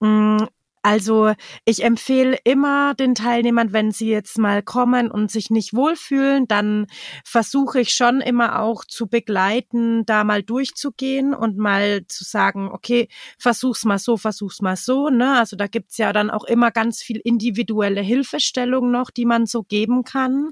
mh, 0.00 0.08
mm, 0.42 0.48
also 0.84 1.32
ich 1.64 1.82
empfehle 1.82 2.36
immer 2.44 2.92
den 2.92 3.14
Teilnehmern, 3.14 3.72
wenn 3.72 3.90
sie 3.90 4.10
jetzt 4.10 4.36
mal 4.36 4.62
kommen 4.62 5.10
und 5.10 5.30
sich 5.30 5.48
nicht 5.48 5.72
wohlfühlen, 5.72 6.46
dann 6.46 6.88
versuche 7.24 7.80
ich 7.80 7.94
schon 7.94 8.20
immer 8.20 8.60
auch 8.60 8.84
zu 8.84 9.06
begleiten, 9.06 10.04
da 10.04 10.24
mal 10.24 10.42
durchzugehen 10.42 11.32
und 11.32 11.56
mal 11.56 12.06
zu 12.08 12.22
sagen, 12.22 12.68
okay, 12.70 13.08
versuch's 13.38 13.86
mal 13.86 13.98
so, 13.98 14.18
versuch's 14.18 14.60
mal 14.60 14.76
so. 14.76 15.08
Ne? 15.08 15.38
Also 15.38 15.56
da 15.56 15.68
gibt's 15.68 15.96
ja 15.96 16.12
dann 16.12 16.28
auch 16.28 16.44
immer 16.44 16.70
ganz 16.70 17.00
viel 17.02 17.18
individuelle 17.24 18.02
Hilfestellung 18.02 18.90
noch, 18.90 19.10
die 19.10 19.24
man 19.24 19.46
so 19.46 19.62
geben 19.62 20.04
kann. 20.04 20.50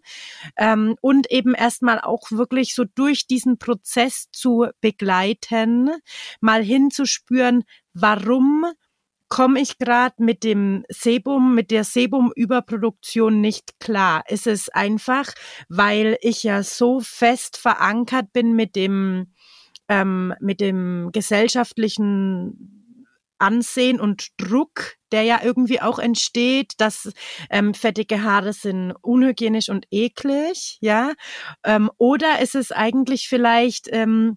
Ähm, 0.57 0.97
und 1.03 1.31
eben 1.31 1.53
erstmal 1.53 2.01
auch 2.01 2.31
wirklich 2.31 2.75
so 2.75 2.85
durch 2.95 3.27
diesen 3.27 3.59
Prozess 3.59 4.31
zu 4.33 4.69
begleiten, 4.81 5.91
mal 6.41 6.65
hinzuspüren, 6.65 7.65
warum 7.93 8.65
komme 9.33 9.63
ich 9.63 9.79
gerade 9.79 10.17
mit 10.19 10.45
dem 10.45 10.85
Sebum, 10.91 11.55
mit 11.55 11.71
der 11.71 11.85
Sebum-Überproduktion 11.85 13.41
nicht 13.41 13.81
klar? 13.81 14.25
Ist 14.29 14.47
es 14.47 14.69
einfach, 14.69 15.33
weil 15.71 16.19
ich 16.21 16.43
ja 16.43 16.63
so 16.63 17.01
fest 17.01 17.57
verankert 17.57 18.35
bin 18.35 18.53
mit 18.53 18.77
dem, 18.77 19.33
ähm, 19.89 20.35
mit 20.39 20.61
dem 20.61 21.13
gesellschaftlichen 21.13 22.83
Ansehen 23.39 24.01
und 24.01 24.29
Druck, 24.37 24.97
der 25.13 25.23
ja 25.23 25.41
irgendwie 25.43 25.81
auch 25.81 25.99
entsteht, 25.99 26.75
dass 26.77 27.11
ähm, 27.49 27.73
fettige 27.73 28.23
Haare 28.23 28.53
sind 28.53 28.93
unhygienisch 29.01 29.71
und 29.71 29.87
eklig, 29.91 30.77
ja? 30.83 31.15
Ähm, 31.65 31.91
oder 31.97 32.43
ist 32.43 32.55
es 32.55 32.71
eigentlich 32.71 33.31
vielleicht 33.31 33.89
ähm, 33.91 34.37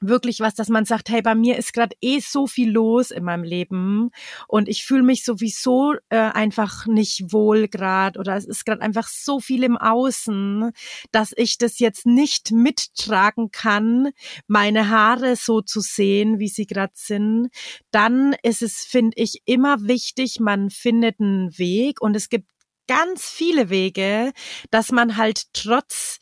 wirklich 0.00 0.40
was, 0.40 0.54
dass 0.54 0.68
man 0.68 0.84
sagt, 0.84 1.08
hey, 1.08 1.22
bei 1.22 1.34
mir 1.34 1.56
ist 1.56 1.72
gerade 1.72 1.96
eh 2.00 2.20
so 2.20 2.46
viel 2.46 2.70
los 2.70 3.10
in 3.10 3.24
meinem 3.24 3.44
Leben 3.44 4.10
und 4.48 4.68
ich 4.68 4.84
fühle 4.84 5.02
mich 5.02 5.24
sowieso 5.24 5.94
äh, 6.10 6.16
einfach 6.18 6.86
nicht 6.86 7.32
wohl 7.32 7.68
gerade 7.68 8.18
oder 8.18 8.36
es 8.36 8.44
ist 8.44 8.64
gerade 8.64 8.82
einfach 8.82 9.08
so 9.08 9.40
viel 9.40 9.64
im 9.64 9.76
Außen, 9.76 10.72
dass 11.12 11.32
ich 11.36 11.58
das 11.58 11.78
jetzt 11.78 12.06
nicht 12.06 12.52
mittragen 12.52 13.50
kann, 13.50 14.10
meine 14.46 14.90
Haare 14.90 15.36
so 15.36 15.60
zu 15.60 15.80
sehen, 15.80 16.38
wie 16.38 16.48
sie 16.48 16.66
gerade 16.66 16.92
sind. 16.94 17.48
Dann 17.90 18.34
ist 18.42 18.62
es, 18.62 18.84
finde 18.84 19.16
ich, 19.16 19.42
immer 19.44 19.82
wichtig, 19.82 20.40
man 20.40 20.70
findet 20.70 21.20
einen 21.20 21.56
Weg 21.58 22.00
und 22.00 22.16
es 22.16 22.28
gibt 22.28 22.48
ganz 22.86 23.24
viele 23.24 23.70
Wege, 23.70 24.32
dass 24.70 24.92
man 24.92 25.16
halt 25.16 25.44
trotz 25.52 26.18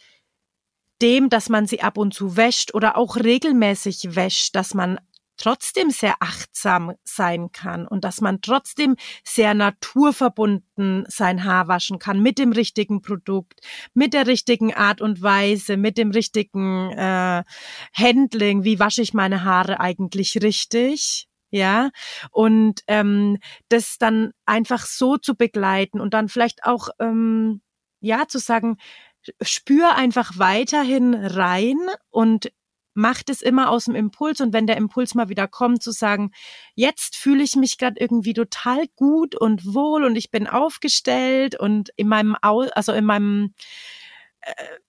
dem, 1.05 1.29
dass 1.29 1.51
man 1.51 1.67
sie 1.67 1.83
ab 1.83 1.99
und 1.99 2.15
zu 2.15 2.39
wäscht 2.39 2.73
oder 2.73 2.97
auch 2.97 3.17
regelmäßig 3.17 4.17
wäscht, 4.17 4.57
dass 4.57 4.73
man 4.73 4.99
trotzdem 5.37 5.91
sehr 5.91 6.15
achtsam 6.21 6.95
sein 7.05 7.53
kann 7.53 7.87
und 7.87 8.05
dass 8.05 8.23
man 8.23 8.41
trotzdem 8.41 8.97
sehr 9.23 9.53
naturverbunden 9.53 11.05
sein 11.09 11.45
Haar 11.45 11.69
waschen 11.69 11.99
kann 11.99 12.23
mit 12.23 12.39
dem 12.39 12.53
richtigen 12.53 13.03
Produkt, 13.03 13.61
mit 13.93 14.15
der 14.15 14.27
richtigen 14.27 14.73
Art 14.73 15.03
und 15.03 15.21
Weise, 15.21 15.77
mit 15.77 15.99
dem 15.99 16.11
richtigen 16.11 16.91
äh, 16.93 17.45
Handling. 17.93 18.65
Wie 18.65 18.79
wasche 18.79 19.03
ich 19.03 19.13
meine 19.13 19.45
Haare 19.45 19.81
eigentlich 19.81 20.39
richtig? 20.43 21.29
ja 21.51 21.91
und 22.33 22.81
ähm, 22.89 23.39
das 23.69 23.97
dann 23.99 24.33
einfach 24.45 24.87
so 24.87 25.19
zu 25.19 25.37
begleiten 25.37 26.01
und 26.01 26.13
dann 26.13 26.29
vielleicht 26.29 26.65
auch 26.65 26.89
ähm, 26.99 27.61
ja 28.01 28.27
zu 28.27 28.41
sagen 28.41 28.77
spür 29.41 29.95
einfach 29.97 30.39
weiterhin 30.39 31.15
rein 31.15 31.79
und 32.11 32.53
macht 32.95 33.29
es 33.29 33.43
immer 33.43 33.71
aus 33.71 33.87
dem 33.87 33.95
Impuls. 33.95 34.41
Und 34.41 34.53
wenn 34.53 34.67
der 34.67 34.77
Impuls 34.77 35.15
mal 35.15 35.29
wieder 35.29 35.49
kommt, 35.49 35.83
zu 35.83 35.91
sagen, 35.91 36.31
jetzt 36.75 37.17
fühle 37.17 37.43
ich 37.43 37.57
mich 37.57 37.77
gerade 37.77 38.01
irgendwie 38.01 38.35
total 38.35 38.87
gut 38.97 39.35
und 39.35 39.75
wohl 39.75 40.05
und 40.05 40.17
ich 40.17 40.31
bin 40.31 40.47
aufgestellt 40.47 41.59
und 41.59 41.91
in 41.97 42.09
meinem, 42.09 42.37
Au 42.41 42.61
also 42.75 42.93
in 42.93 43.05
meinem 43.05 43.55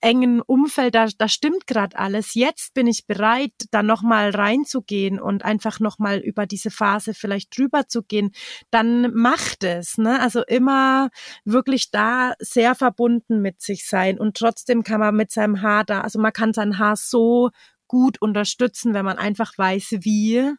engen 0.02 0.42
Umfeld, 0.42 0.96
da, 0.96 1.08
da 1.18 1.28
stimmt 1.28 1.68
gerade 1.68 1.98
alles. 1.98 2.34
Jetzt 2.34 2.74
bin 2.74 2.88
ich 2.88 3.08
bereit, 3.08 3.54
da 3.72 3.84
nochmal 3.84 4.30
reinzugehen 4.32 5.20
und 5.20 5.44
einfach 5.44 5.80
nochmal 5.80 6.20
über 6.20 6.46
diese 6.46 6.72
Phase 6.72 7.14
vielleicht 7.14 7.58
drüber 7.58 7.88
zu 7.88 8.04
gehen, 8.04 8.32
dann 8.72 9.14
macht 9.14 9.64
es. 9.64 9.98
Ne? 9.98 10.20
Also 10.20 10.44
immer 10.46 11.10
wirklich 11.44 11.92
da 11.92 12.34
sehr 12.40 12.76
verbunden 12.76 13.42
mit 13.42 13.62
sich 13.62 13.88
sein 13.88 14.20
und 14.20 14.38
trotzdem 14.38 14.84
kann 14.84 15.00
man 15.00 15.16
mit 15.16 15.32
seinem 15.32 15.62
Haar 15.62 15.86
da, 15.86 16.02
also 16.02 16.20
man 16.20 16.34
kann 16.34 16.54
sein 16.54 16.78
Haar 16.78 16.96
so 16.96 17.50
gut 17.88 18.22
unterstützen, 18.22 18.94
wenn 18.94 19.06
man 19.06 19.18
einfach 19.18 19.58
weiß, 19.58 19.98
wie. 20.02 20.52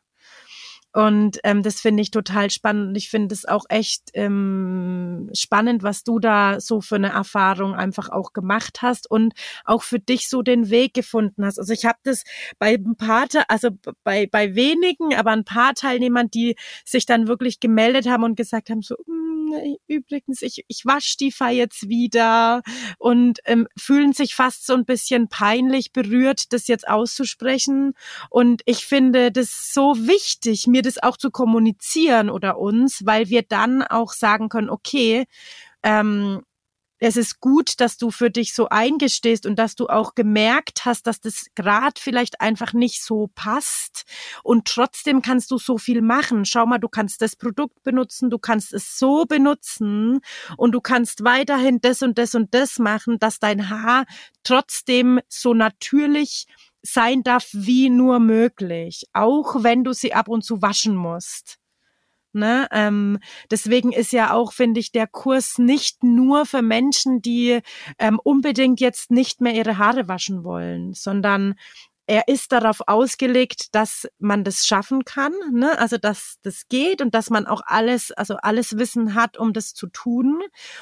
Und 0.97 1.41
ähm, 1.45 1.63
das 1.63 1.83
finde 1.83 2.03
ich 2.03 2.11
total 2.11 2.49
spannend. 2.49 2.97
Ich 2.97 3.11
finde 3.11 3.35
es 3.35 3.45
auch 3.45 3.67
echt 3.69 4.05
ähm, 4.15 5.29
spannend, 5.35 5.83
was 5.83 6.05
du 6.05 6.19
da 6.19 6.59
so 6.59 6.81
für 6.81 6.95
eine 6.95 7.11
Erfahrung 7.11 7.75
einfach 7.75 8.09
auch 8.09 8.33
gemacht 8.33 8.81
hast 8.81 9.11
und 9.11 9.35
auch 9.67 9.83
für 9.83 9.99
dich 9.99 10.31
so 10.31 10.41
den 10.41 10.71
Weg 10.71 10.95
gefunden 10.95 11.45
hast. 11.45 11.59
Also 11.59 11.75
ich 11.75 11.85
habe 11.85 11.99
das 12.05 12.25
bei 12.59 12.77
ein 12.77 12.97
paar, 12.97 13.27
also 13.49 13.73
bei, 14.05 14.27
bei 14.27 14.55
wenigen, 14.55 15.15
aber 15.15 15.33
ein 15.33 15.45
paar 15.45 15.75
Teilnehmern, 15.75 16.31
die 16.31 16.57
sich 16.87 17.05
dann 17.05 17.29
wirklich 17.29 17.61
gemeldet 17.61 18.09
haben 18.09 18.25
und 18.25 18.35
gesagt 18.35 18.71
haben, 18.71 18.81
so, 18.81 18.95
mm, 19.07 19.26
übrigens, 19.87 20.43
ich, 20.43 20.65
ich 20.69 20.85
wasche 20.87 21.17
die 21.19 21.33
Fa 21.33 21.51
jetzt 21.51 21.89
wieder 21.89 22.63
und 22.99 23.41
ähm, 23.45 23.67
fühlen 23.77 24.13
sich 24.13 24.35
fast 24.35 24.67
so 24.67 24.75
ein 24.75 24.85
bisschen 24.85 25.29
peinlich 25.29 25.93
berührt, 25.93 26.53
das 26.53 26.69
jetzt 26.69 26.89
auszusprechen. 26.89 27.95
Und 28.31 28.63
ich 28.67 28.87
finde 28.87 29.33
das 29.33 29.73
so 29.73 29.97
wichtig, 29.97 30.67
mir 30.67 30.83
das 30.83 31.03
auch 31.03 31.17
zu 31.17 31.31
kommunizieren 31.31 32.31
oder 32.31 32.59
uns, 32.59 33.05
weil 33.05 33.29
wir 33.29 33.43
dann 33.43 33.83
auch 33.83 34.13
sagen 34.13 34.49
können, 34.49 34.71
okay, 34.71 35.27
ähm, 35.83 36.43
es 36.99 37.17
ist 37.17 37.41
gut, 37.41 37.81
dass 37.81 37.99
du 37.99 38.11
für 38.11 38.31
dich 38.31 38.55
so 38.55 38.69
eingestehst 38.69 39.47
und 39.47 39.59
dass 39.59 39.75
du 39.75 39.89
auch 39.89 40.15
gemerkt 40.15 40.85
hast, 40.85 41.07
dass 41.07 41.21
das 41.21 41.47
gerade 41.55 42.01
vielleicht 42.01 42.41
einfach 42.41 42.73
nicht 42.73 43.05
so 43.05 43.29
passt 43.35 44.05
und 44.43 44.67
trotzdem 44.67 45.23
kannst 45.23 45.51
du 45.51 45.59
so 45.59 45.79
viel 45.79 46.01
machen. 46.03 46.45
Schau 46.45 46.67
mal, 46.67 46.79
du 46.79 46.89
kannst 46.89 47.21
das 47.21 47.37
Produkt 47.37 47.83
benutzen, 47.83 48.31
du 48.31 48.39
kannst 48.39 48.73
es 48.73 48.99
so 48.99 49.25
benutzen 49.27 50.21
und 50.57 50.73
du 50.73 50.81
kannst 50.81 51.25
weiterhin 51.25 51.81
das 51.81 52.03
und 52.03 52.19
das 52.19 52.35
und 52.35 52.55
das 52.55 52.79
machen, 52.79 53.19
dass 53.19 53.39
dein 53.39 53.69
Haar 53.69 54.07
trotzdem 54.43 55.21
so 55.29 55.55
natürlich 55.55 56.47
sein 56.83 57.23
darf 57.23 57.49
wie 57.53 57.91
nur 57.91 58.21
möglich, 58.21 59.07
auch 59.13 59.63
wenn 59.63 59.85
du 59.85 59.93
sie 59.93 60.15
ab 60.15 60.29
und 60.29 60.45
zu 60.45 60.63
waschen 60.63 60.95
musst. 60.95 61.59
Ne? 62.37 62.69
Ähm, 62.71 63.19
deswegen 63.51 63.93
ist 63.93 64.13
ja 64.13 64.33
auch, 64.33 64.53
finde 64.53 64.79
ich, 64.79 64.93
der 64.93 65.07
Kurs 65.07 65.57
nicht 65.57 66.05
nur 66.05 66.45
für 66.45 66.61
Menschen, 66.61 67.23
die 67.23 67.61
ähm, 67.99 68.21
unbedingt 68.23 68.79
jetzt 68.81 69.11
nicht 69.11 69.41
mehr 69.41 69.55
ihre 69.55 69.79
Haare 69.79 70.07
waschen 70.07 70.45
wollen, 70.45 70.93
sondern 70.93 71.55
er 72.07 72.29
ist 72.29 72.53
darauf 72.53 72.83
ausgelegt, 72.87 73.75
dass 73.75 74.07
man 74.19 74.45
das 74.45 74.67
schaffen 74.67 75.05
kann, 75.05 75.33
ne? 75.51 75.77
also 75.79 75.97
dass 75.97 76.37
das 76.43 76.69
geht 76.69 77.03
und 77.03 77.15
dass 77.15 77.31
man 77.31 77.47
auch 77.47 77.63
alles, 77.67 78.13
also 78.13 78.37
alles 78.37 78.77
Wissen 78.79 79.15
hat, 79.15 79.37
um 79.39 79.53
das 79.53 79.75
zu 79.75 79.89
tun. 79.89 80.41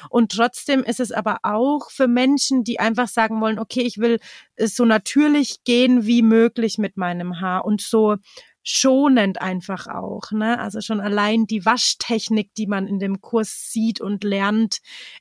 Und 0.09 0.33
trotzdem 0.33 0.83
ist 0.83 0.99
es 0.99 1.11
aber 1.11 1.37
auch 1.41 1.89
für 1.89 2.07
Menschen, 2.07 2.63
die 2.63 2.79
einfach 2.79 3.07
sagen 3.07 3.41
wollen, 3.41 3.57
okay, 3.57 3.81
ich 3.81 3.97
will 3.97 4.19
so 4.59 4.85
natürlich 4.85 5.63
gehen 5.63 6.05
wie 6.05 6.21
möglich 6.21 6.77
mit 6.77 6.95
meinem 6.95 7.41
Haar 7.41 7.65
und 7.65 7.81
so 7.81 8.17
schonend 8.65 9.41
einfach 9.41 9.87
auch. 9.87 10.31
Ne? 10.31 10.59
Also 10.59 10.81
schon 10.81 10.99
allein 10.99 11.45
die 11.45 11.65
Waschtechnik, 11.65 12.53
die 12.55 12.65
man 12.65 12.87
in 12.87 12.99
dem 12.99 13.21
Kurs 13.21 13.71
sieht 13.71 14.01
und 14.01 14.23
lernt, 14.23 14.79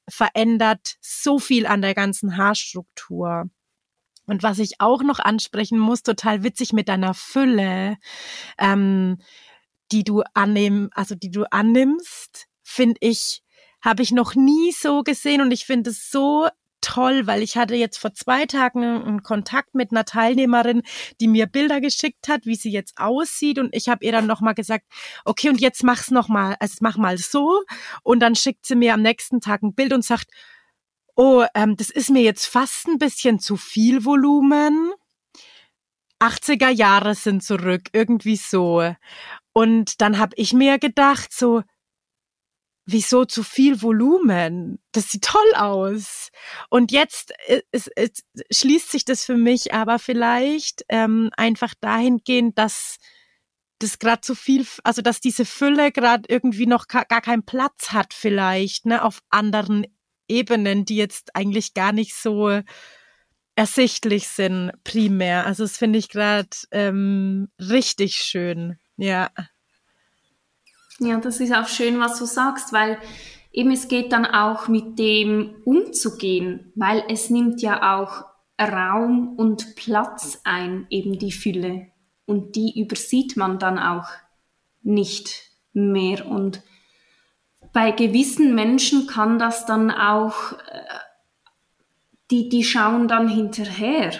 verändert 0.09 0.97
so 1.01 1.38
viel 1.38 1.66
an 1.66 1.82
der 1.82 1.95
ganzen 1.95 2.38
Haarstruktur. 2.38 3.51
Und 4.26 4.42
was 4.42 4.59
ich 4.59 4.80
auch 4.80 5.03
noch 5.03 5.18
ansprechen 5.18 5.78
muss, 5.78 6.03
total 6.03 6.42
witzig 6.42 6.72
mit 6.72 6.88
deiner 6.88 7.12
Fülle, 7.12 7.99
ähm, 8.59 9.18
die 9.92 10.05
du 10.05 10.22
annehmen, 10.32 10.88
also 10.95 11.14
die 11.14 11.30
du 11.30 11.45
annimmst, 11.53 12.47
finde 12.62 12.97
ich, 13.01 13.42
habe 13.82 14.03
ich 14.03 14.11
noch 14.11 14.34
nie 14.34 14.72
so 14.72 15.03
gesehen 15.03 15.42
und 15.42 15.51
ich 15.51 15.66
finde 15.66 15.90
es 15.90 16.11
so 16.11 16.49
toll, 16.85 17.26
weil 17.26 17.43
ich 17.43 17.57
hatte 17.57 17.74
jetzt 17.74 17.99
vor 17.99 18.12
zwei 18.14 18.47
Tagen 18.47 18.85
einen 18.85 19.22
Kontakt 19.22 19.74
mit 19.74 19.91
einer 19.91 20.05
Teilnehmerin, 20.05 20.82
die 21.20 21.28
mir 21.28 21.47
Bilder 21.47 21.80
geschickt 21.80 22.28
hat, 22.28 22.45
wie 22.45 22.57
sie 22.57 22.70
jetzt 22.70 22.99
aussieht. 22.99 23.59
Und 23.59 23.74
ich 23.74 23.89
habe 23.89 24.05
ihr 24.05 24.12
dann 24.12 24.26
nochmal 24.26 24.55
gesagt, 24.55 24.85
okay 25.24 25.49
und 25.49 25.61
jetzt 25.61 25.82
mach's 25.82 26.11
nochmal, 26.11 26.57
also 26.61 26.76
mach 26.80 26.97
mal 26.97 27.16
so. 27.18 27.62
Und 28.03 28.20
dann 28.20 28.35
schickt 28.35 28.66
sie 28.66 28.76
mir 28.76 28.95
am 28.95 29.03
nächsten 29.03 29.41
Tag 29.41 29.62
ein 29.62 29.74
Bild 29.74 29.93
und 29.93 30.05
sagt, 30.05 30.30
oh, 31.16 31.45
ähm, 31.55 31.76
das 31.76 31.91
ist 31.91 32.11
mir 32.11 32.22
jetzt 32.22 32.47
fast 32.47 32.87
ein 32.87 32.99
bisschen 32.99 33.39
zu 33.39 33.57
viel 33.57 34.05
Volumen. 34.05 34.93
80er 36.20 36.70
Jahre 36.70 37.14
sind 37.14 37.43
zurück, 37.43 37.89
irgendwie 37.93 38.37
so. 38.37 38.95
Und 39.53 40.01
dann 40.01 40.18
habe 40.18 40.32
ich 40.37 40.53
mir 40.53 40.78
gedacht, 40.78 41.32
so, 41.32 41.62
wieso 42.87 43.24
zu 43.24 43.43
viel 43.43 43.82
Volumen? 43.82 44.78
Das 44.93 45.11
sieht 45.11 45.24
toll 45.24 45.55
aus. 45.55 46.30
Und 46.70 46.93
jetzt 46.93 47.32
äh, 47.47 47.62
ist, 47.72 48.24
schließt 48.51 48.91
sich 48.91 49.05
das 49.05 49.24
für 49.24 49.37
mich 49.37 49.72
aber 49.74 49.99
vielleicht 49.99 50.85
ähm, 50.89 51.30
einfach 51.37 51.74
dahingehend, 51.80 52.59
dass 52.59 52.97
das 53.78 53.99
gerade 53.99 54.20
zu 54.20 54.35
viel, 54.35 54.66
also 54.85 55.03
dass 55.03 55.20
diese 55.20 55.45
Fülle 55.45 55.93
gerade 55.93 56.24
irgendwie 56.28 56.66
noch 56.66 56.87
gar 56.89 57.05
keinen 57.05 57.45
Platz 57.45 57.93
hat 57.93 58.14
vielleicht, 58.14 58.87
ne, 58.87 59.03
auf 59.03 59.20
anderen 59.30 59.87
Ebenen, 60.28 60.85
die 60.85 60.97
jetzt 60.97 61.35
eigentlich 61.35 61.74
gar 61.74 61.93
nicht 61.93 62.14
so 62.14 62.61
ersichtlich 63.57 64.28
sind 64.28 64.72
primär. 64.85 65.47
Also 65.47 65.64
das 65.64 65.76
finde 65.76 65.99
ich 65.99 66.09
gerade 66.09 66.49
ähm, 66.70 67.49
richtig 67.59 68.16
schön. 68.16 68.78
Ja. 68.97 69.30
Ja, 71.01 71.18
das 71.18 71.40
ist 71.40 71.55
auch 71.55 71.66
schön, 71.66 71.99
was 71.99 72.18
du 72.18 72.24
sagst, 72.24 72.72
weil 72.72 72.99
eben 73.53 73.72
es 73.72 73.88
geht 73.88 74.12
dann 74.12 74.26
auch 74.26 74.68
mit 74.68 74.99
dem 74.99 75.57
umzugehen, 75.64 76.72
weil 76.76 77.05
es 77.09 77.30
nimmt 77.30 77.62
ja 77.62 77.97
auch 77.97 78.24
Raum 78.61 79.34
und 79.36 79.74
Platz 79.74 80.40
ein, 80.45 80.86
eben 80.90 81.18
die 81.18 81.32
Fülle. 81.32 81.88
Und 82.26 82.57
die 82.57 82.80
übersieht 82.80 83.36
man 83.36 83.59
dann 83.59 83.78
auch 83.78 84.09
nicht 84.82 85.51
mehr. 85.72 86.26
Und 86.26 86.62
bei 87.72 87.90
gewissen 87.90 88.55
Menschen 88.55 89.07
kann 89.07 89.38
das 89.38 89.66
dann 89.66 89.90
auch, 89.90 90.53
äh, 90.53 90.82
die, 92.30 92.49
die 92.49 92.64
schauen 92.64 93.09
dann 93.09 93.28
hinterher. 93.28 94.12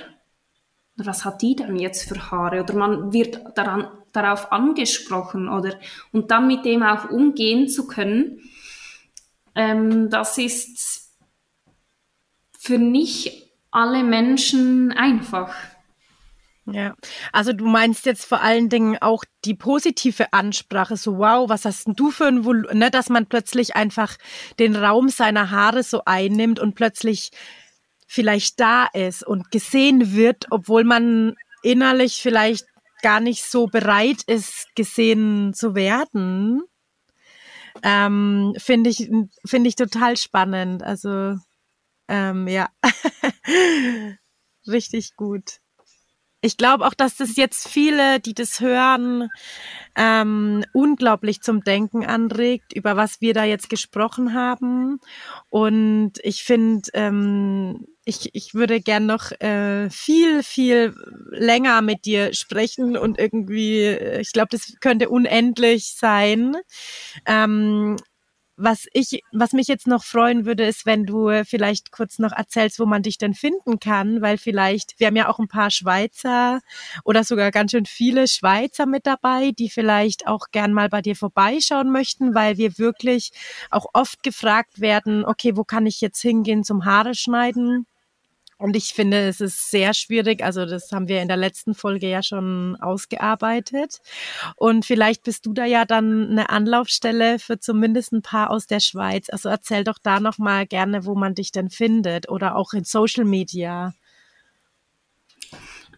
Was 0.97 1.25
hat 1.25 1.43
die 1.43 1.57
denn 1.57 1.77
jetzt 1.77 2.09
für 2.09 2.31
Haare? 2.31 2.63
Oder 2.63 2.75
man 2.75 3.13
wird 3.13 3.41
daran, 3.57 3.89
darauf 4.15 4.53
angesprochen 4.53 5.49
oder 5.49 5.79
und 6.13 6.31
dann 6.31 6.47
mit 6.47 6.65
dem 6.65 6.83
auch 6.83 7.11
umgehen 7.11 7.69
zu 7.69 7.87
können, 7.87 8.41
ähm, 9.55 10.09
das 10.11 10.39
ist 10.39 11.11
für 12.59 12.79
nicht 12.79 13.51
alle 13.71 14.03
Menschen 14.03 14.93
einfach. 14.93 15.55
Ja, 16.67 16.95
also 17.31 17.53
du 17.53 17.67
meinst 17.67 18.07
jetzt 18.07 18.25
vor 18.25 18.41
allen 18.41 18.71
Dingen 18.71 18.97
auch 19.03 19.25
die 19.45 19.55
positive 19.55 20.33
Ansprache, 20.33 20.97
so 20.97 21.19
wow, 21.19 21.47
was 21.49 21.67
hast 21.67 21.87
denn 21.87 21.95
du 21.95 22.11
für 22.11 22.25
ein 22.25 22.47
Volumen, 22.47 22.79
ne, 22.79 22.91
dass 22.91 23.11
man 23.11 23.27
plötzlich 23.27 23.77
einfach 23.77 24.17
den 24.59 24.75
Raum 24.75 25.11
seiner 25.11 25.51
Haare 25.51 25.83
so 25.83 26.03
einnimmt 26.07 26.59
und 26.59 26.75
plötzlich 26.75 27.33
vielleicht 28.07 28.61
da 28.61 28.87
ist 28.87 29.27
und 29.27 29.51
gesehen 29.51 30.15
wird, 30.15 30.47
obwohl 30.51 30.85
man 30.85 31.37
innerlich 31.63 32.23
vielleicht 32.23 32.67
gar 33.05 33.21
nicht 33.21 33.45
so 33.45 33.67
bereit 33.67 34.23
ist, 34.27 34.75
gesehen 34.75 35.53
zu 35.55 35.75
werden. 35.75 36.63
Ähm, 37.83 38.55
finde 38.57 38.91
ich, 38.91 39.11
finde 39.45 39.69
ich 39.69 39.77
total 39.77 40.17
spannend. 40.17 40.83
Also, 40.83 41.37
ähm, 42.09 42.49
ja, 42.49 42.71
richtig 44.67 45.17
gut 45.17 45.61
ich 46.45 46.59
glaube 46.59 46.87
auch, 46.87 46.93
dass 46.93 47.17
das 47.17 47.37
jetzt 47.37 47.69
viele, 47.69 48.21
die 48.21 48.35
das 48.35 48.61
hören, 48.61 49.31
ähm, 49.97 50.63
unglaublich 50.75 51.41
zum 51.41 51.65
Denken 51.65 52.05
anregt, 52.05 52.75
über 52.75 52.97
was 52.97 53.23
wir 53.23 53.33
da 53.33 53.45
jetzt 53.45 53.71
gesprochen 53.71 54.35
haben. 54.35 55.01
Und 55.49 56.13
ich 56.23 56.45
finde, 56.45 56.91
ähm, 56.93 57.87
ich, 58.05 58.31
ich 58.35 58.55
würde 58.55 58.81
gern 58.81 59.07
noch 59.07 59.33
äh, 59.41 59.89
viel, 59.91 60.43
viel 60.43 60.95
länger 61.31 61.83
mit 61.83 62.05
dir 62.05 62.35
sprechen 62.35 62.97
und 62.97 63.19
irgendwie, 63.19 63.83
äh, 63.83 64.21
ich 64.21 64.33
glaube, 64.33 64.49
das 64.51 64.75
könnte 64.81 65.09
unendlich 65.09 65.95
sein. 65.95 66.57
Ähm, 67.27 67.97
was 68.57 68.87
ich, 68.93 69.23
was 69.33 69.53
mich 69.53 69.67
jetzt 69.67 69.89
noch 69.89 70.05
freuen 70.05 70.45
würde, 70.47 70.65
ist, 70.65 70.87
wenn 70.87 71.07
du 71.07 71.45
vielleicht 71.45 71.91
kurz 71.91 72.21
noch 72.21 72.31
erzählst, 72.33 72.79
wo 72.79 72.87
man 72.87 73.03
dich 73.03 73.19
denn 73.19 73.35
finden 73.35 73.81
kann, 73.81 74.23
weil 74.23 74.39
vielleicht, 74.39 74.95
wir 75.01 75.09
haben 75.09 75.17
ja 75.17 75.29
auch 75.29 75.41
ein 75.41 75.49
paar 75.49 75.71
Schweizer 75.73 76.61
oder 77.05 77.25
sogar 77.25 77.51
ganz 77.51 77.73
schön 77.73 77.87
viele 77.87 78.29
Schweizer 78.29 78.87
mit 78.87 79.07
dabei, 79.07 79.51
die 79.59 79.71
vielleicht 79.71 80.29
auch 80.29 80.47
gern 80.53 80.73
mal 80.73 80.89
bei 80.89 81.03
dir 81.03 81.17
vorbeischauen 81.17 81.91
möchten, 81.91 82.35
weil 82.35 82.57
wir 82.57 82.79
wirklich 82.79 83.33
auch 83.71 83.87
oft 83.93 84.23
gefragt 84.23 84.81
werden, 84.81 85.25
okay, 85.25 85.57
wo 85.57 85.65
kann 85.65 85.87
ich 85.87 86.01
jetzt 86.01 86.23
hingehen 86.23 86.63
zum 86.63 86.85
Haare 86.85 87.15
schneiden? 87.17 87.87
Und 88.59 88.77
ich 88.77 88.95
finde, 88.95 89.29
es 89.29 89.41
ist 89.41 89.71
sehr 89.71 89.95
schwierig. 89.95 90.43
Also 90.43 90.67
das 90.67 90.91
haben 90.93 91.09
wir 91.09 91.21
in 91.21 91.29
der 91.29 91.37
letzten 91.37 91.75
Folge 91.75 92.09
ja 92.09 92.23
schon 92.23 92.77
ausgearbeitet. 92.81 94.01
Und 94.57 94.85
vielleicht 94.85 95.25
bist 95.25 95.47
du 95.47 95.53
da 95.53 95.65
ja 95.65 95.85
dann 95.85 96.31
eine 96.31 96.51
Anlaufstelle 96.51 97.39
für 97.39 97.59
zumindest 97.59 98.13
ein 98.13 98.23
paar 98.23 98.51
aus 98.51 98.67
der 98.67 98.81
Schweiz. 98.81 99.29
Also 99.31 99.49
erzähl 99.49 99.85
doch 99.85 99.99
da 100.03 100.21
noch 100.21 100.39
mal 100.39 100.67
gerne, 100.67 101.05
wo 101.05 101.15
man 101.15 101.35
dich 101.35 101.53
denn 101.53 101.71
findet 101.71 102.29
oder 102.29 102.57
auch 102.57 102.73
in 102.73 102.85
Social 102.85 103.25
Media. 103.25 103.95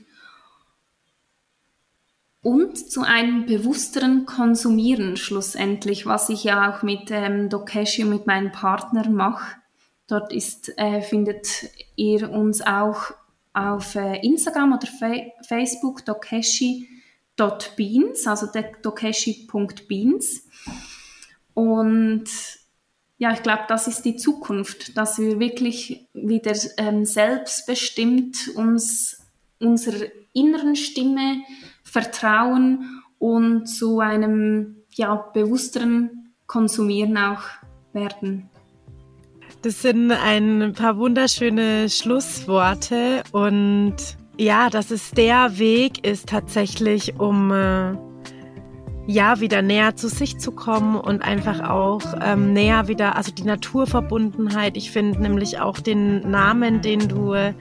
und 2.42 2.90
zu 2.90 3.02
einem 3.02 3.46
bewussteren 3.46 4.24
Konsumieren 4.24 5.16
schlussendlich, 5.16 6.06
was 6.06 6.30
ich 6.30 6.44
ja 6.44 6.70
auch 6.70 6.82
mit 6.82 7.10
ähm, 7.10 7.50
Dokeshi 7.50 8.04
und 8.04 8.10
mit 8.10 8.26
meinem 8.26 8.52
Partner 8.52 9.08
mache. 9.08 9.56
Dort 10.06 10.32
ist, 10.32 10.78
äh, 10.78 11.02
findet 11.02 11.68
ihr 11.96 12.30
uns 12.30 12.62
auch 12.62 13.12
auf 13.52 13.94
äh, 13.94 14.26
Instagram 14.26 14.72
oder 14.72 14.86
Fa 14.86 15.12
Facebook 15.46 16.06
dokeshi.beans, 16.06 18.26
also 18.26 18.46
dokeshi.beans. 18.82 20.48
Und 21.52 22.30
ja, 23.20 23.32
ich 23.34 23.42
glaube, 23.42 23.64
das 23.68 23.86
ist 23.86 24.06
die 24.06 24.16
Zukunft, 24.16 24.96
dass 24.96 25.18
wir 25.18 25.38
wirklich 25.38 26.06
wieder 26.14 26.54
ähm, 26.78 27.04
selbstbestimmt 27.04 28.48
uns 28.56 29.20
unserer 29.58 30.06
inneren 30.32 30.74
Stimme 30.74 31.42
vertrauen 31.84 33.02
und 33.18 33.66
zu 33.66 34.00
einem 34.00 34.76
ja, 34.94 35.16
bewussteren 35.16 36.32
Konsumieren 36.46 37.18
auch 37.18 37.42
werden. 37.92 38.48
Das 39.60 39.82
sind 39.82 40.10
ein 40.12 40.72
paar 40.72 40.96
wunderschöne 40.96 41.90
Schlussworte 41.90 43.22
und 43.32 43.96
ja, 44.38 44.70
dass 44.70 44.90
es 44.90 45.10
der 45.10 45.58
Weg 45.58 46.06
ist 46.06 46.30
tatsächlich, 46.30 47.20
um 47.20 47.52
äh, 47.52 47.98
ja 49.11 49.40
wieder 49.40 49.61
näher 49.61 49.96
zu 49.96 50.08
sich 50.08 50.38
zu 50.38 50.52
kommen 50.52 50.96
und 50.96 51.22
einfach 51.22 51.68
auch 51.68 52.00
ähm, 52.22 52.52
näher 52.52 52.86
wieder, 52.88 53.16
also 53.16 53.32
die 53.32 53.42
Naturverbundenheit. 53.42 54.76
Ich 54.76 54.90
finde 54.90 55.20
nämlich 55.20 55.58
auch 55.58 55.80
den 55.80 56.30
Namen, 56.30 56.80
den 56.80 57.08
du 57.08 57.32
äh, 57.32 57.54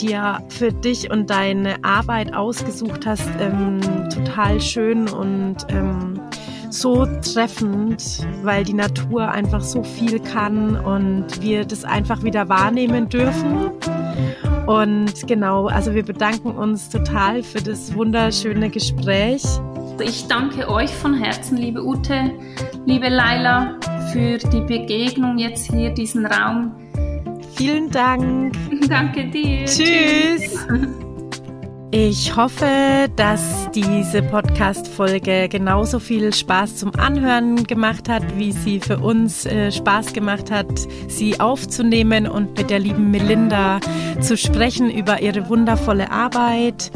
dir 0.00 0.42
für 0.48 0.72
dich 0.72 1.10
und 1.10 1.30
deine 1.30 1.82
Arbeit 1.82 2.34
ausgesucht 2.34 3.06
hast, 3.06 3.28
ähm, 3.40 3.80
total 4.10 4.60
schön 4.60 5.08
und 5.08 5.56
ähm, 5.70 6.20
so 6.68 7.06
treffend, 7.06 8.26
weil 8.42 8.64
die 8.64 8.74
Natur 8.74 9.30
einfach 9.30 9.62
so 9.62 9.82
viel 9.82 10.20
kann 10.20 10.76
und 10.76 11.40
wir 11.40 11.64
das 11.64 11.84
einfach 11.84 12.22
wieder 12.22 12.48
wahrnehmen 12.48 13.08
dürfen. 13.08 13.70
Und 14.66 15.26
genau, 15.26 15.66
also 15.66 15.94
wir 15.94 16.04
bedanken 16.04 16.52
uns 16.52 16.88
total 16.88 17.42
für 17.42 17.62
das 17.62 17.94
wunderschöne 17.94 18.70
Gespräch. 18.70 19.42
Ich 20.04 20.26
danke 20.26 20.68
euch 20.68 20.90
von 20.90 21.14
Herzen, 21.14 21.56
liebe 21.56 21.84
Ute, 21.84 22.32
liebe 22.86 23.08
Laila, 23.08 23.78
für 24.12 24.38
die 24.38 24.60
Begegnung 24.60 25.38
jetzt 25.38 25.70
hier, 25.70 25.90
diesen 25.90 26.26
Raum 26.26 26.74
Vielen 27.54 27.90
Dank. 27.90 28.54
Danke 28.88 29.28
dir. 29.28 29.64
Tschüss. 29.66 30.66
Ich 31.92 32.34
hoffe, 32.34 33.08
dass 33.16 33.68
diese 33.74 34.22
Podcast-Folge 34.22 35.48
genauso 35.50 35.98
viel 35.98 36.32
Spaß 36.32 36.76
zum 36.76 36.94
Anhören 36.96 37.64
gemacht 37.64 38.08
hat, 38.08 38.22
wie 38.38 38.52
sie 38.52 38.80
für 38.80 38.98
uns 38.98 39.44
äh, 39.44 39.70
Spaß 39.70 40.14
gemacht 40.14 40.50
hat, 40.50 40.88
sie 41.08 41.38
aufzunehmen 41.38 42.26
und 42.26 42.56
mit 42.56 42.70
der 42.70 42.78
lieben 42.78 43.10
Melinda 43.10 43.78
zu 44.20 44.38
sprechen 44.38 44.90
über 44.90 45.20
ihre 45.20 45.48
wundervolle 45.50 46.10
Arbeit. 46.10 46.90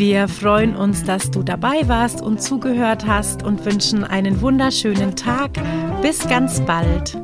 Wir 0.00 0.28
freuen 0.28 0.76
uns, 0.76 1.04
dass 1.04 1.30
du 1.30 1.42
dabei 1.42 1.86
warst 1.86 2.22
und 2.22 2.40
zugehört 2.40 3.06
hast 3.06 3.42
und 3.42 3.66
wünschen 3.66 4.02
einen 4.02 4.40
wunderschönen 4.40 5.14
Tag. 5.14 5.50
Bis 6.00 6.26
ganz 6.26 6.58
bald. 6.62 7.20